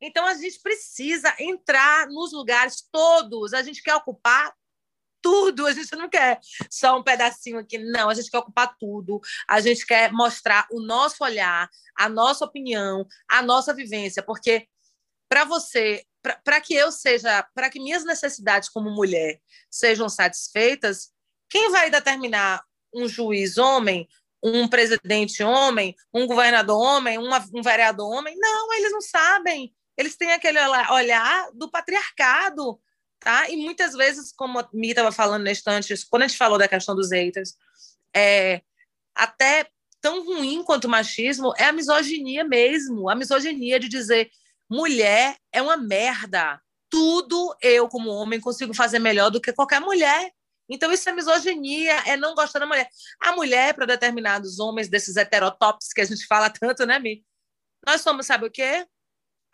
Então, 0.02 0.26
a 0.26 0.34
gente 0.34 0.60
precisa 0.62 1.34
entrar 1.40 2.08
nos 2.08 2.32
lugares 2.32 2.88
todos. 2.92 3.54
A 3.54 3.62
gente 3.62 3.82
quer 3.82 3.96
ocupar 3.96 4.54
tudo. 5.22 5.66
A 5.66 5.74
gente 5.74 5.96
não 5.96 6.10
quer 6.10 6.40
só 6.70 6.98
um 6.98 7.04
pedacinho 7.04 7.60
aqui. 7.60 7.78
Não, 7.78 8.10
a 8.10 8.14
gente 8.14 8.30
quer 8.30 8.40
ocupar 8.40 8.76
tudo. 8.80 9.20
A 9.48 9.60
gente 9.60 9.86
quer 9.86 10.12
mostrar 10.12 10.68
o 10.72 10.80
nosso 10.80 11.24
olhar, 11.24 11.70
a 11.96 12.08
nossa 12.08 12.46
opinião, 12.46 13.06
a 13.28 13.42
nossa 13.42 13.74
vivência. 13.74 14.24
Porque 14.24 14.68
para 15.30 15.44
você 15.44 16.04
para 16.44 16.62
que 16.62 16.74
eu 16.74 16.92
seja, 16.92 17.44
para 17.54 17.70
que 17.70 17.80
minhas 17.80 18.04
necessidades 18.04 18.70
como 18.70 18.90
mulher 18.90 19.40
sejam 19.70 20.10
satisfeitas, 20.10 21.12
quem 21.50 21.72
vai 21.72 21.90
determinar 21.90 22.64
um 22.94 23.08
juiz 23.08 23.58
homem, 23.58 24.08
um 24.44 24.68
presidente 24.68 25.44
homem, 25.44 25.96
um 26.14 26.28
governador 26.28 26.80
homem, 26.80 27.18
uma, 27.18 27.44
um 27.54 27.62
vereador 27.62 28.12
homem? 28.12 28.36
Não, 28.38 28.74
eles 28.74 28.92
não 28.92 29.02
sabem. 29.02 29.74
Eles 29.98 30.16
têm 30.16 30.32
aquele 30.32 30.60
olhar 30.92 31.50
do 31.54 31.70
patriarcado, 31.70 32.80
tá? 33.20 33.50
E 33.50 33.58
muitas 33.58 33.94
vezes, 33.94 34.32
como 34.32 34.60
a 34.60 34.70
Mi 34.74 34.90
estava 34.90 35.12
falando 35.12 35.44
neste 35.44 35.62
instante, 35.62 36.08
quando 36.10 36.24
a 36.24 36.28
gente 36.28 36.38
falou 36.38 36.58
da 36.58 36.68
questão 36.68 36.96
dos 36.96 37.12
haters, 37.12 37.56
é, 38.14 38.62
até 39.16 39.68
tão 40.00 40.24
ruim 40.24 40.64
quanto 40.64 40.86
o 40.86 40.90
machismo 40.90 41.54
é 41.58 41.66
a 41.66 41.72
misoginia 41.72 42.44
mesmo, 42.44 43.10
a 43.10 43.16
misoginia 43.16 43.80
de 43.80 43.90
dizer 43.90 44.30
mulher 44.70 45.38
é 45.52 45.62
uma 45.62 45.78
merda. 45.78 46.62
Tudo 46.90 47.56
eu, 47.62 47.88
como 47.88 48.10
homem, 48.10 48.40
consigo 48.40 48.74
fazer 48.74 49.00
melhor 49.00 49.30
do 49.30 49.42
que 49.42 49.54
qualquer 49.54 49.82
mulher. 49.82 50.32
Então, 50.70 50.92
isso 50.92 51.10
é 51.10 51.14
misoginia, 51.14 51.94
é 52.06 52.18
não 52.18 52.36
gostar 52.36 52.60
da 52.60 52.66
mulher. 52.66 52.90
A 53.22 53.34
mulher, 53.34 53.74
para 53.74 53.86
determinados 53.86 54.60
homens, 54.60 54.90
desses 54.90 55.16
heterotópicos 55.16 55.94
que 55.94 56.02
a 56.02 56.06
gente 56.06 56.26
fala 56.28 56.50
tanto, 56.50 56.86
né, 56.86 57.00
Mi? 57.00 57.26
Nós 57.86 58.02
somos, 58.02 58.26
sabe 58.26 58.48
o 58.48 58.52
quê? 58.52 58.86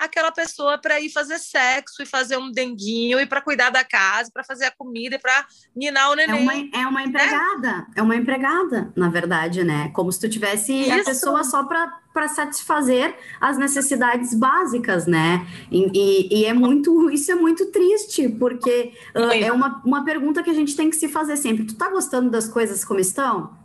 Aquela 0.03 0.31
pessoa 0.31 0.77
para 0.77 0.99
ir 0.99 1.09
fazer 1.09 1.39
sexo 1.39 2.03
e 2.03 2.05
fazer 2.05 2.37
um 2.37 2.51
denguinho 2.51 3.19
e 3.19 3.25
para 3.25 3.41
cuidar 3.41 3.69
da 3.69 3.83
casa, 3.83 4.29
para 4.33 4.43
fazer 4.43 4.65
a 4.65 4.71
comida 4.71 5.15
e 5.15 5.19
para 5.19 5.45
ninar 5.75 6.11
o 6.11 6.15
neném. 6.15 6.69
É 6.73 6.77
uma, 6.77 6.83
é 6.83 6.87
uma 6.87 7.03
empregada, 7.03 7.71
né? 7.71 7.87
é 7.95 8.01
uma 8.01 8.15
empregada, 8.15 8.91
na 8.95 9.09
verdade, 9.09 9.63
né? 9.63 9.89
Como 9.93 10.11
se 10.11 10.19
tu 10.19 10.29
tivesse 10.29 10.73
Isso. 10.73 10.93
a 10.93 11.03
pessoa 11.03 11.43
só 11.43 11.63
para 11.63 12.27
satisfazer 12.27 13.15
as 13.39 13.57
necessidades 13.57 14.33
básicas, 14.33 15.07
né? 15.07 15.47
E, 15.71 15.89
e, 15.93 16.41
e, 16.41 16.45
é 16.45 16.53
muito, 16.53 17.09
isso 17.09 17.31
é 17.31 17.35
muito 17.35 17.65
triste, 17.71 18.29
porque 18.29 18.93
uh, 19.15 19.31
é 19.31 19.51
uma, 19.51 19.81
uma 19.85 20.05
pergunta 20.05 20.43
que 20.43 20.49
a 20.49 20.53
gente 20.53 20.75
tem 20.75 20.89
que 20.89 20.95
se 20.95 21.07
fazer 21.07 21.37
sempre. 21.37 21.65
Tu 21.65 21.75
tá 21.75 21.89
gostando 21.89 22.29
das 22.29 22.47
coisas 22.47 22.83
como 22.85 22.99
estão? 22.99 23.62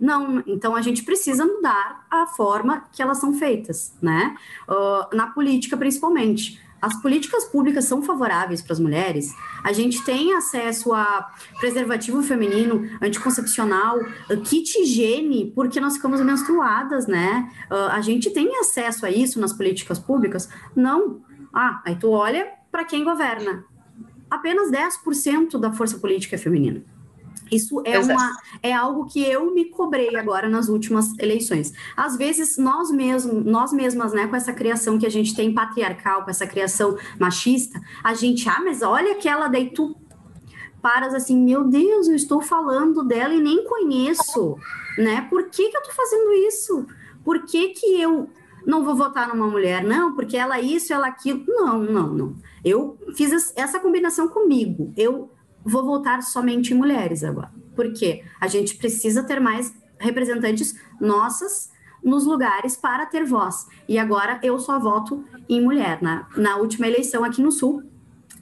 Não, 0.00 0.42
então 0.46 0.76
a 0.76 0.82
gente 0.82 1.02
precisa 1.02 1.44
mudar 1.44 2.06
a 2.10 2.26
forma 2.26 2.84
que 2.92 3.02
elas 3.02 3.18
são 3.18 3.34
feitas, 3.34 3.94
né? 4.00 4.36
Uh, 4.68 5.16
na 5.16 5.28
política, 5.28 5.76
principalmente. 5.76 6.60
As 6.80 7.02
políticas 7.02 7.44
públicas 7.44 7.86
são 7.86 8.02
favoráveis 8.02 8.62
para 8.62 8.72
as 8.72 8.78
mulheres. 8.78 9.34
A 9.64 9.72
gente 9.72 10.04
tem 10.04 10.32
acesso 10.34 10.94
a 10.94 11.28
preservativo 11.58 12.22
feminino, 12.22 12.88
anticoncepcional, 13.02 13.98
kit 14.44 14.80
higiene, 14.80 15.50
porque 15.56 15.80
nós 15.80 15.96
ficamos 15.96 16.20
menstruadas, 16.20 17.08
né? 17.08 17.50
Uh, 17.68 17.90
a 17.90 18.00
gente 18.00 18.30
tem 18.30 18.56
acesso 18.60 19.04
a 19.04 19.10
isso 19.10 19.40
nas 19.40 19.52
políticas 19.52 19.98
públicas? 19.98 20.48
Não. 20.76 21.20
Ah, 21.52 21.82
aí 21.84 21.96
tu 21.96 22.10
olha 22.10 22.46
para 22.70 22.84
quem 22.84 23.02
governa. 23.02 23.64
Apenas 24.30 24.70
10% 24.70 25.58
da 25.58 25.72
força 25.72 25.98
política 25.98 26.36
é 26.36 26.38
feminina. 26.38 26.84
Isso 27.50 27.82
é, 27.84 27.98
uma, 27.98 28.36
é 28.62 28.72
algo 28.72 29.06
que 29.06 29.22
eu 29.22 29.52
me 29.54 29.66
cobrei 29.66 30.14
agora 30.16 30.48
nas 30.48 30.68
últimas 30.68 31.16
eleições. 31.18 31.72
Às 31.96 32.16
vezes, 32.16 32.58
nós 32.58 32.90
mesmos, 32.90 33.44
nós 33.44 33.72
mesmas, 33.72 34.12
né, 34.12 34.26
com 34.26 34.36
essa 34.36 34.52
criação 34.52 34.98
que 34.98 35.06
a 35.06 35.10
gente 35.10 35.34
tem 35.34 35.52
patriarcal, 35.52 36.24
com 36.24 36.30
essa 36.30 36.46
criação 36.46 36.96
machista, 37.18 37.80
a 38.02 38.14
gente, 38.14 38.48
ah, 38.48 38.60
mas 38.62 38.82
olha 38.82 39.12
aquela, 39.12 39.48
daí 39.48 39.70
tu 39.70 39.96
paras 40.80 41.14
assim, 41.14 41.36
meu 41.36 41.64
Deus, 41.64 42.08
eu 42.08 42.14
estou 42.14 42.40
falando 42.40 43.04
dela 43.04 43.34
e 43.34 43.40
nem 43.40 43.64
conheço, 43.64 44.56
né? 44.96 45.26
Por 45.28 45.44
que, 45.50 45.68
que 45.68 45.76
eu 45.76 45.80
estou 45.80 45.94
fazendo 45.94 46.32
isso? 46.32 46.86
Por 47.24 47.44
que, 47.44 47.68
que 47.68 48.00
eu 48.00 48.30
não 48.66 48.84
vou 48.84 48.94
votar 48.94 49.28
numa 49.28 49.46
mulher? 49.46 49.82
Não, 49.82 50.14
porque 50.14 50.36
ela 50.36 50.60
isso, 50.60 50.92
ela 50.92 51.08
aquilo. 51.08 51.44
Não, 51.46 51.78
não, 51.78 52.14
não. 52.14 52.36
Eu 52.64 52.98
fiz 53.14 53.52
essa 53.56 53.80
combinação 53.80 54.28
comigo. 54.28 54.92
Eu 54.96 55.30
vou 55.64 55.84
voltar 55.84 56.22
somente 56.22 56.72
em 56.72 56.76
mulheres 56.76 57.22
agora. 57.24 57.52
Porque 57.74 58.24
a 58.40 58.48
gente 58.48 58.76
precisa 58.76 59.22
ter 59.22 59.40
mais 59.40 59.72
representantes 59.98 60.78
nossas 61.00 61.70
nos 62.02 62.24
lugares 62.24 62.76
para 62.76 63.06
ter 63.06 63.24
voz. 63.24 63.66
E 63.88 63.98
agora 63.98 64.38
eu 64.42 64.58
só 64.58 64.78
voto 64.78 65.24
em 65.48 65.60
mulher. 65.60 66.00
Na, 66.00 66.26
na 66.36 66.56
última 66.56 66.86
eleição 66.86 67.24
aqui 67.24 67.42
no 67.42 67.50
Sul, 67.50 67.82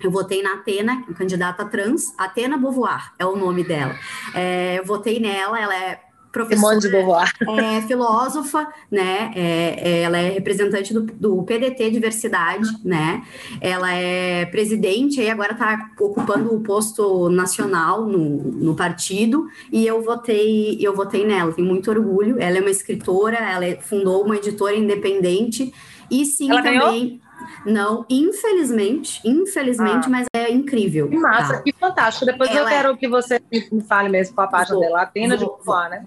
eu 0.00 0.10
votei 0.10 0.42
na 0.42 0.54
Atena, 0.54 1.04
candidata 1.14 1.64
trans, 1.64 2.12
Atena 2.18 2.58
Beauvoir 2.58 3.14
é 3.18 3.24
o 3.24 3.36
nome 3.36 3.64
dela. 3.64 3.94
É, 4.34 4.78
eu 4.78 4.84
votei 4.84 5.18
nela, 5.18 5.58
ela 5.58 5.74
é 5.74 6.00
professora, 6.36 6.78
de 6.78 6.88
Beauvoir. 6.90 7.32
é 7.58 7.80
filósofa, 7.82 8.68
né? 8.90 9.32
É, 9.34 9.76
é, 9.78 10.02
ela 10.02 10.18
é 10.18 10.28
representante 10.28 10.92
do, 10.92 11.02
do, 11.02 11.42
PDT 11.42 11.90
Diversidade, 11.90 12.68
né? 12.84 13.22
Ela 13.60 13.94
é 13.94 14.44
presidente 14.44 15.20
e 15.20 15.30
agora 15.30 15.52
está 15.52 15.90
ocupando 15.98 16.54
o 16.54 16.60
posto 16.60 17.30
nacional 17.30 18.04
no, 18.04 18.18
no 18.18 18.74
partido 18.74 19.46
e 19.72 19.86
eu 19.86 20.02
votei, 20.02 20.76
eu 20.80 20.94
votei 20.94 21.24
nela. 21.26 21.52
Tenho 21.52 21.66
muito 21.66 21.90
orgulho. 21.90 22.36
Ela 22.38 22.58
é 22.58 22.60
uma 22.60 22.70
escritora, 22.70 23.36
ela 23.36 23.64
é, 23.64 23.76
fundou 23.80 24.22
uma 24.24 24.36
editora 24.36 24.76
independente 24.76 25.72
e 26.10 26.24
sim 26.26 26.50
ela 26.50 26.62
também. 26.62 26.80
Ganhou? 26.80 27.26
Não, 27.64 28.06
infelizmente, 28.08 29.20
infelizmente, 29.24 30.06
ah. 30.06 30.08
mas 30.08 30.26
é 30.34 30.50
incrível. 30.50 31.08
Que 31.08 31.18
massa, 31.18 31.54
tá? 31.54 31.62
que 31.62 31.72
fantástico. 31.72 32.26
Depois 32.26 32.50
ela 32.50 32.60
eu 32.60 32.66
quero 32.66 32.92
é... 32.92 32.96
que 32.96 33.08
você 33.08 33.42
me 33.50 33.82
fale 33.82 34.08
mesmo 34.08 34.34
com 34.34 34.40
a 34.40 34.46
página 34.46 34.78
dela, 34.78 35.02
Atena 35.02 35.36
de 35.36 35.44
Beauvoir, 35.44 35.90
né? 35.90 36.06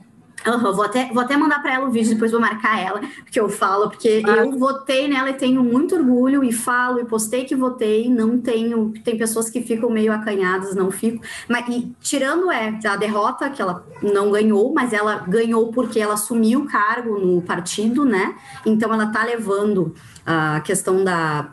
Uhum, 0.55 0.73
vou, 0.73 0.83
até, 0.83 1.09
vou 1.13 1.21
até 1.21 1.37
mandar 1.37 1.61
para 1.61 1.73
ela 1.73 1.87
o 1.87 1.91
vídeo, 1.91 2.13
depois 2.13 2.31
vou 2.31 2.39
marcar 2.39 2.79
ela, 2.79 3.01
porque 3.23 3.39
eu 3.39 3.49
falo, 3.49 3.89
porque 3.89 4.23
ah. 4.25 4.37
eu 4.37 4.57
votei 4.57 5.07
nela 5.07 5.29
e 5.29 5.33
tenho 5.33 5.63
muito 5.63 5.95
orgulho 5.95 6.43
e 6.43 6.51
falo 6.51 6.99
e 6.99 7.05
postei 7.05 7.45
que 7.45 7.55
votei, 7.55 8.09
não 8.09 8.39
tenho, 8.39 8.93
tem 9.03 9.17
pessoas 9.17 9.49
que 9.49 9.61
ficam 9.61 9.89
meio 9.89 10.11
acanhadas, 10.11 10.75
não 10.75 10.89
fico, 10.89 11.23
mas 11.47 11.67
e, 11.69 11.91
tirando 12.01 12.51
é 12.51 12.79
a 12.85 12.95
derrota 12.95 13.49
que 13.49 13.61
ela 13.61 13.85
não 14.01 14.31
ganhou, 14.31 14.73
mas 14.73 14.93
ela 14.93 15.17
ganhou 15.27 15.71
porque 15.71 15.99
ela 15.99 16.13
assumiu 16.15 16.61
o 16.61 16.65
cargo 16.65 17.19
no 17.19 17.41
partido, 17.41 18.05
né? 18.05 18.35
Então 18.65 18.93
ela 18.93 19.07
tá 19.07 19.23
levando 19.23 19.93
a 20.25 20.61
questão 20.61 21.03
da 21.03 21.49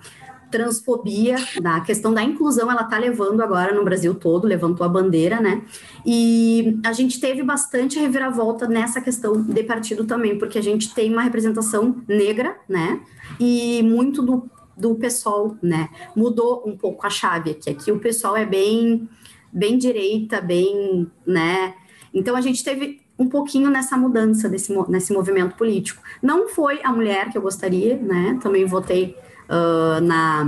transfobia, 0.57 1.36
da 1.61 1.80
questão 1.80 2.14
da 2.14 2.22
inclusão, 2.22 2.70
ela 2.70 2.82
está 2.82 2.96
levando 2.96 3.42
agora 3.42 3.74
no 3.74 3.84
Brasil 3.84 4.14
todo, 4.14 4.46
levantou 4.46 4.86
a 4.86 4.88
bandeira, 4.88 5.38
né? 5.38 5.62
E 6.04 6.78
a 6.82 6.94
gente 6.94 7.20
teve 7.20 7.42
bastante 7.42 7.98
reviravolta 7.98 8.66
nessa 8.66 9.02
questão 9.02 9.42
de 9.42 9.62
partido 9.62 10.04
também, 10.04 10.38
porque 10.38 10.59
a 10.59 10.62
gente 10.62 10.94
tem 10.94 11.12
uma 11.12 11.20
representação 11.20 12.02
negra, 12.09 12.57
né? 12.66 13.00
E 13.38 13.82
muito 13.82 14.22
do, 14.22 14.50
do 14.74 14.94
pessoal, 14.94 15.54
né? 15.62 15.90
Mudou 16.16 16.62
um 16.66 16.74
pouco 16.74 17.07
a 17.07 17.11
chave 17.11 17.50
aqui. 17.50 17.68
Aqui 17.68 17.92
o 17.92 18.00
pessoal 18.00 18.34
é 18.34 18.46
bem, 18.46 19.07
bem 19.52 19.76
direita, 19.76 20.40
bem, 20.40 21.07
né? 21.26 21.74
Então 22.14 22.34
a 22.34 22.40
gente 22.40 22.64
teve 22.64 23.02
um 23.18 23.28
pouquinho 23.28 23.68
nessa 23.68 23.94
mudança 23.96 24.48
desse 24.48 24.74
nesse 24.88 25.12
movimento 25.12 25.54
político. 25.54 26.02
Não 26.22 26.48
foi 26.48 26.80
a 26.82 26.90
mulher 26.90 27.30
que 27.30 27.36
eu 27.36 27.42
gostaria, 27.42 27.96
né? 27.98 28.38
Também 28.42 28.64
votei 28.64 29.16
uh, 29.49 30.01
na 30.01 30.44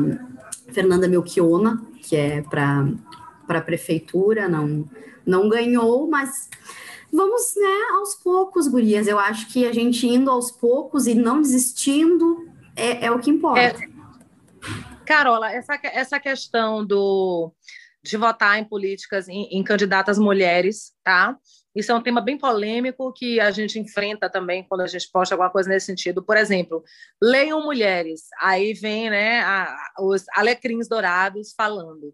Fernanda 0.73 1.09
Melchiona, 1.09 1.83
que 2.03 2.17
é 2.17 2.43
para 2.43 2.87
a 3.49 3.61
prefeitura, 3.61 4.49
não, 4.49 4.89
não 5.25 5.49
ganhou, 5.49 6.09
mas 6.09 6.49
vamos, 7.13 7.55
né, 7.57 7.97
aos 7.97 8.15
poucos, 8.15 8.69
gurias. 8.69 9.07
Eu 9.07 9.19
acho 9.19 9.49
que 9.49 9.67
a 9.67 9.73
gente 9.73 10.07
indo 10.07 10.31
aos 10.31 10.51
poucos 10.51 11.07
e 11.07 11.15
não 11.15 11.41
desistindo 11.41 12.49
é, 12.77 13.07
é 13.07 13.11
o 13.11 13.19
que 13.19 13.31
importa. 13.31 13.61
É, 13.61 13.89
Carola, 15.05 15.51
essa, 15.51 15.79
essa 15.85 16.21
questão 16.21 16.85
do, 16.85 17.53
de 18.03 18.17
votar 18.17 18.59
em 18.59 18.65
políticas, 18.65 19.29
em, 19.29 19.49
em 19.51 19.65
candidatas 19.65 20.19
mulheres, 20.19 20.93
tá? 21.03 21.37
Isso 21.79 21.93
é 21.93 21.95
um 21.95 22.03
tema 22.03 22.21
bem 22.21 22.37
polêmico 22.37 23.13
que 23.13 23.39
a 23.39 23.53
gente 23.53 23.79
enfrenta 23.79 24.29
também 24.29 24.65
quando 24.65 24.81
a 24.81 24.87
gente 24.89 25.09
posta 25.13 25.37
alguma 25.37 25.49
coisa 25.49 25.69
nesse 25.69 25.87
sentido. 25.87 26.21
Por 26.21 26.37
exemplo, 26.37 26.83
leiam 27.23 27.63
mulheres. 27.63 28.23
Aí 28.41 28.75
vem 28.75 29.09
né, 29.09 29.43
a, 29.43 29.77
os 30.01 30.25
alecrins 30.35 30.89
dourados 30.89 31.55
falando. 31.57 32.13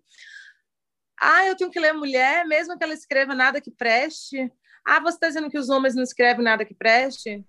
Ah, 1.18 1.46
eu 1.46 1.56
tenho 1.56 1.70
que 1.70 1.80
ler 1.80 1.94
mulher, 1.94 2.44
mesmo 2.46 2.76
que 2.76 2.84
ela 2.84 2.92
escreva 2.92 3.34
nada 3.34 3.58
que 3.58 3.70
preste. 3.70 4.52
Ah, 4.86 5.00
você 5.00 5.16
está 5.16 5.28
dizendo 5.28 5.48
que 5.48 5.58
os 5.58 5.70
homens 5.70 5.94
não 5.94 6.02
escrevem 6.02 6.44
nada 6.44 6.66
que 6.66 6.74
preste? 6.74 7.42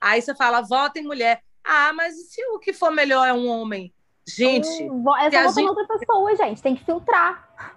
Aí 0.00 0.22
você 0.22 0.36
fala, 0.36 0.60
vota 0.60 1.00
em 1.00 1.04
mulher. 1.04 1.42
Ah, 1.64 1.92
mas 1.92 2.14
se 2.30 2.40
o 2.46 2.60
que 2.60 2.72
for 2.72 2.92
melhor 2.92 3.26
é 3.26 3.32
um 3.32 3.48
homem? 3.48 3.92
Gente. 4.24 4.68
Hum, 4.84 5.04
essa 5.18 5.60
é 5.60 5.64
outra 5.64 5.84
pessoa, 5.88 6.36
gente. 6.36 6.62
Tem 6.62 6.76
que 6.76 6.84
filtrar 6.84 7.75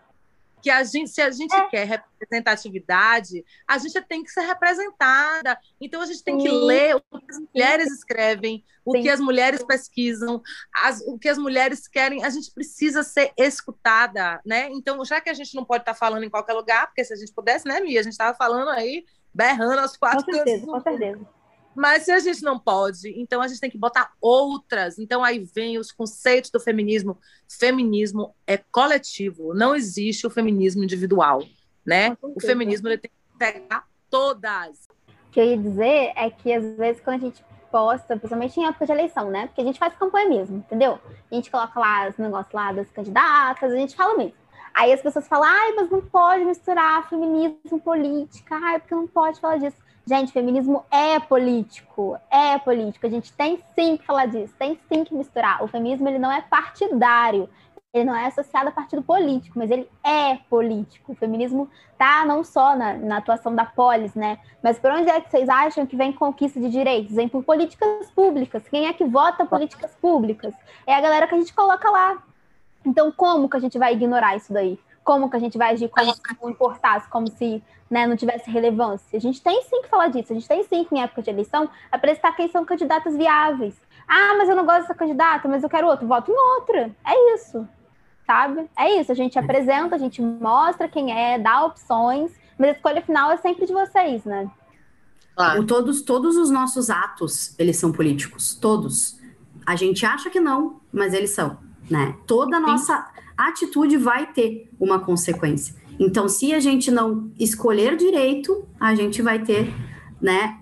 que 0.62 0.70
a 0.70 0.84
gente, 0.84 1.10
se 1.10 1.22
a 1.22 1.32
gente 1.32 1.54
é. 1.54 1.68
quer 1.70 1.86
representatividade, 1.86 3.44
a 3.68 3.78
gente 3.78 4.02
tem 4.02 4.24
que 4.24 4.32
ser 4.32 4.42
representada. 4.42 5.58
Então 5.80 6.02
a 6.02 6.06
gente 6.06 6.24
tem 6.24 6.40
Sim. 6.40 6.46
que 6.46 6.52
ler 6.52 6.96
o 6.96 7.02
que 7.20 7.32
as 7.32 7.40
mulheres 7.40 7.92
escrevem, 7.92 8.64
o 8.86 8.92
Sim. 8.94 9.02
que 9.02 9.10
as 9.10 9.20
mulheres 9.20 9.64
pesquisam, 9.64 10.42
as, 10.74 11.02
o 11.02 11.18
que 11.18 11.30
as 11.30 11.38
mulheres 11.38 11.88
querem. 11.88 12.24
A 12.24 12.30
gente 12.30 12.52
precisa 12.52 13.04
ser 13.04 13.32
escutada, 13.38 14.40
né? 14.46 14.70
Então, 14.72 15.04
já 15.06 15.22
que 15.22 15.30
a 15.30 15.34
gente 15.34 15.56
não 15.56 15.66
pode 15.66 15.82
estar 15.82 15.94
falando 15.94 16.24
em 16.24 16.30
qualquer 16.30 16.54
lugar, 16.54 16.88
porque 16.88 17.04
se 17.04 17.14
a 17.14 17.18
gente 17.18 17.34
pudesse, 17.34 17.68
né, 17.68 17.80
Mia? 17.80 18.00
A 18.00 18.04
gente 18.04 18.14
estava 18.14 18.38
falando 18.38 18.70
aí, 18.70 19.06
berrando 19.34 19.80
aos 19.80 19.96
quatro 19.96 20.26
com 20.26 20.32
certeza, 20.34 20.66
com 20.66 20.82
certeza. 20.82 21.39
Mas 21.76 22.04
se 22.04 22.12
a 22.12 22.20
gente 22.20 22.44
não 22.44 22.60
pode, 22.60 23.10
então 23.20 23.42
a 23.42 23.48
gente 23.48 23.60
tem 23.60 23.70
que 23.70 23.78
botar 23.78 24.12
outras. 24.20 24.98
Então 25.00 25.24
aí 25.24 25.40
vem 25.40 25.78
os 25.78 25.92
conceitos 25.92 26.50
do 26.50 26.60
feminismo. 26.60 27.18
Feminismo 27.48 28.36
é 28.46 28.58
coletivo, 28.58 29.54
não 29.54 29.76
existe 29.76 30.26
o 30.28 30.30
feminismo 30.30 30.84
individual, 30.84 31.44
né? 31.86 32.18
O 32.22 32.42
feminismo 32.42 32.88
ele 32.88 32.98
tem 32.98 33.12
que 33.12 33.38
pegar 33.38 33.86
todas. 34.10 34.88
O 35.28 35.32
que 35.32 35.40
eu 35.40 35.46
ia 35.46 35.58
dizer 35.58 36.12
é 36.16 36.30
que 36.30 36.52
às 36.52 36.64
vezes 36.76 37.02
quando 37.02 37.24
a 37.24 37.26
gente 37.28 37.44
posta, 37.72 38.18
principalmente 38.18 38.60
em 38.60 38.66
época 38.66 38.86
de 38.86 38.92
eleição, 38.92 39.30
né? 39.30 39.48
Porque 39.48 39.62
a 39.62 39.64
gente 39.64 39.80
faz 39.80 39.94
campanha 39.96 40.28
mesmo, 40.28 40.58
entendeu? 40.58 41.00
A 41.32 41.36
gente 41.36 41.52
coloca 41.52 41.80
lá 41.80 42.10
os 42.10 42.18
negócios 42.18 42.54
lá 42.54 42.72
das 42.72 42.90
candidatas, 42.90 43.72
a 43.72 43.76
gente 43.76 43.96
fala 43.96 44.18
mesmo. 44.18 44.34
Aí 44.74 44.94
as 44.94 45.02
pessoas 45.02 45.28
falam, 45.28 45.48
ai, 45.48 45.74
mas 45.74 45.90
não 45.90 46.02
pode 46.02 46.46
misturar 46.46 47.08
feminismo, 47.10 47.80
política, 47.84 48.56
ai, 48.56 48.80
porque 48.80 48.96
não 48.96 49.08
pode 49.08 49.40
falar 49.40 49.58
disso. 49.58 49.78
Gente, 50.10 50.32
feminismo 50.32 50.84
é 50.90 51.20
político, 51.20 52.18
é 52.32 52.58
político. 52.58 53.06
A 53.06 53.10
gente 53.12 53.32
tem 53.32 53.60
sim 53.76 53.96
que 53.96 54.04
falar 54.04 54.26
disso, 54.26 54.52
tem 54.58 54.76
sim 54.92 55.04
que 55.04 55.14
misturar. 55.14 55.64
O 55.64 55.68
feminismo 55.68 56.10
ele 56.10 56.18
não 56.18 56.32
é 56.32 56.42
partidário, 56.42 57.48
ele 57.94 58.06
não 58.06 58.16
é 58.16 58.26
associado 58.26 58.70
a 58.70 58.72
partido 58.72 59.04
político, 59.04 59.60
mas 59.60 59.70
ele 59.70 59.88
é 60.04 60.38
político. 60.50 61.12
O 61.12 61.16
feminismo 61.16 61.70
tá 61.96 62.26
não 62.26 62.44
só 62.44 62.76
na, 62.76 62.96
na 62.96 63.18
atuação 63.18 63.54
da 63.54 63.66
polis, 63.66 64.16
né? 64.16 64.40
Mas 64.64 64.80
por 64.80 64.90
onde 64.90 65.12
é 65.12 65.22
que 65.22 65.30
vocês 65.30 65.48
acham 65.48 65.86
que 65.86 65.96
vem 65.96 66.12
conquista 66.12 66.60
de 66.60 66.72
direitos? 66.72 67.16
Vem 67.16 67.30
por 67.30 67.44
políticas 67.44 68.10
públicas. 68.10 68.68
Quem 68.68 68.88
é 68.88 68.94
que 68.94 69.06
vota 69.06 69.46
políticas 69.46 69.96
públicas? 70.02 70.56
É 70.88 70.96
a 70.96 71.02
galera 71.02 71.28
que 71.28 71.36
a 71.36 71.38
gente 71.38 71.54
coloca 71.54 71.88
lá. 71.88 72.18
Então, 72.84 73.12
como 73.12 73.48
que 73.48 73.58
a 73.58 73.60
gente 73.60 73.78
vai 73.78 73.94
ignorar 73.94 74.36
isso 74.36 74.52
daí? 74.52 74.80
Como 75.10 75.28
que 75.28 75.36
a 75.36 75.40
gente 75.40 75.58
vai 75.58 75.74
agir 75.74 75.90
como 75.90 76.14
se 76.14 76.22
não 76.40 76.52
importasse, 76.52 77.10
como 77.10 77.26
se 77.26 77.64
né, 77.90 78.06
não 78.06 78.16
tivesse 78.16 78.48
relevância. 78.48 79.18
A 79.18 79.20
gente 79.20 79.42
tem 79.42 79.60
sim 79.64 79.82
que 79.82 79.90
falar 79.90 80.10
disso, 80.10 80.32
a 80.32 80.36
gente 80.36 80.48
tem 80.48 80.62
sim 80.62 80.84
que, 80.84 80.94
em 80.94 81.02
época 81.02 81.24
de 81.24 81.32
eleição, 81.32 81.68
apresentar 81.92 82.32
quem 82.34 82.48
são 82.48 82.64
candidatas 82.64 83.18
viáveis. 83.18 83.74
Ah, 84.08 84.36
mas 84.38 84.48
eu 84.48 84.56
não 84.56 84.68
gosto 84.68 84.82
dessa 84.82 84.94
candidata, 84.94 85.48
mas 85.48 85.64
eu 85.64 85.70
quero 85.70 85.88
outro, 85.88 86.08
voto 86.08 86.30
em 86.30 86.36
outra. 86.36 86.92
É 87.04 87.34
isso, 87.34 87.68
sabe? 88.24 88.70
É 88.78 89.02
isso, 89.02 89.12
a 89.12 89.16
gente 89.16 89.40
apresenta, 89.40 89.96
a 89.96 89.98
gente 89.98 90.22
mostra 90.22 90.88
quem 90.88 91.12
é, 91.12 91.40
dá 91.40 91.66
opções, 91.66 92.32
mas 92.56 92.70
a 92.70 92.74
escolha 92.74 93.02
final 93.02 93.32
é 93.32 93.38
sempre 93.38 93.66
de 93.66 93.74
vocês, 93.74 94.24
né? 94.26 94.48
Claro. 95.36 95.66
Todos, 95.66 96.04
todos 96.04 96.38
os 96.38 96.52
nossos 96.52 96.92
atos, 96.92 97.56
eles 97.58 97.78
são 97.78 97.92
políticos, 97.92 98.54
todos. 98.54 99.20
A 99.66 99.76
gente 99.76 100.06
acha 100.06 100.30
que 100.30 100.40
não, 100.40 100.80
mas 100.94 101.16
eles 101.16 101.32
são, 101.32 101.58
né? 101.90 102.16
Toda 102.28 102.58
a 102.58 102.60
nossa 102.60 103.10
a 103.40 103.48
atitude 103.48 103.96
vai 103.96 104.34
ter 104.34 104.70
uma 104.78 105.00
consequência. 105.00 105.74
Então, 105.98 106.28
se 106.28 106.54
a 106.54 106.60
gente 106.60 106.92
não 106.92 107.32
escolher 107.40 107.96
direito, 107.96 108.68
a 108.78 108.94
gente 108.94 109.22
vai 109.22 109.40
ter, 109.40 109.74
né? 110.22 110.60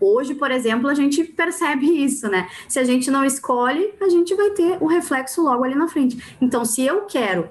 Hoje, 0.00 0.34
por 0.34 0.50
exemplo, 0.50 0.88
a 0.88 0.94
gente 0.94 1.22
percebe 1.22 1.86
isso, 1.86 2.26
né? 2.26 2.48
Se 2.68 2.80
a 2.80 2.84
gente 2.84 3.08
não 3.08 3.24
escolhe, 3.24 3.94
a 4.00 4.08
gente 4.08 4.34
vai 4.34 4.50
ter 4.50 4.78
o 4.80 4.86
reflexo 4.86 5.42
logo 5.42 5.62
ali 5.62 5.76
na 5.76 5.86
frente. 5.86 6.36
Então, 6.40 6.64
se 6.64 6.82
eu 6.82 7.02
quero 7.02 7.48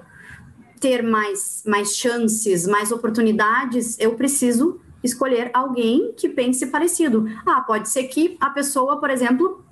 ter 0.78 1.02
mais, 1.02 1.62
mais 1.66 1.96
chances, 1.96 2.66
mais 2.66 2.92
oportunidades, 2.92 3.98
eu 3.98 4.16
preciso 4.16 4.82
escolher 5.02 5.50
alguém 5.54 6.12
que 6.14 6.28
pense 6.28 6.66
parecido. 6.66 7.26
Ah, 7.46 7.62
pode 7.62 7.88
ser 7.88 8.04
que 8.04 8.36
a 8.38 8.50
pessoa, 8.50 9.00
por 9.00 9.08
exemplo, 9.08 9.64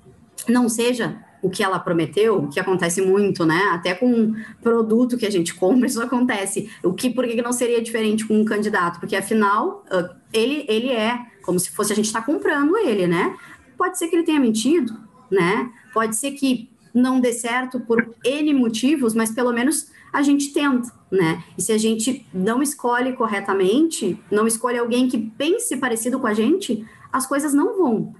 não 0.49 0.67
seja 0.67 1.23
o 1.41 1.49
que 1.49 1.63
ela 1.63 1.79
prometeu, 1.79 2.47
que 2.47 2.59
acontece 2.59 3.01
muito, 3.01 3.45
né? 3.45 3.69
Até 3.71 3.93
com 3.95 4.07
um 4.07 4.35
produto 4.61 5.17
que 5.17 5.25
a 5.25 5.29
gente 5.29 5.53
compra, 5.55 5.87
isso 5.87 6.01
acontece. 6.01 6.69
O 6.83 6.93
que, 6.93 7.09
por 7.09 7.25
que 7.27 7.41
não 7.41 7.51
seria 7.51 7.81
diferente 7.81 8.25
com 8.25 8.39
um 8.39 8.45
candidato? 8.45 8.99
Porque 8.99 9.15
afinal, 9.15 9.83
ele, 10.31 10.65
ele 10.67 10.89
é 10.89 11.19
como 11.41 11.59
se 11.59 11.71
fosse 11.71 11.91
a 11.91 11.95
gente 11.95 12.05
estar 12.05 12.21
tá 12.21 12.25
comprando 12.25 12.77
ele, 12.77 13.07
né? 13.07 13.35
Pode 13.77 13.97
ser 13.97 14.07
que 14.07 14.15
ele 14.15 14.23
tenha 14.23 14.39
mentido, 14.39 14.95
né? 15.29 15.71
Pode 15.93 16.15
ser 16.15 16.31
que 16.31 16.69
não 16.93 17.19
dê 17.19 17.33
certo 17.33 17.79
por 17.79 18.13
N 18.23 18.53
motivos, 18.53 19.13
mas 19.13 19.31
pelo 19.31 19.51
menos 19.51 19.89
a 20.13 20.21
gente 20.21 20.53
tenta, 20.53 20.91
né? 21.09 21.43
E 21.57 21.61
se 21.61 21.71
a 21.71 21.77
gente 21.77 22.25
não 22.33 22.61
escolhe 22.61 23.13
corretamente, 23.13 24.19
não 24.29 24.45
escolhe 24.45 24.77
alguém 24.77 25.07
que 25.07 25.17
pense 25.17 25.75
parecido 25.77 26.19
com 26.19 26.27
a 26.27 26.33
gente, 26.33 26.85
as 27.11 27.25
coisas 27.25 27.53
não 27.53 27.77
vão 27.77 28.15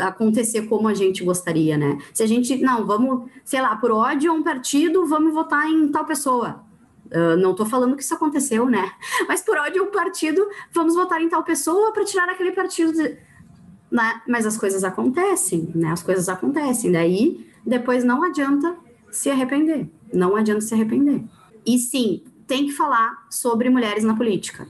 acontecer 0.00 0.62
como 0.62 0.88
a 0.88 0.94
gente 0.94 1.24
gostaria, 1.24 1.76
né? 1.76 1.98
Se 2.12 2.22
a 2.22 2.26
gente, 2.26 2.56
não, 2.58 2.86
vamos, 2.86 3.30
sei 3.44 3.60
lá, 3.60 3.76
por 3.76 3.90
ódio 3.90 4.30
a 4.30 4.34
um 4.34 4.42
partido, 4.42 5.06
vamos 5.06 5.32
votar 5.32 5.68
em 5.68 5.88
tal 5.88 6.04
pessoa. 6.04 6.64
Uh, 7.06 7.36
não 7.38 7.52
estou 7.52 7.64
falando 7.64 7.96
que 7.96 8.02
isso 8.02 8.14
aconteceu, 8.14 8.66
né? 8.66 8.90
Mas 9.26 9.40
por 9.40 9.56
ódio 9.56 9.82
um 9.84 9.90
partido, 9.90 10.46
vamos 10.72 10.94
votar 10.94 11.22
em 11.22 11.28
tal 11.28 11.42
pessoa 11.42 11.92
para 11.92 12.04
tirar 12.04 12.28
aquele 12.28 12.52
partido. 12.52 12.92
De... 12.92 13.16
Né? 13.90 14.22
Mas 14.28 14.44
as 14.44 14.58
coisas 14.58 14.84
acontecem, 14.84 15.70
né? 15.74 15.90
As 15.90 16.02
coisas 16.02 16.28
acontecem. 16.28 16.92
Daí, 16.92 17.46
depois 17.66 18.04
não 18.04 18.22
adianta 18.22 18.76
se 19.10 19.30
arrepender. 19.30 19.88
Não 20.12 20.36
adianta 20.36 20.60
se 20.60 20.74
arrepender. 20.74 21.24
E 21.64 21.78
sim, 21.78 22.24
tem 22.46 22.66
que 22.66 22.72
falar 22.72 23.26
sobre 23.30 23.70
mulheres 23.70 24.04
na 24.04 24.14
política. 24.14 24.66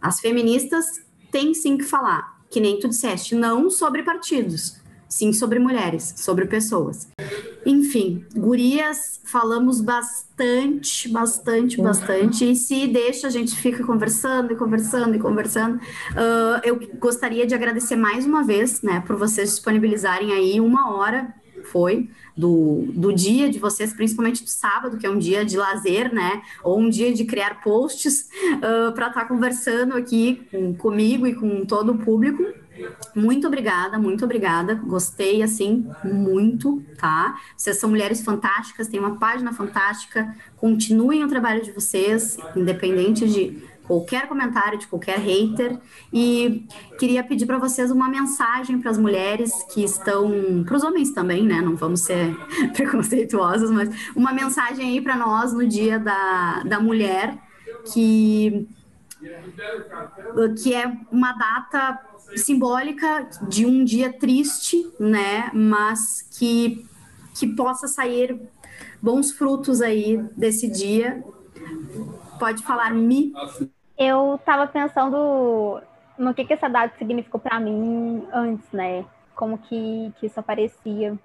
As 0.00 0.20
feministas 0.20 1.00
têm 1.30 1.54
sim 1.54 1.76
que 1.76 1.84
falar, 1.84 2.35
que 2.56 2.60
nem 2.62 2.78
tu 2.78 2.88
disseste, 2.88 3.34
não 3.34 3.68
sobre 3.68 4.02
partidos, 4.02 4.80
sim 5.06 5.30
sobre 5.30 5.58
mulheres, 5.58 6.14
sobre 6.16 6.46
pessoas. 6.46 7.06
Enfim, 7.66 8.24
gurias, 8.34 9.20
falamos 9.26 9.82
bastante, 9.82 11.06
bastante, 11.06 11.76
bastante. 11.78 12.50
E 12.50 12.56
se 12.56 12.86
deixa, 12.86 13.26
a 13.26 13.30
gente 13.30 13.54
fica 13.54 13.84
conversando 13.84 14.54
e 14.54 14.56
conversando 14.56 15.14
e 15.14 15.18
conversando. 15.18 15.76
Uh, 15.76 16.62
eu 16.64 16.80
gostaria 16.98 17.46
de 17.46 17.54
agradecer 17.54 17.94
mais 17.94 18.24
uma 18.24 18.42
vez, 18.42 18.80
né, 18.80 19.04
por 19.06 19.16
vocês 19.16 19.50
disponibilizarem 19.50 20.32
aí 20.32 20.58
uma 20.58 20.96
hora, 20.96 21.34
foi, 21.66 22.08
do, 22.36 22.86
do 22.92 23.12
dia 23.12 23.48
de 23.50 23.58
vocês, 23.58 23.92
principalmente 23.92 24.42
do 24.42 24.50
sábado, 24.50 24.96
que 24.96 25.06
é 25.06 25.10
um 25.10 25.18
dia 25.18 25.44
de 25.44 25.56
lazer, 25.56 26.12
né? 26.12 26.42
Ou 26.62 26.78
um 26.78 26.88
dia 26.88 27.12
de 27.12 27.24
criar 27.24 27.62
posts 27.62 28.28
uh, 28.56 28.92
para 28.92 29.08
estar 29.08 29.20
tá 29.20 29.24
conversando 29.24 29.96
aqui 29.96 30.46
com, 30.50 30.74
comigo 30.74 31.26
e 31.26 31.34
com 31.34 31.64
todo 31.64 31.92
o 31.92 31.98
público. 31.98 32.44
Muito 33.14 33.46
obrigada, 33.46 33.98
muito 33.98 34.24
obrigada. 34.24 34.74
Gostei, 34.74 35.42
assim, 35.42 35.86
muito, 36.04 36.82
tá? 36.98 37.36
Vocês 37.56 37.78
são 37.78 37.88
mulheres 37.88 38.22
fantásticas, 38.22 38.88
tem 38.88 39.00
uma 39.00 39.18
página 39.18 39.52
fantástica. 39.52 40.34
Continuem 40.56 41.24
o 41.24 41.28
trabalho 41.28 41.62
de 41.62 41.72
vocês, 41.72 42.36
independente 42.54 43.26
de 43.26 43.62
qualquer 43.86 44.26
comentário 44.28 44.78
de 44.78 44.86
qualquer 44.86 45.18
hater 45.18 45.78
e 46.12 46.66
queria 46.98 47.22
pedir 47.22 47.46
para 47.46 47.58
vocês 47.58 47.90
uma 47.90 48.08
mensagem 48.08 48.80
para 48.80 48.90
as 48.90 48.98
mulheres 48.98 49.52
que 49.72 49.84
estão, 49.84 50.64
para 50.64 50.76
os 50.76 50.82
homens 50.82 51.12
também, 51.12 51.42
né? 51.42 51.60
Não 51.60 51.76
vamos 51.76 52.00
ser 52.00 52.36
preconceituosos, 52.74 53.70
mas 53.70 53.88
uma 54.14 54.32
mensagem 54.32 54.90
aí 54.90 55.00
para 55.00 55.16
nós 55.16 55.52
no 55.52 55.66
Dia 55.66 55.98
da, 55.98 56.62
da 56.64 56.80
Mulher 56.80 57.38
que 57.92 58.68
que 60.62 60.74
é 60.74 60.92
uma 61.10 61.32
data 61.32 62.00
simbólica 62.36 63.28
de 63.48 63.64
um 63.64 63.84
dia 63.84 64.12
triste, 64.12 64.86
né? 65.00 65.50
Mas 65.54 66.22
que 66.38 66.84
que 67.38 67.46
possa 67.54 67.86
sair 67.86 68.40
bons 69.00 69.30
frutos 69.30 69.80
aí 69.80 70.22
desse 70.36 70.68
dia. 70.68 71.22
Pode 72.38 72.62
falar 72.62 72.92
me 72.94 73.32
eu 73.98 74.36
estava 74.36 74.66
pensando 74.66 75.80
no 76.18 76.34
que, 76.34 76.44
que 76.44 76.52
essa 76.52 76.68
data 76.68 76.96
significou 76.98 77.40
para 77.40 77.60
mim 77.60 78.26
antes, 78.32 78.70
né? 78.72 79.04
Como 79.34 79.58
que, 79.58 80.12
que 80.18 80.26
isso 80.26 80.40
aparecia. 80.40 81.16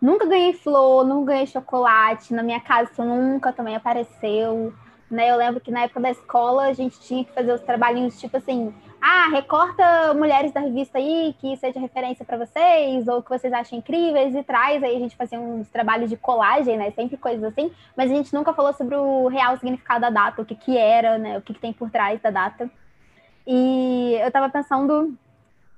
Nunca 0.00 0.26
ganhei 0.26 0.54
flor, 0.54 1.04
nunca 1.04 1.32
ganhei 1.32 1.46
chocolate. 1.46 2.32
Na 2.32 2.42
minha 2.42 2.60
casa 2.60 2.90
isso 2.90 3.04
nunca 3.04 3.52
também 3.52 3.76
apareceu. 3.76 4.72
Né? 5.10 5.30
Eu 5.30 5.36
lembro 5.36 5.60
que 5.60 5.70
na 5.70 5.82
época 5.82 6.00
da 6.00 6.10
escola 6.10 6.64
a 6.64 6.72
gente 6.72 6.98
tinha 7.00 7.24
que 7.24 7.32
fazer 7.32 7.52
os 7.52 7.60
trabalhinhos 7.60 8.18
tipo 8.18 8.36
assim, 8.36 8.72
ah, 9.00 9.28
recorta 9.30 10.12
mulheres 10.14 10.52
da 10.52 10.60
revista 10.60 10.98
aí 10.98 11.34
que 11.38 11.56
seja 11.56 11.80
referência 11.80 12.24
para 12.24 12.36
vocês, 12.36 13.08
ou 13.08 13.22
que 13.22 13.30
vocês 13.30 13.52
achem 13.52 13.78
incríveis, 13.78 14.34
e 14.34 14.42
traz. 14.42 14.82
Aí 14.82 14.94
a 14.94 14.98
gente 14.98 15.16
fazia 15.16 15.40
uns 15.40 15.68
trabalhos 15.68 16.10
de 16.10 16.16
colagem, 16.16 16.76
né? 16.76 16.90
Sempre 16.90 17.16
coisas 17.16 17.42
assim, 17.44 17.72
mas 17.96 18.10
a 18.10 18.14
gente 18.14 18.34
nunca 18.34 18.52
falou 18.52 18.74
sobre 18.74 18.96
o 18.96 19.26
real 19.28 19.56
significado 19.56 20.02
da 20.02 20.10
data, 20.10 20.42
o 20.42 20.44
que, 20.44 20.54
que 20.54 20.76
era, 20.76 21.16
né? 21.16 21.38
O 21.38 21.42
que, 21.42 21.54
que 21.54 21.60
tem 21.60 21.72
por 21.72 21.90
trás 21.90 22.20
da 22.20 22.30
data. 22.30 22.70
E 23.46 24.18
eu 24.20 24.30
tava 24.30 24.50
pensando 24.50 25.16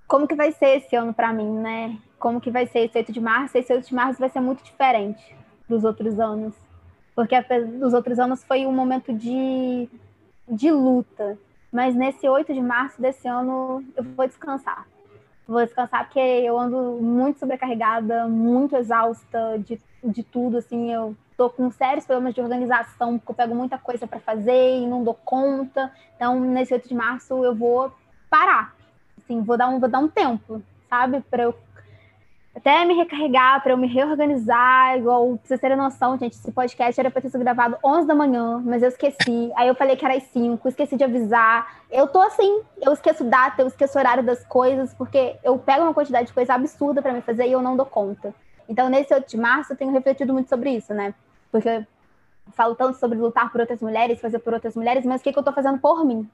como 0.08 0.26
que 0.26 0.34
vai 0.34 0.50
ser 0.52 0.78
esse 0.78 0.96
ano 0.96 1.14
para 1.14 1.32
mim, 1.32 1.50
né? 1.58 1.96
Como 2.18 2.40
que 2.40 2.50
vai 2.50 2.66
ser 2.66 2.80
esse 2.80 2.98
8 2.98 3.12
de 3.12 3.20
março? 3.20 3.56
Esse 3.56 3.72
8 3.72 3.86
de 3.86 3.94
março 3.94 4.18
vai 4.18 4.28
ser 4.28 4.40
muito 4.40 4.64
diferente 4.64 5.34
dos 5.68 5.84
outros 5.84 6.18
anos. 6.18 6.54
Porque 7.14 7.36
os 7.82 7.94
outros 7.94 8.18
anos 8.18 8.42
foi 8.42 8.66
um 8.66 8.72
momento 8.72 9.12
de, 9.12 9.88
de 10.48 10.70
luta, 10.70 11.38
mas 11.72 11.94
nesse 11.94 12.28
8 12.28 12.52
de 12.52 12.60
março 12.60 13.00
desse 13.00 13.26
ano, 13.26 13.82
eu 13.96 14.04
vou 14.04 14.26
descansar. 14.26 14.86
Vou 15.48 15.64
descansar 15.64 16.04
porque 16.04 16.20
eu 16.20 16.58
ando 16.58 16.98
muito 17.00 17.38
sobrecarregada, 17.38 18.28
muito 18.28 18.76
exausta 18.76 19.58
de, 19.58 19.80
de 20.04 20.22
tudo, 20.22 20.58
assim, 20.58 20.92
eu 20.92 21.16
tô 21.36 21.48
com 21.48 21.70
sérios 21.70 22.04
problemas 22.04 22.34
de 22.34 22.40
organização, 22.40 23.18
porque 23.18 23.32
eu 23.32 23.36
pego 23.36 23.54
muita 23.54 23.78
coisa 23.78 24.06
para 24.06 24.20
fazer 24.20 24.78
e 24.78 24.86
não 24.86 25.02
dou 25.02 25.14
conta. 25.14 25.90
Então, 26.14 26.38
nesse 26.38 26.74
8 26.74 26.88
de 26.88 26.94
março, 26.94 27.42
eu 27.44 27.54
vou 27.54 27.90
parar. 28.28 28.76
Assim, 29.18 29.42
vou 29.42 29.56
dar 29.56 29.68
um, 29.68 29.80
vou 29.80 29.88
dar 29.88 29.98
um 29.98 30.08
tempo, 30.08 30.62
sabe? 30.88 31.20
Para 31.22 31.44
eu 31.44 31.54
até 32.54 32.84
me 32.84 32.94
recarregar, 32.94 33.62
para 33.62 33.72
eu 33.72 33.78
me 33.78 33.86
reorganizar, 33.86 34.98
igual, 34.98 35.38
pra 35.38 35.48
vocês 35.48 35.60
terem 35.60 35.76
noção, 35.76 36.18
gente, 36.18 36.34
esse 36.34 36.52
podcast 36.52 37.00
era 37.00 37.10
para 37.10 37.22
ter 37.22 37.30
sido 37.30 37.40
gravado 37.40 37.78
11 37.82 38.06
da 38.06 38.14
manhã, 38.14 38.62
mas 38.62 38.82
eu 38.82 38.90
esqueci. 38.90 39.50
Aí 39.56 39.68
eu 39.68 39.74
falei 39.74 39.96
que 39.96 40.04
era 40.04 40.14
às 40.14 40.24
5, 40.24 40.68
esqueci 40.68 40.96
de 40.96 41.02
avisar. 41.02 41.82
Eu 41.90 42.06
tô 42.06 42.20
assim, 42.20 42.62
eu 42.80 42.92
esqueço 42.92 43.24
data, 43.24 43.62
eu 43.62 43.66
esqueço 43.68 43.98
horário 43.98 44.22
das 44.22 44.44
coisas, 44.44 44.92
porque 44.92 45.36
eu 45.42 45.58
pego 45.58 45.84
uma 45.84 45.94
quantidade 45.94 46.26
de 46.26 46.34
coisa 46.34 46.52
absurda 46.52 47.00
para 47.00 47.14
me 47.14 47.22
fazer 47.22 47.46
e 47.46 47.52
eu 47.52 47.62
não 47.62 47.74
dou 47.74 47.86
conta. 47.86 48.34
Então, 48.68 48.90
nesse 48.90 49.14
8 49.14 49.30
de 49.30 49.38
março, 49.38 49.72
eu 49.72 49.76
tenho 49.76 49.90
refletido 49.90 50.34
muito 50.34 50.50
sobre 50.50 50.70
isso, 50.70 50.92
né? 50.92 51.14
Porque 51.50 51.68
eu 51.68 51.86
falo 52.52 52.74
tanto 52.74 52.98
sobre 52.98 53.16
lutar 53.18 53.50
por 53.50 53.62
outras 53.62 53.80
mulheres, 53.80 54.20
fazer 54.20 54.40
por 54.40 54.52
outras 54.52 54.76
mulheres, 54.76 55.06
mas 55.06 55.22
o 55.22 55.24
que, 55.24 55.32
que 55.32 55.38
eu 55.38 55.42
tô 55.42 55.52
fazendo 55.52 55.78
por 55.78 56.04
mim? 56.04 56.28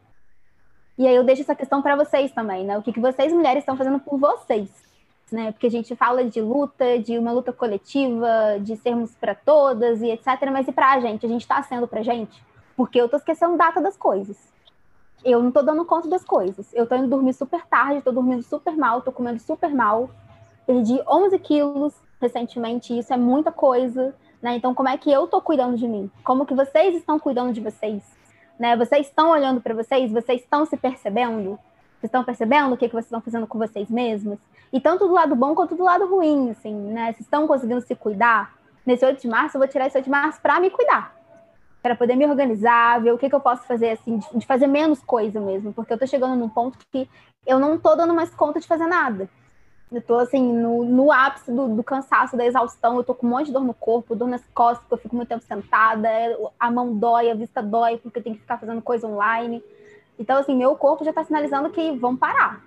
E 0.99 1.07
aí 1.07 1.15
eu 1.15 1.23
deixo 1.23 1.43
essa 1.43 1.55
questão 1.55 1.81
para 1.81 1.95
vocês 1.95 2.33
também, 2.33 2.65
né? 2.65 2.77
O 2.77 2.83
que, 2.83 2.93
que 2.93 2.99
vocês, 2.99 3.33
mulheres, 3.33 3.63
estão 3.63 3.77
fazendo 3.77 4.01
por 4.01 4.19
vocês? 4.19 4.88
Né? 5.31 5.53
Porque 5.53 5.67
a 5.67 5.71
gente 5.71 5.95
fala 5.97 6.25
de 6.25 6.41
luta, 6.41 6.99
de 6.99 7.19
uma 7.19 7.33
luta 7.33 7.53
coletiva, 7.53 8.59
de 8.61 8.77
sermos 8.77 9.15
para 9.15 9.35
todas 9.35 10.01
e 10.03 10.11
etc. 10.11 10.27
Mas 10.53 10.69
e 10.69 10.73
para 10.73 10.93
a 10.93 11.01
gente? 11.01 11.27
A 11.27 11.29
gente 11.29 11.43
está 11.43 11.63
sendo 11.63 11.87
para 11.87 12.01
a 12.01 12.03
gente? 12.03 12.43
Porque 12.77 13.01
eu 13.01 13.07
estou 13.07 13.19
esquecendo 13.19 13.57
data 13.57 13.81
das 13.81 13.97
coisas. 13.97 14.37
Eu 15.25 15.41
não 15.41 15.49
estou 15.49 15.63
dando 15.63 15.85
conta 15.85 16.09
das 16.09 16.25
coisas. 16.25 16.73
Eu 16.73 16.85
estou 16.85 16.97
indo 16.97 17.09
dormir 17.09 17.33
super 17.33 17.67
tarde, 17.67 17.99
estou 17.99 18.13
dormindo 18.13 18.43
super 18.43 18.77
mal, 18.77 18.99
estou 18.99 19.13
comendo 19.13 19.41
super 19.41 19.75
mal. 19.75 20.09
Perdi 20.67 21.01
11 21.07 21.39
quilos 21.39 21.95
recentemente, 22.21 22.97
isso 22.97 23.13
é 23.13 23.17
muita 23.17 23.51
coisa. 23.51 24.15
Né? 24.41 24.57
Então, 24.57 24.75
como 24.75 24.89
é 24.89 24.97
que 24.97 25.11
eu 25.11 25.25
estou 25.25 25.41
cuidando 25.41 25.77
de 25.77 25.89
mim? 25.89 26.11
Como 26.25 26.47
que 26.47 26.55
vocês 26.55 26.95
estão 26.95 27.19
cuidando 27.19 27.53
de 27.53 27.61
vocês? 27.61 28.03
Né? 28.59 28.77
Vocês 28.77 29.07
estão 29.07 29.31
olhando 29.31 29.61
para 29.61 29.75
vocês? 29.75 30.13
Vocês 30.13 30.43
estão 30.43 30.65
se 30.65 30.77
percebendo? 30.77 31.59
Vocês 31.99 32.09
estão 32.09 32.23
percebendo 32.23 32.73
o 32.73 32.77
que, 32.77 32.87
que 32.87 32.95
vocês 32.95 33.07
estão 33.07 33.21
fazendo 33.21 33.47
com 33.47 33.59
vocês 33.59 33.91
mesmos? 33.91 34.39
E 34.73 34.81
tanto 34.81 35.09
do 35.09 35.15
lado 35.15 35.35
bom 35.35 35.53
quanto 35.55 35.75
do 35.75 35.83
lado 35.83 36.07
ruim, 36.07 36.51
assim, 36.51 36.73
né? 36.73 37.07
Vocês 37.07 37.21
estão 37.21 37.47
conseguindo 37.47 37.81
se 37.81 37.95
cuidar? 37.97 38.55
Nesse 38.87 39.05
8 39.05 39.21
de 39.21 39.29
março, 39.29 39.57
eu 39.57 39.59
vou 39.59 39.69
tirar 39.69 39.87
esse 39.87 39.97
8 39.97 40.05
de 40.05 40.11
março 40.11 40.41
para 40.41 40.61
me 40.61 40.71
cuidar. 40.71 41.13
Para 41.83 41.97
poder 41.97 42.15
me 42.15 42.25
organizar, 42.25 43.03
ver 43.03 43.13
o 43.13 43.19
que, 43.19 43.29
que 43.29 43.35
eu 43.35 43.41
posso 43.41 43.65
fazer, 43.65 43.91
assim, 43.91 44.19
de, 44.19 44.39
de, 44.39 44.47
fazer 44.47 44.69
menos 44.69 45.03
coisa 45.03 45.41
mesmo. 45.41 45.73
Porque 45.73 45.93
eu 45.93 45.99
tô 45.99 46.07
chegando 46.07 46.37
num 46.37 46.49
ponto 46.49 46.79
que 46.93 47.09
eu 47.45 47.59
não 47.59 47.79
tô 47.79 47.97
dando 47.97 48.15
mais 48.15 48.33
conta 48.33 48.61
de 48.61 48.67
fazer 48.67 48.87
nada. 48.87 49.29
Eu 49.91 50.01
tô, 50.01 50.19
assim, 50.19 50.53
no, 50.53 50.85
no 50.85 51.11
ápice 51.11 51.51
do, 51.51 51.69
do, 51.69 51.83
cansaço, 51.83 52.37
da 52.37 52.47
exaustão. 52.47 52.97
Eu 52.97 53.05
tô 53.05 53.15
com 53.15 53.27
um 53.27 53.31
monte 53.31 53.47
de 53.47 53.53
dor 53.53 53.65
no 53.65 53.75
corpo, 53.75 54.15
dor 54.15 54.29
nas 54.29 54.45
costas, 54.55 54.81
porque 54.81 54.95
eu 54.95 54.99
fico 54.99 55.17
muito 55.17 55.29
tempo 55.29 55.45
sentada. 55.45 56.09
A 56.61 56.71
mão 56.71 56.95
dói, 56.95 57.31
a 57.31 57.35
vista 57.35 57.61
dói, 57.61 57.97
porque 57.97 58.21
eu 58.21 58.23
tenho 58.23 58.37
que 58.37 58.43
ficar 58.43 58.59
fazendo 58.59 58.83
coisa 58.83 59.07
online. 59.07 59.63
Então, 60.19 60.39
assim, 60.39 60.57
meu 60.57 60.75
corpo 60.75 61.05
já 61.05 61.11
está 61.11 61.23
sinalizando 61.23 61.71
que 61.71 61.93
vão 61.93 62.17
parar. 62.17 62.65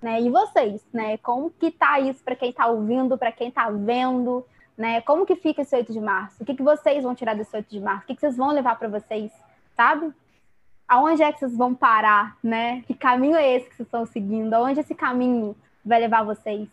Né? 0.00 0.20
E 0.20 0.30
vocês, 0.30 0.86
né? 0.92 1.16
Como 1.18 1.50
que 1.50 1.70
tá 1.70 1.98
isso 1.98 2.22
para 2.22 2.36
quem 2.36 2.50
está 2.50 2.66
ouvindo, 2.66 3.18
para 3.18 3.32
quem 3.32 3.48
está 3.48 3.68
vendo, 3.70 4.44
né? 4.76 5.00
Como 5.00 5.26
que 5.26 5.34
fica 5.34 5.62
esse 5.62 5.74
8 5.74 5.92
de 5.92 6.00
março? 6.00 6.42
O 6.42 6.46
que, 6.46 6.54
que 6.54 6.62
vocês 6.62 7.02
vão 7.02 7.14
tirar 7.14 7.34
desse 7.34 7.56
8 7.56 7.68
de 7.68 7.80
março? 7.80 8.04
O 8.04 8.06
que, 8.06 8.14
que 8.14 8.20
vocês 8.20 8.36
vão 8.36 8.52
levar 8.52 8.78
para 8.78 8.88
vocês, 8.88 9.32
sabe? 9.74 10.12
Aonde 10.86 11.22
é 11.22 11.32
que 11.32 11.40
vocês 11.40 11.56
vão 11.56 11.74
parar, 11.74 12.36
né? 12.42 12.82
Que 12.82 12.94
caminho 12.94 13.36
é 13.36 13.56
esse 13.56 13.68
que 13.68 13.74
vocês 13.74 13.86
estão 13.86 14.06
seguindo? 14.06 14.54
Aonde 14.54 14.80
esse 14.80 14.94
caminho 14.94 15.56
vai 15.84 15.98
levar 15.98 16.22
vocês? 16.22 16.68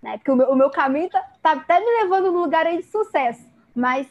Né? 0.00 0.18
Porque 0.18 0.30
o 0.30 0.36
meu, 0.36 0.50
o 0.50 0.54
meu 0.54 0.70
caminho 0.70 1.08
tá, 1.10 1.24
tá, 1.42 1.52
até 1.52 1.80
me 1.80 2.02
levando 2.02 2.30
num 2.30 2.42
lugar 2.42 2.66
aí 2.66 2.76
de 2.76 2.84
sucesso, 2.84 3.44
mas 3.74 4.06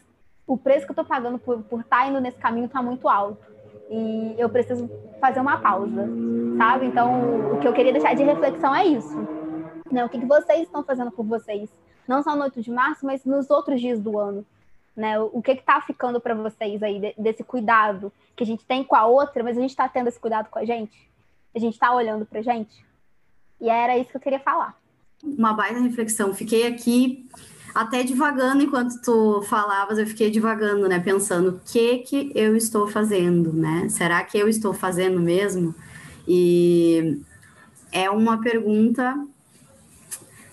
o 0.46 0.58
preço 0.58 0.86
que 0.86 0.92
eu 0.92 0.96
tô 0.96 1.06
pagando 1.06 1.40
por 1.40 1.60
estar 1.60 2.02
tá 2.02 2.08
indo 2.08 2.20
nesse 2.20 2.38
caminho 2.38 2.68
tá 2.68 2.82
muito 2.82 3.08
alto 3.08 3.55
e 3.90 4.36
eu 4.38 4.50
preciso 4.50 4.90
fazer 5.20 5.40
uma 5.40 5.58
pausa, 5.60 6.08
sabe? 6.58 6.86
Então, 6.88 7.54
o 7.54 7.60
que 7.60 7.68
eu 7.68 7.74
queria 7.74 7.94
deixar 7.94 8.16
de 8.16 8.24
reflexão 8.24 8.74
é 8.76 8.86
isso. 8.86 9.16
Né? 9.92 10.04
O 10.04 10.10
que, 10.10 10.20
que 10.20 10.26
vocês 10.26 10.64
estão 10.64 10.84
fazendo 10.84 11.12
por 11.12 11.26
vocês? 11.26 11.70
Não 12.08 12.24
só 12.24 12.36
no 12.36 12.44
8 12.44 12.62
de 12.62 12.72
março, 12.72 13.06
mas 13.06 13.24
nos 13.26 13.50
outros 13.50 13.80
dias 13.80 14.00
do 14.00 14.18
ano. 14.18 14.46
Né? 14.96 15.20
O 15.20 15.42
que 15.42 15.52
está 15.52 15.82
ficando 15.82 16.20
para 16.20 16.34
vocês 16.34 16.82
aí 16.82 17.14
desse 17.18 17.44
cuidado 17.44 18.12
que 18.36 18.44
a 18.44 18.48
gente 18.48 18.66
tem 18.66 18.84
com 18.84 18.96
a 18.96 19.06
outra, 19.06 19.44
mas 19.44 19.58
a 19.58 19.62
gente 19.62 19.72
está 19.72 19.88
tendo 19.88 20.08
esse 20.08 20.20
cuidado 20.20 20.50
com 20.50 20.60
a 20.60 20.66
gente? 20.66 21.10
A 21.54 21.60
gente 21.60 21.74
está 21.74 21.94
olhando 21.94 22.26
para 22.26 22.42
gente? 22.42 22.86
E 23.60 23.70
era 23.70 23.98
isso 23.98 24.10
que 24.10 24.18
eu 24.18 24.22
queria 24.22 24.40
falar. 24.40 24.76
Uma 25.24 25.54
baita 25.54 25.80
reflexão. 25.80 26.34
Fiquei 26.34 26.68
aqui 26.68 27.30
até 27.76 28.04
divagando 28.04 28.64
enquanto 28.64 29.02
tu 29.02 29.42
falavas, 29.42 29.98
eu 30.00 30.08
fiquei 30.08 30.32
divagando, 30.32 30.88
né? 30.88 30.98
Pensando 30.98 31.50
o 31.50 31.60
que 31.60 31.98
que 31.98 32.32
eu 32.34 32.56
estou 32.56 32.88
fazendo, 32.88 33.52
né? 33.52 33.90
Será 33.90 34.24
que 34.24 34.38
eu 34.38 34.48
estou 34.48 34.74
fazendo 34.74 35.20
mesmo? 35.20 35.76
E 36.26 37.20
é 37.92 38.10
uma 38.10 38.40
pergunta 38.40 39.14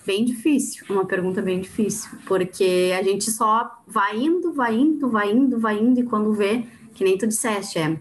bem 0.05 0.25
difícil, 0.25 0.85
uma 0.89 1.05
pergunta 1.05 1.41
bem 1.41 1.61
difícil, 1.61 2.11
porque 2.27 2.93
a 2.99 3.01
gente 3.01 3.31
só 3.31 3.71
vai 3.87 4.19
indo, 4.19 4.51
vai 4.51 4.75
indo, 4.75 5.09
vai 5.09 5.31
indo, 5.31 5.57
vai 5.57 5.79
indo, 5.79 6.01
e 6.01 6.03
quando 6.03 6.33
vê, 6.33 6.65
que 6.93 7.05
nem 7.05 7.17
tu 7.17 7.25
disseste, 7.25 7.79
é, 7.79 7.97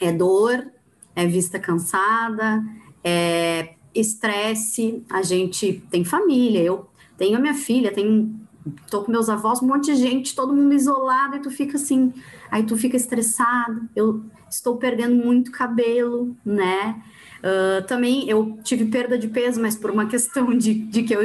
é 0.00 0.12
dor, 0.12 0.66
é 1.14 1.24
vista 1.28 1.60
cansada, 1.60 2.64
é 3.04 3.74
estresse, 3.94 5.04
a 5.08 5.22
gente 5.22 5.80
tem 5.92 6.04
família, 6.04 6.60
eu 6.60 6.88
tenho 7.16 7.36
a 7.38 7.40
minha 7.40 7.54
filha, 7.54 7.92
tenho 7.92 8.47
tô 8.90 9.02
com 9.02 9.12
meus 9.12 9.28
avós, 9.28 9.62
um 9.62 9.66
monte 9.66 9.86
de 9.86 9.96
gente, 9.96 10.34
todo 10.34 10.54
mundo 10.54 10.74
isolado, 10.74 11.36
e 11.36 11.40
tu 11.40 11.50
fica 11.50 11.76
assim, 11.76 12.12
aí 12.50 12.62
tu 12.62 12.76
fica 12.76 12.96
estressado, 12.96 13.88
eu 13.94 14.24
estou 14.50 14.76
perdendo 14.76 15.14
muito 15.14 15.50
cabelo, 15.50 16.36
né? 16.44 17.02
Uh, 17.38 17.86
também 17.86 18.28
eu 18.28 18.58
tive 18.64 18.86
perda 18.86 19.16
de 19.16 19.28
peso, 19.28 19.60
mas 19.60 19.76
por 19.76 19.90
uma 19.90 20.06
questão 20.06 20.50
de, 20.58 20.74
de 20.74 21.02
que 21.02 21.14
eu 21.14 21.20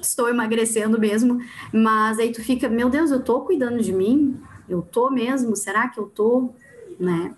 estou 0.00 0.28
emagrecendo 0.28 0.98
mesmo. 0.98 1.40
Mas 1.72 2.18
aí 2.18 2.32
tu 2.32 2.42
fica, 2.42 2.68
meu 2.68 2.88
Deus, 2.88 3.10
eu 3.10 3.22
tô 3.22 3.40
cuidando 3.40 3.82
de 3.82 3.92
mim? 3.92 4.40
Eu 4.68 4.82
tô 4.82 5.10
mesmo? 5.10 5.56
Será 5.56 5.88
que 5.88 5.98
eu 5.98 6.06
tô? 6.06 6.54
Né? 6.98 7.34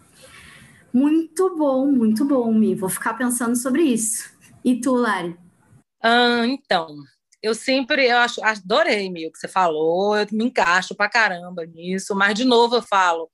Muito 0.93 1.57
bom, 1.57 1.87
muito 1.87 2.25
bom, 2.25 2.53
Mi. 2.53 2.75
Vou 2.75 2.89
ficar 2.89 3.15
pensando 3.15 3.57
sobre 3.57 3.83
isso. 3.83 4.31
E 4.65 4.81
tu, 4.81 4.93
Lari? 4.93 5.37
Ah, 6.03 6.47
então, 6.47 6.89
eu 7.43 7.55
sempre, 7.55 8.07
eu 8.07 8.17
acho, 8.19 8.43
adorei, 8.45 9.11
Mi, 9.11 9.27
o 9.27 9.33
que 9.33 9.39
você 9.39 9.49
falou, 9.49 10.17
eu 10.17 10.27
me 10.33 10.47
encaixo 10.47 10.95
pra 10.95 11.09
caramba 11.09 11.65
nisso, 11.67 12.15
mas 12.15 12.35
de 12.35 12.45
novo 12.45 12.77
eu 12.77 12.83
falo, 12.83 13.31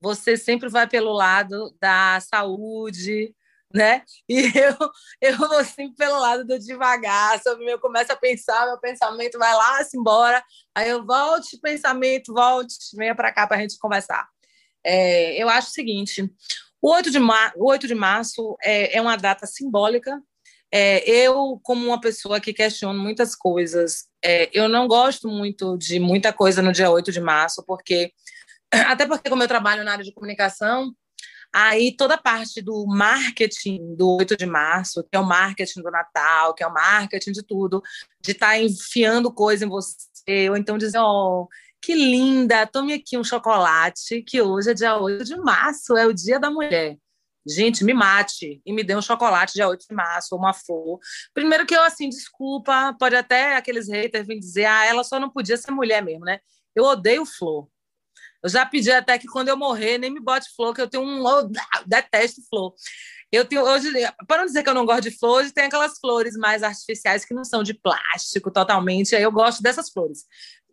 você 0.00 0.36
sempre 0.36 0.68
vai 0.68 0.86
pelo 0.88 1.12
lado 1.12 1.74
da 1.80 2.20
saúde, 2.20 3.34
né? 3.74 4.02
E 4.28 4.42
eu, 4.56 4.76
eu 5.20 5.36
vou 5.36 5.64
sempre 5.64 5.96
pelo 5.96 6.18
lado 6.20 6.44
do 6.44 6.58
devagar, 6.58 7.40
sobre 7.42 7.70
eu 7.70 7.78
começo 7.80 8.12
a 8.12 8.16
pensar, 8.16 8.66
meu 8.66 8.78
pensamento 8.78 9.38
vai 9.38 9.54
lá, 9.54 9.82
se 9.84 9.98
embora, 9.98 10.42
aí 10.74 10.88
eu 10.88 11.04
volte, 11.04 11.58
pensamento, 11.60 12.32
volte, 12.32 12.74
venha 12.94 13.14
para 13.14 13.32
cá 13.32 13.46
para 13.46 13.56
a 13.56 13.60
gente 13.60 13.78
conversar. 13.78 14.26
É, 14.84 15.40
eu 15.42 15.48
acho 15.48 15.68
o 15.68 15.72
seguinte, 15.72 16.30
o 16.80 16.92
8 16.92 17.10
de, 17.10 17.18
mar, 17.18 17.52
o 17.56 17.68
8 17.68 17.86
de 17.86 17.94
março 17.94 18.56
é, 18.62 18.96
é 18.96 19.00
uma 19.00 19.16
data 19.16 19.46
simbólica, 19.46 20.22
é, 20.72 21.08
eu, 21.08 21.58
como 21.62 21.86
uma 21.86 22.00
pessoa 22.00 22.40
que 22.40 22.52
questiona 22.52 22.98
muitas 22.98 23.34
coisas, 23.34 24.06
é, 24.22 24.50
eu 24.52 24.68
não 24.68 24.86
gosto 24.86 25.28
muito 25.28 25.76
de 25.78 25.98
muita 25.98 26.32
coisa 26.32 26.60
no 26.60 26.72
dia 26.72 26.90
8 26.90 27.10
de 27.12 27.20
março, 27.20 27.64
porque, 27.66 28.12
até 28.70 29.06
porque 29.06 29.30
como 29.30 29.42
eu 29.42 29.48
trabalho 29.48 29.84
na 29.84 29.92
área 29.92 30.04
de 30.04 30.12
comunicação, 30.12 30.92
Aí 31.52 31.96
toda 31.96 32.14
a 32.14 32.18
parte 32.18 32.60
do 32.60 32.86
marketing 32.86 33.96
do 33.96 34.16
8 34.16 34.36
de 34.36 34.44
março, 34.44 35.02
que 35.02 35.16
é 35.16 35.18
o 35.18 35.24
marketing 35.24 35.80
do 35.80 35.90
Natal, 35.90 36.54
que 36.54 36.62
é 36.62 36.66
o 36.66 36.72
marketing 36.72 37.32
de 37.32 37.42
tudo, 37.42 37.82
de 38.20 38.32
estar 38.32 38.48
tá 38.48 38.58
enfiando 38.58 39.32
coisa 39.32 39.64
em 39.64 39.68
você, 39.68 40.50
ou 40.50 40.56
então 40.56 40.76
dizer, 40.76 40.98
oh, 40.98 41.48
que 41.80 41.94
linda, 41.94 42.66
tome 42.66 42.92
aqui 42.92 43.16
um 43.16 43.24
chocolate, 43.24 44.22
que 44.22 44.42
hoje 44.42 44.70
é 44.70 44.74
dia 44.74 44.98
8 44.98 45.24
de 45.24 45.36
março, 45.36 45.96
é 45.96 46.06
o 46.06 46.12
dia 46.12 46.38
da 46.38 46.50
mulher. 46.50 46.98
Gente, 47.48 47.84
me 47.84 47.94
mate 47.94 48.60
e 48.64 48.72
me 48.72 48.84
dê 48.84 48.94
um 48.94 49.02
chocolate 49.02 49.54
dia 49.54 49.68
8 49.68 49.86
de 49.88 49.94
março, 49.94 50.34
ou 50.34 50.38
uma 50.38 50.52
flor. 50.52 50.98
Primeiro 51.32 51.64
que 51.64 51.74
eu, 51.74 51.82
assim, 51.82 52.08
desculpa, 52.08 52.94
pode 52.98 53.16
até 53.16 53.56
aqueles 53.56 53.88
haters 53.88 54.26
virem 54.26 54.40
dizer, 54.40 54.66
ah, 54.66 54.84
ela 54.84 55.02
só 55.02 55.18
não 55.18 55.30
podia 55.30 55.56
ser 55.56 55.70
mulher 55.70 56.02
mesmo, 56.02 56.24
né? 56.24 56.40
Eu 56.74 56.84
odeio 56.84 57.24
flor. 57.24 57.68
Eu 58.42 58.48
já 58.48 58.64
pedi 58.64 58.90
até 58.90 59.18
que 59.18 59.26
quando 59.26 59.48
eu 59.48 59.56
morrer, 59.56 59.98
nem 59.98 60.10
me 60.10 60.20
bote 60.20 60.48
flor, 60.54 60.74
que 60.74 60.80
eu 60.80 60.88
tenho 60.88 61.02
um. 61.02 61.28
Eu 61.28 61.50
detesto 61.86 62.40
flor. 62.48 62.74
Eu 63.30 63.44
tenho 63.44 63.62
hoje, 63.62 63.90
para 64.26 64.38
não 64.38 64.46
dizer 64.46 64.62
que 64.62 64.70
eu 64.70 64.74
não 64.74 64.86
gosto 64.86 65.02
de 65.02 65.10
flores, 65.10 65.52
tem 65.52 65.64
aquelas 65.64 65.98
flores 65.98 66.34
mais 66.36 66.62
artificiais 66.62 67.24
que 67.24 67.34
não 67.34 67.44
são 67.44 67.62
de 67.62 67.74
plástico 67.74 68.50
totalmente. 68.50 69.14
Aí 69.14 69.22
eu 69.22 69.32
gosto 69.32 69.62
dessas 69.62 69.90
flores. 69.90 70.24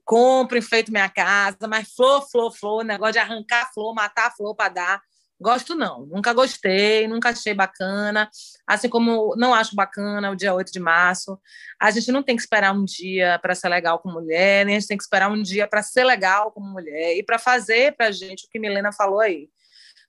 Compro, 0.06 0.58
enfeito 0.58 0.92
minha 0.92 1.10
casa, 1.10 1.68
mas 1.68 1.92
flor, 1.94 2.22
flor, 2.30 2.56
flor, 2.56 2.84
negócio 2.84 3.14
de 3.14 3.20
arrancar 3.20 3.72
flor, 3.74 3.94
matar 3.94 4.34
flor 4.36 4.56
para 4.56 4.70
dar. 4.70 5.02
Gosto 5.40 5.76
não, 5.76 6.06
nunca 6.06 6.32
gostei, 6.32 7.08
nunca 7.10 7.30
achei 7.30 7.54
bacana, 7.54 8.30
assim 8.66 8.88
como 8.88 9.36
não 9.36 9.54
acho 9.54 9.76
bacana 9.76 10.32
o 10.32 10.36
dia 10.36 10.54
8 10.54 10.72
de 10.72 10.80
março. 10.80 11.38
A 11.80 11.92
gente 11.92 12.10
não 12.10 12.24
tem 12.24 12.38
que 12.38 12.42
esperar 12.42 12.74
um 12.74 12.86
dia 12.86 13.38
para 13.40 13.54
ser 13.54 13.68
legal 13.68 14.00
com 14.00 14.10
mulher, 14.10 14.66
nem 14.66 14.78
a 14.78 14.80
gente 14.80 14.88
tem 14.88 14.98
que 14.98 15.04
esperar 15.04 15.30
um 15.30 15.42
dia 15.42 15.68
para 15.68 15.84
ser 15.84 16.06
legal 16.06 16.52
como 16.52 16.72
mulher 16.72 17.18
e 17.18 17.24
para 17.24 17.38
fazer 17.38 17.96
para 17.98 18.08
a 18.08 18.12
gente 18.12 18.46
o 18.46 18.50
que 18.50 18.58
Milena 18.58 18.94
falou 18.94 19.20
aí, 19.20 19.50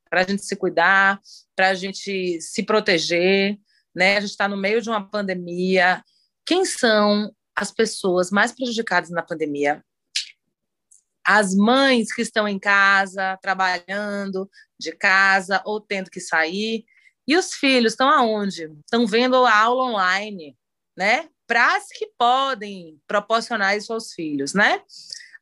para 0.09 0.21
a 0.21 0.25
gente 0.25 0.45
se 0.45 0.55
cuidar, 0.55 1.21
para 1.57 1.71
a 1.71 1.75
gente 1.75 2.41
se 2.41 2.63
proteger, 2.63 3.59
né? 3.93 4.19
A 4.19 4.21
gente 4.21 4.31
está 4.31 4.47
no 4.47 4.57
meio 4.57 4.81
de 4.81 4.89
uma 4.89 5.09
pandemia. 5.11 6.05
Quem 6.45 6.65
são 6.65 7.33
as 7.57 7.73
pessoas 7.73 8.31
mais 8.31 8.53
prejudicadas 8.53 9.11
na 9.11 9.23
pandemia? 9.23 9.83
As 11.27 11.57
mães 11.57 12.13
que 12.13 12.23
estão 12.23 12.47
em 12.47 12.59
casa, 12.59 13.37
trabalhando 13.43 14.49
de 14.79 14.93
casa 14.93 15.61
ou 15.65 15.81
tendo 15.81 16.09
que 16.09 16.21
sair. 16.21 16.85
E 17.27 17.37
os 17.37 17.55
filhos 17.55 17.95
estão 17.95 18.09
aonde? 18.09 18.71
Estão 18.85 19.05
vendo 19.07 19.45
a 19.45 19.59
aula 19.59 19.91
online, 19.91 20.57
né? 20.97 21.29
Para 21.45 21.77
as 21.77 21.89
que 21.89 22.07
podem 22.17 23.01
proporcionar 23.09 23.77
isso 23.77 23.93
aos 23.93 24.13
filhos, 24.13 24.55
né? 24.55 24.81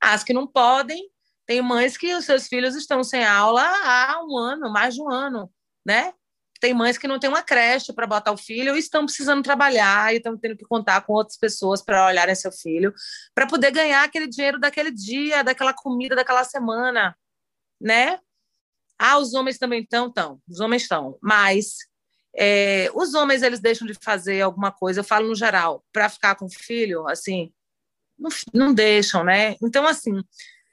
As 0.01 0.25
que 0.25 0.33
não 0.33 0.47
podem, 0.47 1.11
tem 1.45 1.61
mães 1.61 1.99
que 1.99 2.15
os 2.15 2.25
seus 2.25 2.47
filhos 2.49 2.75
estão 2.75 3.05
sem 3.05 3.23
aula 3.23 3.63
há 3.63 4.25
um 4.25 4.39
ano, 4.39 4.73
mais 4.73 4.95
de 4.95 5.03
um 5.03 5.11
ano, 5.11 5.53
né? 5.85 6.15
Tem 6.65 6.73
mães 6.73 6.97
que 6.97 7.07
não 7.07 7.19
têm 7.19 7.29
uma 7.29 7.43
creche 7.43 7.93
para 7.93 8.07
botar 8.07 8.33
o 8.33 8.39
filho 8.39 8.75
e 8.75 8.79
estão 8.79 9.05
precisando 9.05 9.43
trabalhar 9.43 10.15
e 10.15 10.17
estão 10.17 10.35
tendo 10.35 10.57
que 10.57 10.65
contar 10.65 11.03
com 11.03 11.13
outras 11.13 11.37
pessoas 11.37 11.83
para 11.83 12.07
olharem 12.07 12.35
seu 12.35 12.51
filho, 12.51 12.91
para 13.35 13.47
poder 13.47 13.71
ganhar 13.71 14.03
aquele 14.03 14.27
dinheiro 14.27 14.59
daquele 14.59 14.91
dia, 14.91 15.45
daquela 15.45 15.75
comida, 15.75 16.17
daquela 16.17 16.43
semana, 16.43 17.15
né? 17.79 18.19
Ah, 18.99 19.19
os 19.19 19.35
homens 19.35 19.59
também 19.59 19.83
estão, 19.83 20.07
estão. 20.09 20.41
Os 20.49 20.59
homens 20.59 20.85
estão. 20.85 21.19
Mas 21.21 21.77
é, 22.35 22.91
os 22.95 23.13
homens, 23.13 23.43
eles 23.43 23.61
deixam 23.61 23.87
de 23.87 23.93
fazer 24.03 24.41
alguma 24.41 24.73
coisa, 24.73 25.01
eu 25.01 25.05
falo 25.05 25.29
no 25.29 25.35
geral, 25.35 25.85
para 25.93 26.09
ficar 26.09 26.35
com 26.35 26.47
o 26.47 26.51
filho, 26.51 27.07
assim, 27.07 27.53
não, 28.19 28.31
não 28.55 28.73
deixam, 28.73 29.23
né? 29.23 29.57
Então, 29.63 29.87
assim, 29.87 30.15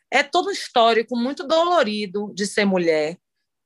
é 0.09 0.23
todo 0.23 0.47
um 0.47 0.51
histórico 0.51 1.17
muito 1.17 1.45
dolorido 1.45 2.31
de 2.33 2.47
ser 2.47 2.63
mulher, 2.63 3.17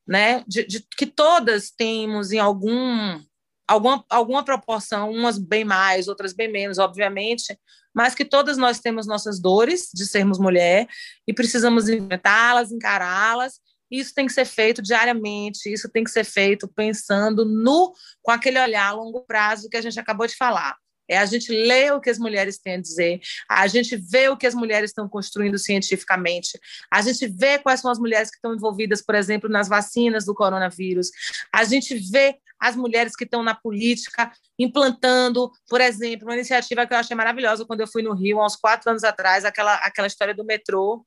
né? 0.08 0.44
De, 0.48 0.66
de, 0.66 0.86
que 0.98 1.06
todas 1.06 1.72
temos 1.72 2.32
em 2.32 2.40
algum 2.40 3.20
alguma, 3.68 4.06
alguma 4.10 4.44
proporção, 4.44 5.12
umas 5.12 5.38
bem 5.38 5.66
mais, 5.66 6.08
outras 6.08 6.34
bem 6.34 6.52
menos, 6.52 6.78
obviamente, 6.78 7.58
mas 7.94 8.14
que 8.14 8.26
todas 8.26 8.58
nós 8.58 8.80
temos 8.80 9.08
nossas 9.08 9.40
dores 9.40 9.90
de 9.94 10.06
sermos 10.06 10.38
mulher 10.38 10.88
e 11.28 11.34
precisamos 11.34 11.90
enfrentá-las, 11.90 12.72
encará-las. 12.72 13.60
Isso 13.90 14.14
tem 14.14 14.26
que 14.26 14.34
ser 14.34 14.46
feito 14.46 14.82
diariamente, 14.82 15.72
isso 15.72 15.90
tem 15.90 16.04
que 16.04 16.12
ser 16.12 16.24
feito 16.24 16.68
pensando 16.68 17.46
no 17.46 17.94
com 18.22 18.32
aquele 18.32 18.60
olhar 18.60 18.90
a 18.90 18.92
longo 18.92 19.22
prazo 19.22 19.70
que 19.70 19.78
a 19.78 19.82
gente 19.82 20.00
acabou 20.00 20.28
de 20.28 20.36
falar. 20.36 20.76
É 21.08 21.18
a 21.18 21.26
gente 21.26 21.52
ler 21.52 21.94
o 21.94 22.02
que 22.02 22.10
as 22.10 22.18
mulheres 22.18 22.58
têm 22.58 22.76
a 22.76 22.82
dizer, 22.82 23.22
a 23.50 23.68
gente 23.68 23.96
vê 23.96 24.30
o 24.30 24.38
que 24.38 24.48
as 24.48 24.56
mulheres 24.56 24.90
estão 24.90 25.08
construindo 25.08 25.58
cientificamente, 25.58 26.60
a 26.92 27.02
gente 27.02 27.28
vê 27.28 27.60
quais 27.60 27.80
são 27.80 27.92
as 27.92 28.00
mulheres 28.00 28.30
que 28.30 28.38
estão 28.38 28.54
envolvidas, 28.54 29.02
por 29.02 29.16
exemplo, 29.16 29.50
nas 29.50 29.68
vacinas 29.68 30.26
do 30.26 30.34
coronavírus, 30.34 31.10
a 31.54 31.64
gente 31.64 31.96
vê 31.96 32.38
as 32.60 32.76
mulheres 32.76 33.16
que 33.16 33.26
estão 33.26 33.44
na 33.44 33.54
política 33.54 34.32
implantando, 34.58 35.52
por 35.70 35.82
exemplo, 35.82 36.28
uma 36.28 36.36
iniciativa 36.36 36.88
que 36.88 36.94
eu 36.94 36.98
achei 36.98 37.16
maravilhosa 37.16 37.66
quando 37.66 37.82
eu 37.82 37.88
fui 37.88 38.02
no 38.02 38.14
Rio, 38.14 38.40
há 38.40 38.46
uns 38.46 38.56
quatro 38.56 38.90
anos 38.90 39.04
atrás, 39.04 39.46
aquela, 39.46 39.76
aquela 39.76 40.08
história 40.08 40.34
do 40.34 40.46
metrô, 40.46 41.06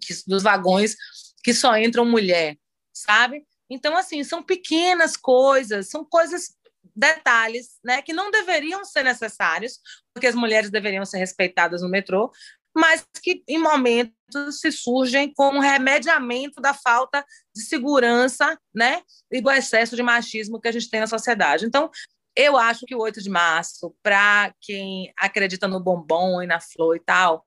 que, 0.00 0.14
dos 0.26 0.42
vagões, 0.42 0.96
que 1.42 1.54
só 1.54 1.76
entram 1.76 2.04
mulher, 2.04 2.56
sabe? 2.92 3.46
Então, 3.70 3.96
assim, 3.96 4.22
são 4.22 4.42
pequenas 4.42 5.16
coisas, 5.16 5.88
são 5.88 6.04
coisas 6.04 6.54
detalhes 6.94 7.78
né, 7.84 8.02
que 8.02 8.12
não 8.12 8.30
deveriam 8.30 8.84
ser 8.84 9.02
necessários, 9.02 9.78
porque 10.14 10.26
as 10.26 10.34
mulheres 10.34 10.70
deveriam 10.70 11.04
ser 11.04 11.18
respeitadas 11.18 11.82
no 11.82 11.88
metrô, 11.88 12.30
mas 12.76 13.06
que 13.22 13.42
em 13.48 13.58
momentos 13.58 14.60
se 14.60 14.70
surgem 14.70 15.32
como 15.32 15.60
remediamento 15.60 16.60
da 16.60 16.74
falta 16.74 17.24
de 17.54 17.62
segurança 17.62 18.58
né, 18.74 19.00
e 19.32 19.40
do 19.40 19.50
excesso 19.50 19.96
de 19.96 20.02
machismo 20.02 20.60
que 20.60 20.68
a 20.68 20.72
gente 20.72 20.90
tem 20.90 21.00
na 21.00 21.06
sociedade. 21.06 21.64
Então, 21.64 21.90
eu 22.36 22.56
acho 22.58 22.84
que 22.84 22.94
o 22.94 23.00
8 23.00 23.22
de 23.22 23.30
março, 23.30 23.94
para 24.02 24.54
quem 24.60 25.10
acredita 25.18 25.66
no 25.66 25.80
bombom 25.80 26.42
e 26.42 26.46
na 26.46 26.60
flor 26.60 26.94
e 26.94 27.00
tal, 27.00 27.46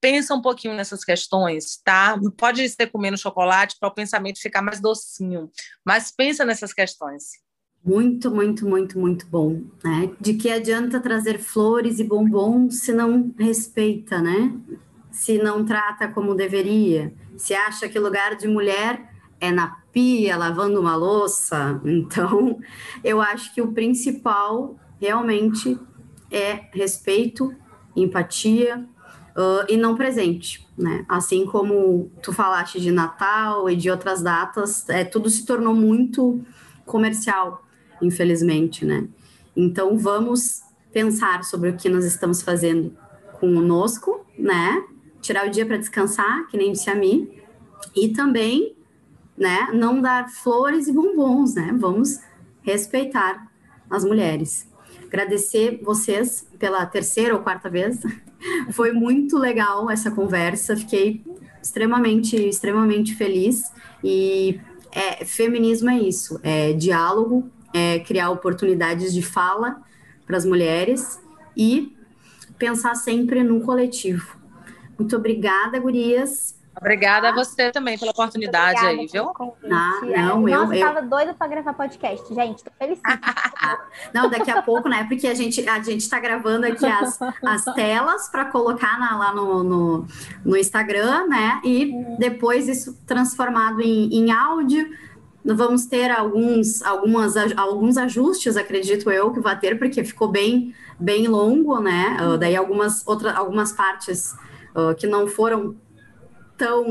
pensa 0.00 0.32
um 0.32 0.40
pouquinho 0.40 0.74
nessas 0.74 1.04
questões, 1.04 1.80
tá? 1.84 2.16
Pode 2.36 2.68
ser 2.68 2.86
comendo 2.86 3.18
chocolate 3.18 3.76
para 3.80 3.88
o 3.88 3.94
pensamento 3.94 4.40
ficar 4.40 4.62
mais 4.62 4.80
docinho, 4.80 5.50
mas 5.84 6.12
pensa 6.12 6.44
nessas 6.44 6.72
questões. 6.72 7.47
Muito, 7.88 8.30
muito, 8.30 8.68
muito, 8.68 8.98
muito 8.98 9.26
bom, 9.26 9.62
né? 9.82 10.10
De 10.20 10.34
que 10.34 10.50
adianta 10.50 11.00
trazer 11.00 11.38
flores 11.38 11.98
e 11.98 12.04
bombons 12.04 12.80
se 12.80 12.92
não 12.92 13.32
respeita, 13.38 14.20
né? 14.20 14.52
se 15.18 15.36
não 15.36 15.64
trata 15.64 16.06
como 16.06 16.32
deveria, 16.32 17.12
se 17.36 17.52
acha 17.52 17.88
que 17.88 17.98
lugar 17.98 18.36
de 18.36 18.46
mulher 18.46 19.12
é 19.40 19.50
na 19.50 19.78
pia 19.92 20.36
lavando 20.36 20.80
uma 20.80 20.94
louça. 20.94 21.80
Então, 21.84 22.60
eu 23.02 23.20
acho 23.20 23.52
que 23.52 23.60
o 23.60 23.72
principal 23.72 24.76
realmente 25.00 25.76
é 26.30 26.68
respeito, 26.72 27.52
empatia 27.96 28.86
uh, 29.36 29.66
e 29.68 29.76
não 29.76 29.96
presente, 29.96 30.64
né? 30.78 31.04
Assim 31.08 31.44
como 31.44 32.12
tu 32.22 32.32
falaste 32.32 32.80
de 32.80 32.92
Natal 32.92 33.68
e 33.68 33.74
de 33.74 33.90
outras 33.90 34.22
datas, 34.22 34.88
é, 34.88 35.04
tudo 35.04 35.28
se 35.28 35.44
tornou 35.44 35.74
muito 35.74 36.40
comercial, 36.86 37.64
infelizmente, 38.00 38.84
né? 38.84 39.06
Então, 39.56 39.96
vamos 39.98 40.62
pensar 40.92 41.44
sobre 41.44 41.70
o 41.70 41.76
que 41.76 41.88
nós 41.88 42.04
estamos 42.04 42.42
fazendo 42.42 42.96
conosco, 43.40 44.24
né? 44.38 44.84
Tirar 45.20 45.46
o 45.46 45.50
dia 45.50 45.66
para 45.66 45.76
descansar, 45.76 46.46
que 46.48 46.56
nem 46.56 46.72
disse 46.72 46.90
a 46.90 46.94
mim, 46.94 47.30
e 47.94 48.08
também, 48.08 48.76
né, 49.36 49.68
não 49.72 50.00
dar 50.00 50.28
flores 50.28 50.86
e 50.88 50.92
bombons, 50.92 51.54
né? 51.54 51.74
Vamos 51.78 52.20
respeitar 52.62 53.50
as 53.90 54.04
mulheres. 54.04 54.68
Agradecer 55.06 55.80
vocês 55.82 56.46
pela 56.58 56.84
terceira 56.84 57.34
ou 57.34 57.40
quarta 57.40 57.70
vez. 57.70 58.00
Foi 58.72 58.92
muito 58.92 59.38
legal 59.38 59.90
essa 59.90 60.10
conversa. 60.10 60.76
Fiquei 60.76 61.24
extremamente, 61.62 62.36
extremamente 62.36 63.14
feliz. 63.14 63.72
E 64.04 64.60
é, 64.92 65.24
feminismo 65.24 65.90
é 65.90 65.98
isso: 65.98 66.38
é 66.42 66.72
diálogo, 66.72 67.50
é 67.72 67.98
criar 68.00 68.30
oportunidades 68.30 69.12
de 69.12 69.22
fala 69.22 69.82
para 70.26 70.36
as 70.36 70.44
mulheres 70.44 71.20
e 71.56 71.96
pensar 72.58 72.94
sempre 72.94 73.42
no 73.42 73.60
coletivo. 73.60 74.36
Muito 74.98 75.16
obrigada, 75.16 75.78
gurias. 75.78 76.58
Obrigada 76.80 77.30
a 77.30 77.32
você 77.32 77.72
também 77.72 77.98
pela 77.98 78.12
oportunidade 78.12 78.78
aí, 78.86 79.06
viu? 79.12 79.32
Ah, 79.70 80.00
não, 80.02 80.48
eu, 80.48 80.60
Nossa, 80.60 80.76
eu 80.76 80.86
tava 80.86 81.02
doida 81.02 81.34
para 81.34 81.48
gravar 81.48 81.74
podcast, 81.74 82.32
gente. 82.32 82.62
Tô 82.62 82.70
feliz. 82.78 83.00
não, 84.14 84.30
daqui 84.30 84.50
a 84.50 84.62
pouco, 84.62 84.88
né? 84.88 85.04
Porque 85.08 85.26
a 85.26 85.34
gente 85.34 85.68
a 85.68 85.82
gente 85.82 86.02
está 86.02 86.20
gravando 86.20 86.66
aqui 86.66 86.86
as, 86.86 87.18
as 87.44 87.64
telas 87.74 88.28
para 88.28 88.44
colocar 88.44 88.98
na, 89.00 89.18
lá 89.18 89.34
no, 89.34 89.64
no, 89.64 90.06
no, 90.44 90.56
Instagram, 90.56 91.26
né? 91.26 91.60
E 91.64 91.92
depois 92.16 92.68
isso 92.68 92.96
transformado 93.04 93.80
em, 93.80 94.14
em 94.14 94.30
áudio 94.30 94.88
vamos 95.44 95.86
ter 95.86 96.10
alguns, 96.10 96.82
algumas, 96.82 97.34
alguns 97.56 97.96
ajustes, 97.96 98.56
acredito 98.56 99.10
eu, 99.10 99.32
que 99.32 99.40
vai 99.40 99.58
ter, 99.58 99.78
porque 99.78 100.04
ficou 100.04 100.28
bem, 100.28 100.74
bem 100.98 101.26
longo, 101.26 101.78
né? 101.80 102.16
Uh, 102.20 102.38
daí 102.38 102.56
algumas, 102.56 103.06
outra, 103.06 103.32
algumas 103.32 103.72
partes 103.72 104.34
uh, 104.74 104.94
que 104.96 105.06
não 105.06 105.26
foram 105.26 105.76
tão 106.56 106.84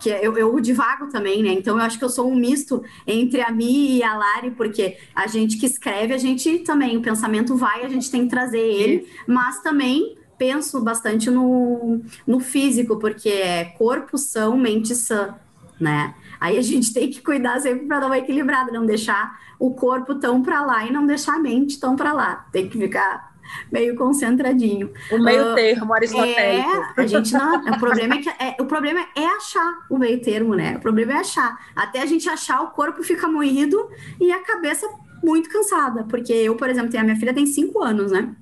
que 0.00 0.08
eu, 0.08 0.38
eu 0.38 0.60
divago 0.60 1.08
também, 1.08 1.42
né? 1.42 1.50
Então 1.50 1.76
eu 1.76 1.84
acho 1.84 1.98
que 1.98 2.04
eu 2.04 2.08
sou 2.08 2.30
um 2.30 2.36
misto 2.36 2.82
entre 3.06 3.40
a 3.40 3.50
Mi 3.50 3.96
e 3.96 4.02
a 4.02 4.16
Lari, 4.16 4.52
porque 4.52 4.96
a 5.14 5.26
gente 5.26 5.56
que 5.58 5.66
escreve, 5.66 6.14
a 6.14 6.18
gente 6.18 6.60
também, 6.60 6.96
o 6.96 7.02
pensamento 7.02 7.56
vai, 7.56 7.84
a 7.84 7.88
gente 7.88 8.10
tem 8.10 8.22
que 8.22 8.30
trazer 8.30 8.60
ele, 8.60 9.08
mas 9.26 9.60
também 9.60 10.16
penso 10.38 10.80
bastante 10.80 11.28
no, 11.30 12.00
no 12.26 12.38
físico, 12.38 12.96
porque 12.96 13.28
é 13.28 13.64
corpo 13.64 14.16
são, 14.16 14.56
mente 14.56 14.94
sã, 14.94 15.34
né? 15.80 16.14
Aí 16.40 16.58
a 16.58 16.62
gente 16.62 16.92
tem 16.92 17.10
que 17.10 17.20
cuidar 17.20 17.60
sempre 17.60 17.86
para 17.86 18.00
dar 18.00 18.06
uma 18.06 18.18
equilibrada, 18.18 18.72
não 18.72 18.86
deixar 18.86 19.38
o 19.58 19.74
corpo 19.74 20.14
tão 20.14 20.42
para 20.42 20.64
lá 20.64 20.86
e 20.86 20.92
não 20.92 21.06
deixar 21.06 21.34
a 21.34 21.38
mente 21.38 21.80
tão 21.80 21.96
para 21.96 22.12
lá. 22.12 22.46
Tem 22.52 22.68
que 22.68 22.78
ficar 22.78 23.28
meio 23.72 23.96
concentradinho. 23.96 24.92
O 25.10 25.18
meio 25.18 25.52
uh, 25.52 25.54
termo 25.54 25.92
aristotélico. 25.92 26.70
É, 26.96 27.02
a 27.02 27.06
gente 27.06 27.32
não, 27.32 27.56
o 27.56 27.78
problema 27.78 28.14
é 28.14 28.18
que 28.18 28.28
é, 28.28 28.56
o 28.60 28.66
problema 28.66 29.00
é 29.16 29.26
achar 29.36 29.86
o 29.90 29.98
meio 29.98 30.20
termo, 30.20 30.54
né? 30.54 30.76
O 30.76 30.80
problema 30.80 31.12
é 31.12 31.16
achar. 31.16 31.58
Até 31.74 32.02
a 32.02 32.06
gente 32.06 32.28
achar, 32.28 32.62
o 32.62 32.70
corpo 32.70 33.02
fica 33.02 33.26
moído 33.26 33.88
e 34.20 34.30
a 34.30 34.42
cabeça 34.42 34.88
muito 35.22 35.48
cansada, 35.48 36.04
porque 36.04 36.32
eu, 36.32 36.54
por 36.54 36.68
exemplo, 36.68 36.90
tenho, 36.90 37.02
a 37.02 37.04
minha 37.06 37.16
filha 37.16 37.34
tem 37.34 37.46
cinco 37.46 37.82
anos, 37.82 38.12
né? 38.12 38.34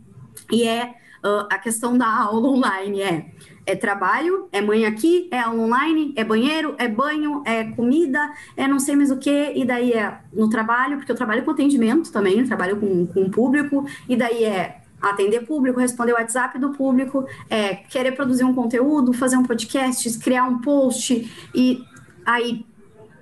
E 0.50 0.66
é 0.66 0.94
uh, 1.24 1.46
a 1.50 1.58
questão 1.58 1.96
da 1.96 2.06
aula 2.06 2.48
online 2.48 3.00
é 3.00 3.30
é 3.66 3.74
trabalho, 3.74 4.48
é 4.52 4.62
mãe 4.62 4.86
aqui, 4.86 5.28
é 5.32 5.46
online, 5.48 6.14
é 6.16 6.24
banheiro, 6.24 6.76
é 6.78 6.86
banho, 6.86 7.42
é 7.44 7.64
comida, 7.64 8.32
é 8.56 8.68
não 8.68 8.78
sei 8.78 8.94
mais 8.94 9.10
o 9.10 9.18
que, 9.18 9.52
e 9.54 9.64
daí 9.64 9.92
é 9.92 10.18
no 10.32 10.48
trabalho, 10.48 10.96
porque 10.96 11.10
eu 11.10 11.16
trabalho 11.16 11.44
com 11.44 11.50
atendimento 11.50 12.12
também, 12.12 12.46
trabalho 12.46 12.78
com, 12.78 13.06
com 13.06 13.28
público, 13.28 13.84
e 14.08 14.16
daí 14.16 14.44
é 14.44 14.80
atender 15.02 15.44
público, 15.46 15.80
responder 15.80 16.12
o 16.12 16.14
WhatsApp 16.14 16.58
do 16.58 16.70
público, 16.70 17.26
é 17.50 17.74
querer 17.74 18.12
produzir 18.12 18.44
um 18.44 18.54
conteúdo, 18.54 19.12
fazer 19.12 19.36
um 19.36 19.42
podcast, 19.42 20.18
criar 20.20 20.44
um 20.44 20.60
post, 20.60 21.50
e 21.54 21.82
aí, 22.24 22.64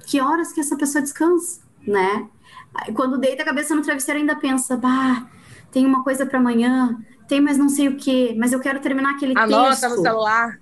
que 0.07 0.21
horas 0.21 0.53
que 0.53 0.61
essa 0.61 0.77
pessoa 0.77 1.03
descansa, 1.03 1.63
né? 1.87 2.29
Quando 2.95 3.19
deita 3.19 3.43
a 3.43 3.47
cabeça 3.47 3.75
no 3.75 3.83
travesseiro 3.83 4.21
ainda 4.21 4.37
pensa, 4.37 4.77
bah, 4.77 5.27
tem 5.71 5.87
uma 5.87 6.05
coisa 6.05 6.27
para 6.27 6.39
amanhã, 6.39 6.99
tem 7.27 7.41
mas 7.41 7.57
não 7.57 7.69
sei 7.69 7.89
o 7.89 7.97
que, 7.97 8.35
mas 8.35 8.53
eu 8.53 8.61
quero 8.61 8.81
terminar 8.81 9.15
aquele 9.15 9.37
Anota 9.37 9.71
texto. 9.71 9.89
no 9.89 10.03
celular. 10.03 10.59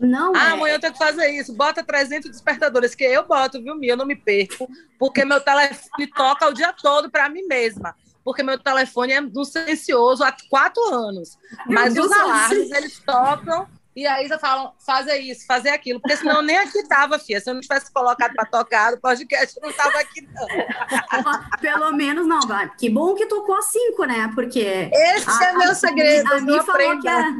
Não 0.00 0.34
ah, 0.34 0.48
é. 0.48 0.52
amanhã 0.52 0.74
eu 0.74 0.80
tenho 0.80 0.92
que 0.92 0.98
fazer 0.98 1.28
isso. 1.30 1.54
Bota 1.54 1.82
300 1.82 2.30
despertadores, 2.30 2.94
que 2.94 3.04
eu 3.04 3.26
boto, 3.26 3.62
viu, 3.62 3.74
Mia? 3.74 3.92
Eu 3.92 3.96
não 3.96 4.06
me 4.06 4.16
perco, 4.16 4.68
porque 4.98 5.24
meu 5.24 5.40
telefone 5.40 6.06
toca 6.14 6.48
o 6.48 6.52
dia 6.52 6.72
todo 6.72 7.10
para 7.10 7.28
mim 7.28 7.42
mesma. 7.46 7.94
Porque 8.24 8.42
meu 8.42 8.58
telefone 8.58 9.12
é 9.12 9.20
no 9.20 9.44
silencioso 9.44 10.24
há 10.24 10.34
quatro 10.50 10.82
anos. 10.92 11.38
Mas 11.66 11.96
os 11.96 12.10
alarmes, 12.10 12.70
eles 12.72 12.98
tocam 12.98 13.68
e 13.96 14.06
aí 14.06 14.28
já 14.28 14.38
falam, 14.38 14.74
fazer 14.78 15.16
isso, 15.20 15.46
fazer 15.46 15.70
aquilo, 15.70 15.98
porque 15.98 16.18
senão 16.18 16.42
nem 16.42 16.58
aqui 16.58 16.86
tava, 16.86 17.18
filha. 17.18 17.40
Se 17.40 17.48
eu 17.48 17.54
não 17.54 17.62
tivesse 17.62 17.90
colocado 17.90 18.34
para 18.34 18.44
tocar, 18.44 18.92
o 18.92 19.00
podcast 19.00 19.58
não 19.62 19.72
tava 19.72 19.98
aqui, 19.98 20.20
não. 20.20 20.46
Pelo 21.58 21.92
menos 21.92 22.26
não, 22.26 22.40
vai. 22.42 22.70
Que 22.76 22.90
bom 22.90 23.14
que 23.14 23.24
tocou 23.24 23.56
às 23.56 23.72
cinco, 23.72 24.04
né? 24.04 24.30
Porque. 24.34 24.90
Esse 24.92 25.30
a, 25.30 25.44
é 25.46 25.52
meu 25.54 25.70
a, 25.70 25.74
segredo, 25.74 26.30
a, 26.30 26.36
a 26.36 26.40
não 26.42 26.62
falou 26.62 27.00
que 27.00 27.08
era. 27.08 27.34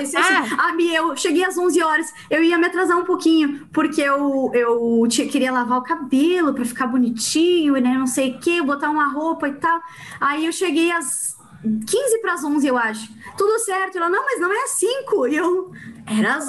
Esse, 0.00 0.16
ah. 0.16 0.68
A 0.68 0.72
Mi, 0.72 0.94
eu 0.94 1.16
cheguei 1.16 1.44
às 1.44 1.58
11 1.58 1.82
horas, 1.82 2.14
eu 2.30 2.42
ia 2.42 2.56
me 2.56 2.66
atrasar 2.66 2.96
um 2.96 3.04
pouquinho, 3.04 3.68
porque 3.72 4.00
eu, 4.00 4.50
eu 4.54 5.06
tinha, 5.08 5.28
queria 5.28 5.52
lavar 5.52 5.78
o 5.78 5.82
cabelo 5.82 6.54
para 6.54 6.64
ficar 6.64 6.86
bonitinho, 6.86 7.74
né, 7.74 7.96
não 7.98 8.06
sei 8.06 8.32
o 8.32 8.38
que, 8.38 8.62
botar 8.62 8.90
uma 8.90 9.12
roupa 9.12 9.48
e 9.48 9.54
tal. 9.54 9.80
Aí 10.20 10.46
eu 10.46 10.52
cheguei 10.52 10.90
às 10.92 11.35
15 11.62 12.20
para 12.20 12.34
as 12.34 12.44
11, 12.44 12.66
eu 12.66 12.76
acho. 12.76 13.08
Tudo 13.36 13.58
certo. 13.60 13.96
Ela, 13.98 14.08
não, 14.08 14.24
mas 14.24 14.40
não 14.40 14.52
é 14.52 14.64
às 14.64 14.70
5. 14.70 15.26
E 15.28 15.36
eu, 15.36 15.72
era 16.06 16.36
às 16.36 16.48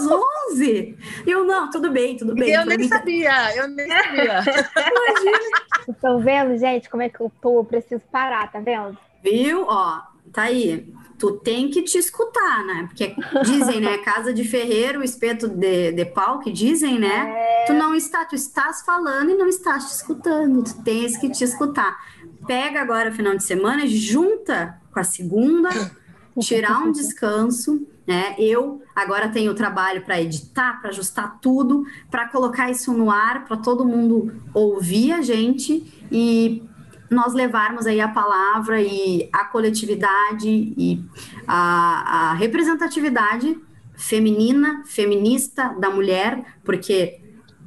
11. 0.51 0.97
E 1.25 1.29
eu, 1.29 1.43
não, 1.43 1.69
tudo 1.69 1.91
bem, 1.91 2.15
tudo 2.17 2.33
bem. 2.33 2.51
Eu 2.51 2.65
nem 2.65 2.77
bem. 2.77 2.87
sabia, 2.87 3.55
eu 3.55 3.67
nem 3.67 3.87
sabia. 3.87 4.43
Imagina. 4.43 5.39
Estão 5.87 6.19
vendo, 6.19 6.57
gente, 6.57 6.89
como 6.89 7.03
é 7.03 7.09
que 7.09 7.19
eu 7.19 7.31
tô? 7.41 7.59
Eu 7.59 7.65
preciso 7.65 8.01
parar, 8.11 8.51
tá 8.51 8.59
vendo? 8.59 8.97
Viu? 9.23 9.65
Ó, 9.67 10.01
tá 10.31 10.43
aí. 10.43 10.93
Tu 11.17 11.31
tem 11.39 11.69
que 11.71 11.81
te 11.81 11.97
escutar, 11.97 12.63
né? 12.63 12.85
Porque 12.87 13.15
dizem, 13.43 13.81
né? 13.81 13.97
Casa 13.99 14.31
de 14.31 14.43
ferreiro, 14.43 15.03
espeto 15.03 15.47
de, 15.47 15.91
de 15.91 16.05
pau, 16.05 16.39
que 16.39 16.51
dizem, 16.51 16.99
né? 16.99 17.33
É... 17.35 17.65
Tu 17.65 17.73
não 17.73 17.95
está, 17.95 18.23
tu 18.23 18.35
estás 18.35 18.83
falando 18.83 19.31
e 19.31 19.35
não 19.35 19.47
estás 19.47 19.85
te 19.85 19.93
escutando. 19.95 20.63
Tu 20.63 20.83
tens 20.83 21.17
que 21.17 21.29
te 21.29 21.43
escutar. 21.43 21.97
Pega 22.45 22.81
agora 22.81 23.09
o 23.09 23.13
final 23.13 23.35
de 23.35 23.43
semana, 23.43 23.87
junta 23.87 24.79
com 24.97 25.01
a 25.01 25.03
segunda, 25.03 25.69
tirar 26.41 26.79
um 26.79 26.91
descanso, 26.91 27.87
né? 28.07 28.35
Eu 28.39 28.81
agora 28.95 29.29
tenho 29.29 29.53
trabalho 29.53 30.01
para 30.01 30.19
editar, 30.19 30.81
para 30.81 30.89
ajustar 30.89 31.39
tudo, 31.39 31.85
para 32.09 32.27
colocar 32.29 32.71
isso 32.71 32.91
no 32.93 33.11
ar, 33.11 33.45
para 33.45 33.57
todo 33.57 33.85
mundo 33.85 34.33
ouvir 34.53 35.11
a 35.11 35.21
gente 35.21 35.93
e 36.11 36.63
nós 37.09 37.33
levarmos 37.33 37.85
aí 37.85 38.01
a 38.01 38.07
palavra 38.07 38.81
e 38.81 39.29
a 39.31 39.45
coletividade 39.45 40.49
e 40.49 41.05
a, 41.47 42.31
a 42.31 42.33
representatividade 42.33 43.57
feminina, 43.95 44.83
feminista 44.85 45.75
da 45.79 45.89
mulher, 45.89 46.57
porque 46.63 47.21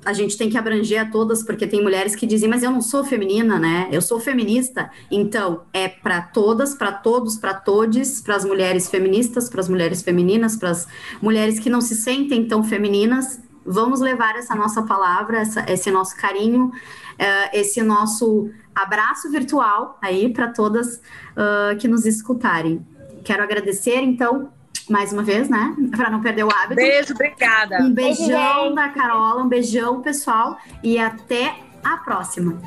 a 0.05 0.13
gente 0.13 0.37
tem 0.37 0.49
que 0.49 0.57
abranger 0.57 1.03
a 1.03 1.11
todas, 1.11 1.43
porque 1.43 1.67
tem 1.67 1.83
mulheres 1.83 2.15
que 2.15 2.27
dizem, 2.27 2.49
mas 2.49 2.63
eu 2.63 2.71
não 2.71 2.81
sou 2.81 3.05
feminina, 3.05 3.59
né? 3.59 3.89
Eu 3.93 4.01
sou 4.01 4.19
feminista. 4.19 4.91
Então, 5.11 5.63
é 5.73 5.89
para 5.89 6.23
todas, 6.23 6.75
para 6.75 6.93
todos, 6.93 7.37
para 7.37 7.55
todes, 7.55 8.21
para 8.21 8.37
as 8.37 8.45
mulheres 8.45 8.89
feministas, 8.89 9.49
para 9.49 9.61
as 9.61 9.69
mulheres 9.69 10.03
femininas, 10.03 10.57
para 10.57 10.71
as 10.71 10.89
mulheres 11.21 11.59
que 11.59 11.69
não 11.69 11.81
se 11.81 11.95
sentem 11.95 12.47
tão 12.47 12.65
femininas. 12.65 13.41
Vamos 13.65 14.01
levar 14.01 14.37
essa 14.37 14.55
nossa 14.55 14.83
palavra, 14.83 15.41
essa, 15.41 15.71
esse 15.71 15.91
nosso 15.91 16.17
carinho, 16.17 16.67
uh, 16.67 17.51
esse 17.53 17.83
nosso 17.83 18.51
abraço 18.75 19.31
virtual 19.31 19.99
aí 20.01 20.33
para 20.33 20.49
todas 20.49 20.97
uh, 20.97 21.77
que 21.79 21.87
nos 21.87 22.07
escutarem. 22.07 22.87
Quero 23.23 23.43
agradecer, 23.43 24.01
então, 24.01 24.51
mais 24.91 25.13
uma 25.13 25.23
vez, 25.23 25.49
né? 25.49 25.75
Para 25.97 26.11
não 26.11 26.21
perder 26.21 26.45
o 26.45 26.49
hábito. 26.49 26.75
Beijo, 26.75 27.15
obrigada. 27.15 27.79
Um 27.83 27.93
beijão 27.93 28.75
da 28.75 28.89
Carola, 28.89 29.43
um 29.43 29.49
beijão, 29.49 30.01
pessoal, 30.03 30.59
e 30.83 30.99
até 30.99 31.55
a 31.83 31.97
próxima. 31.99 32.61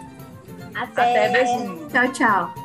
Até, 0.74 1.28
até 1.28 1.30
beijinho. 1.30 1.88
Tchau, 1.90 2.12
tchau. 2.12 2.63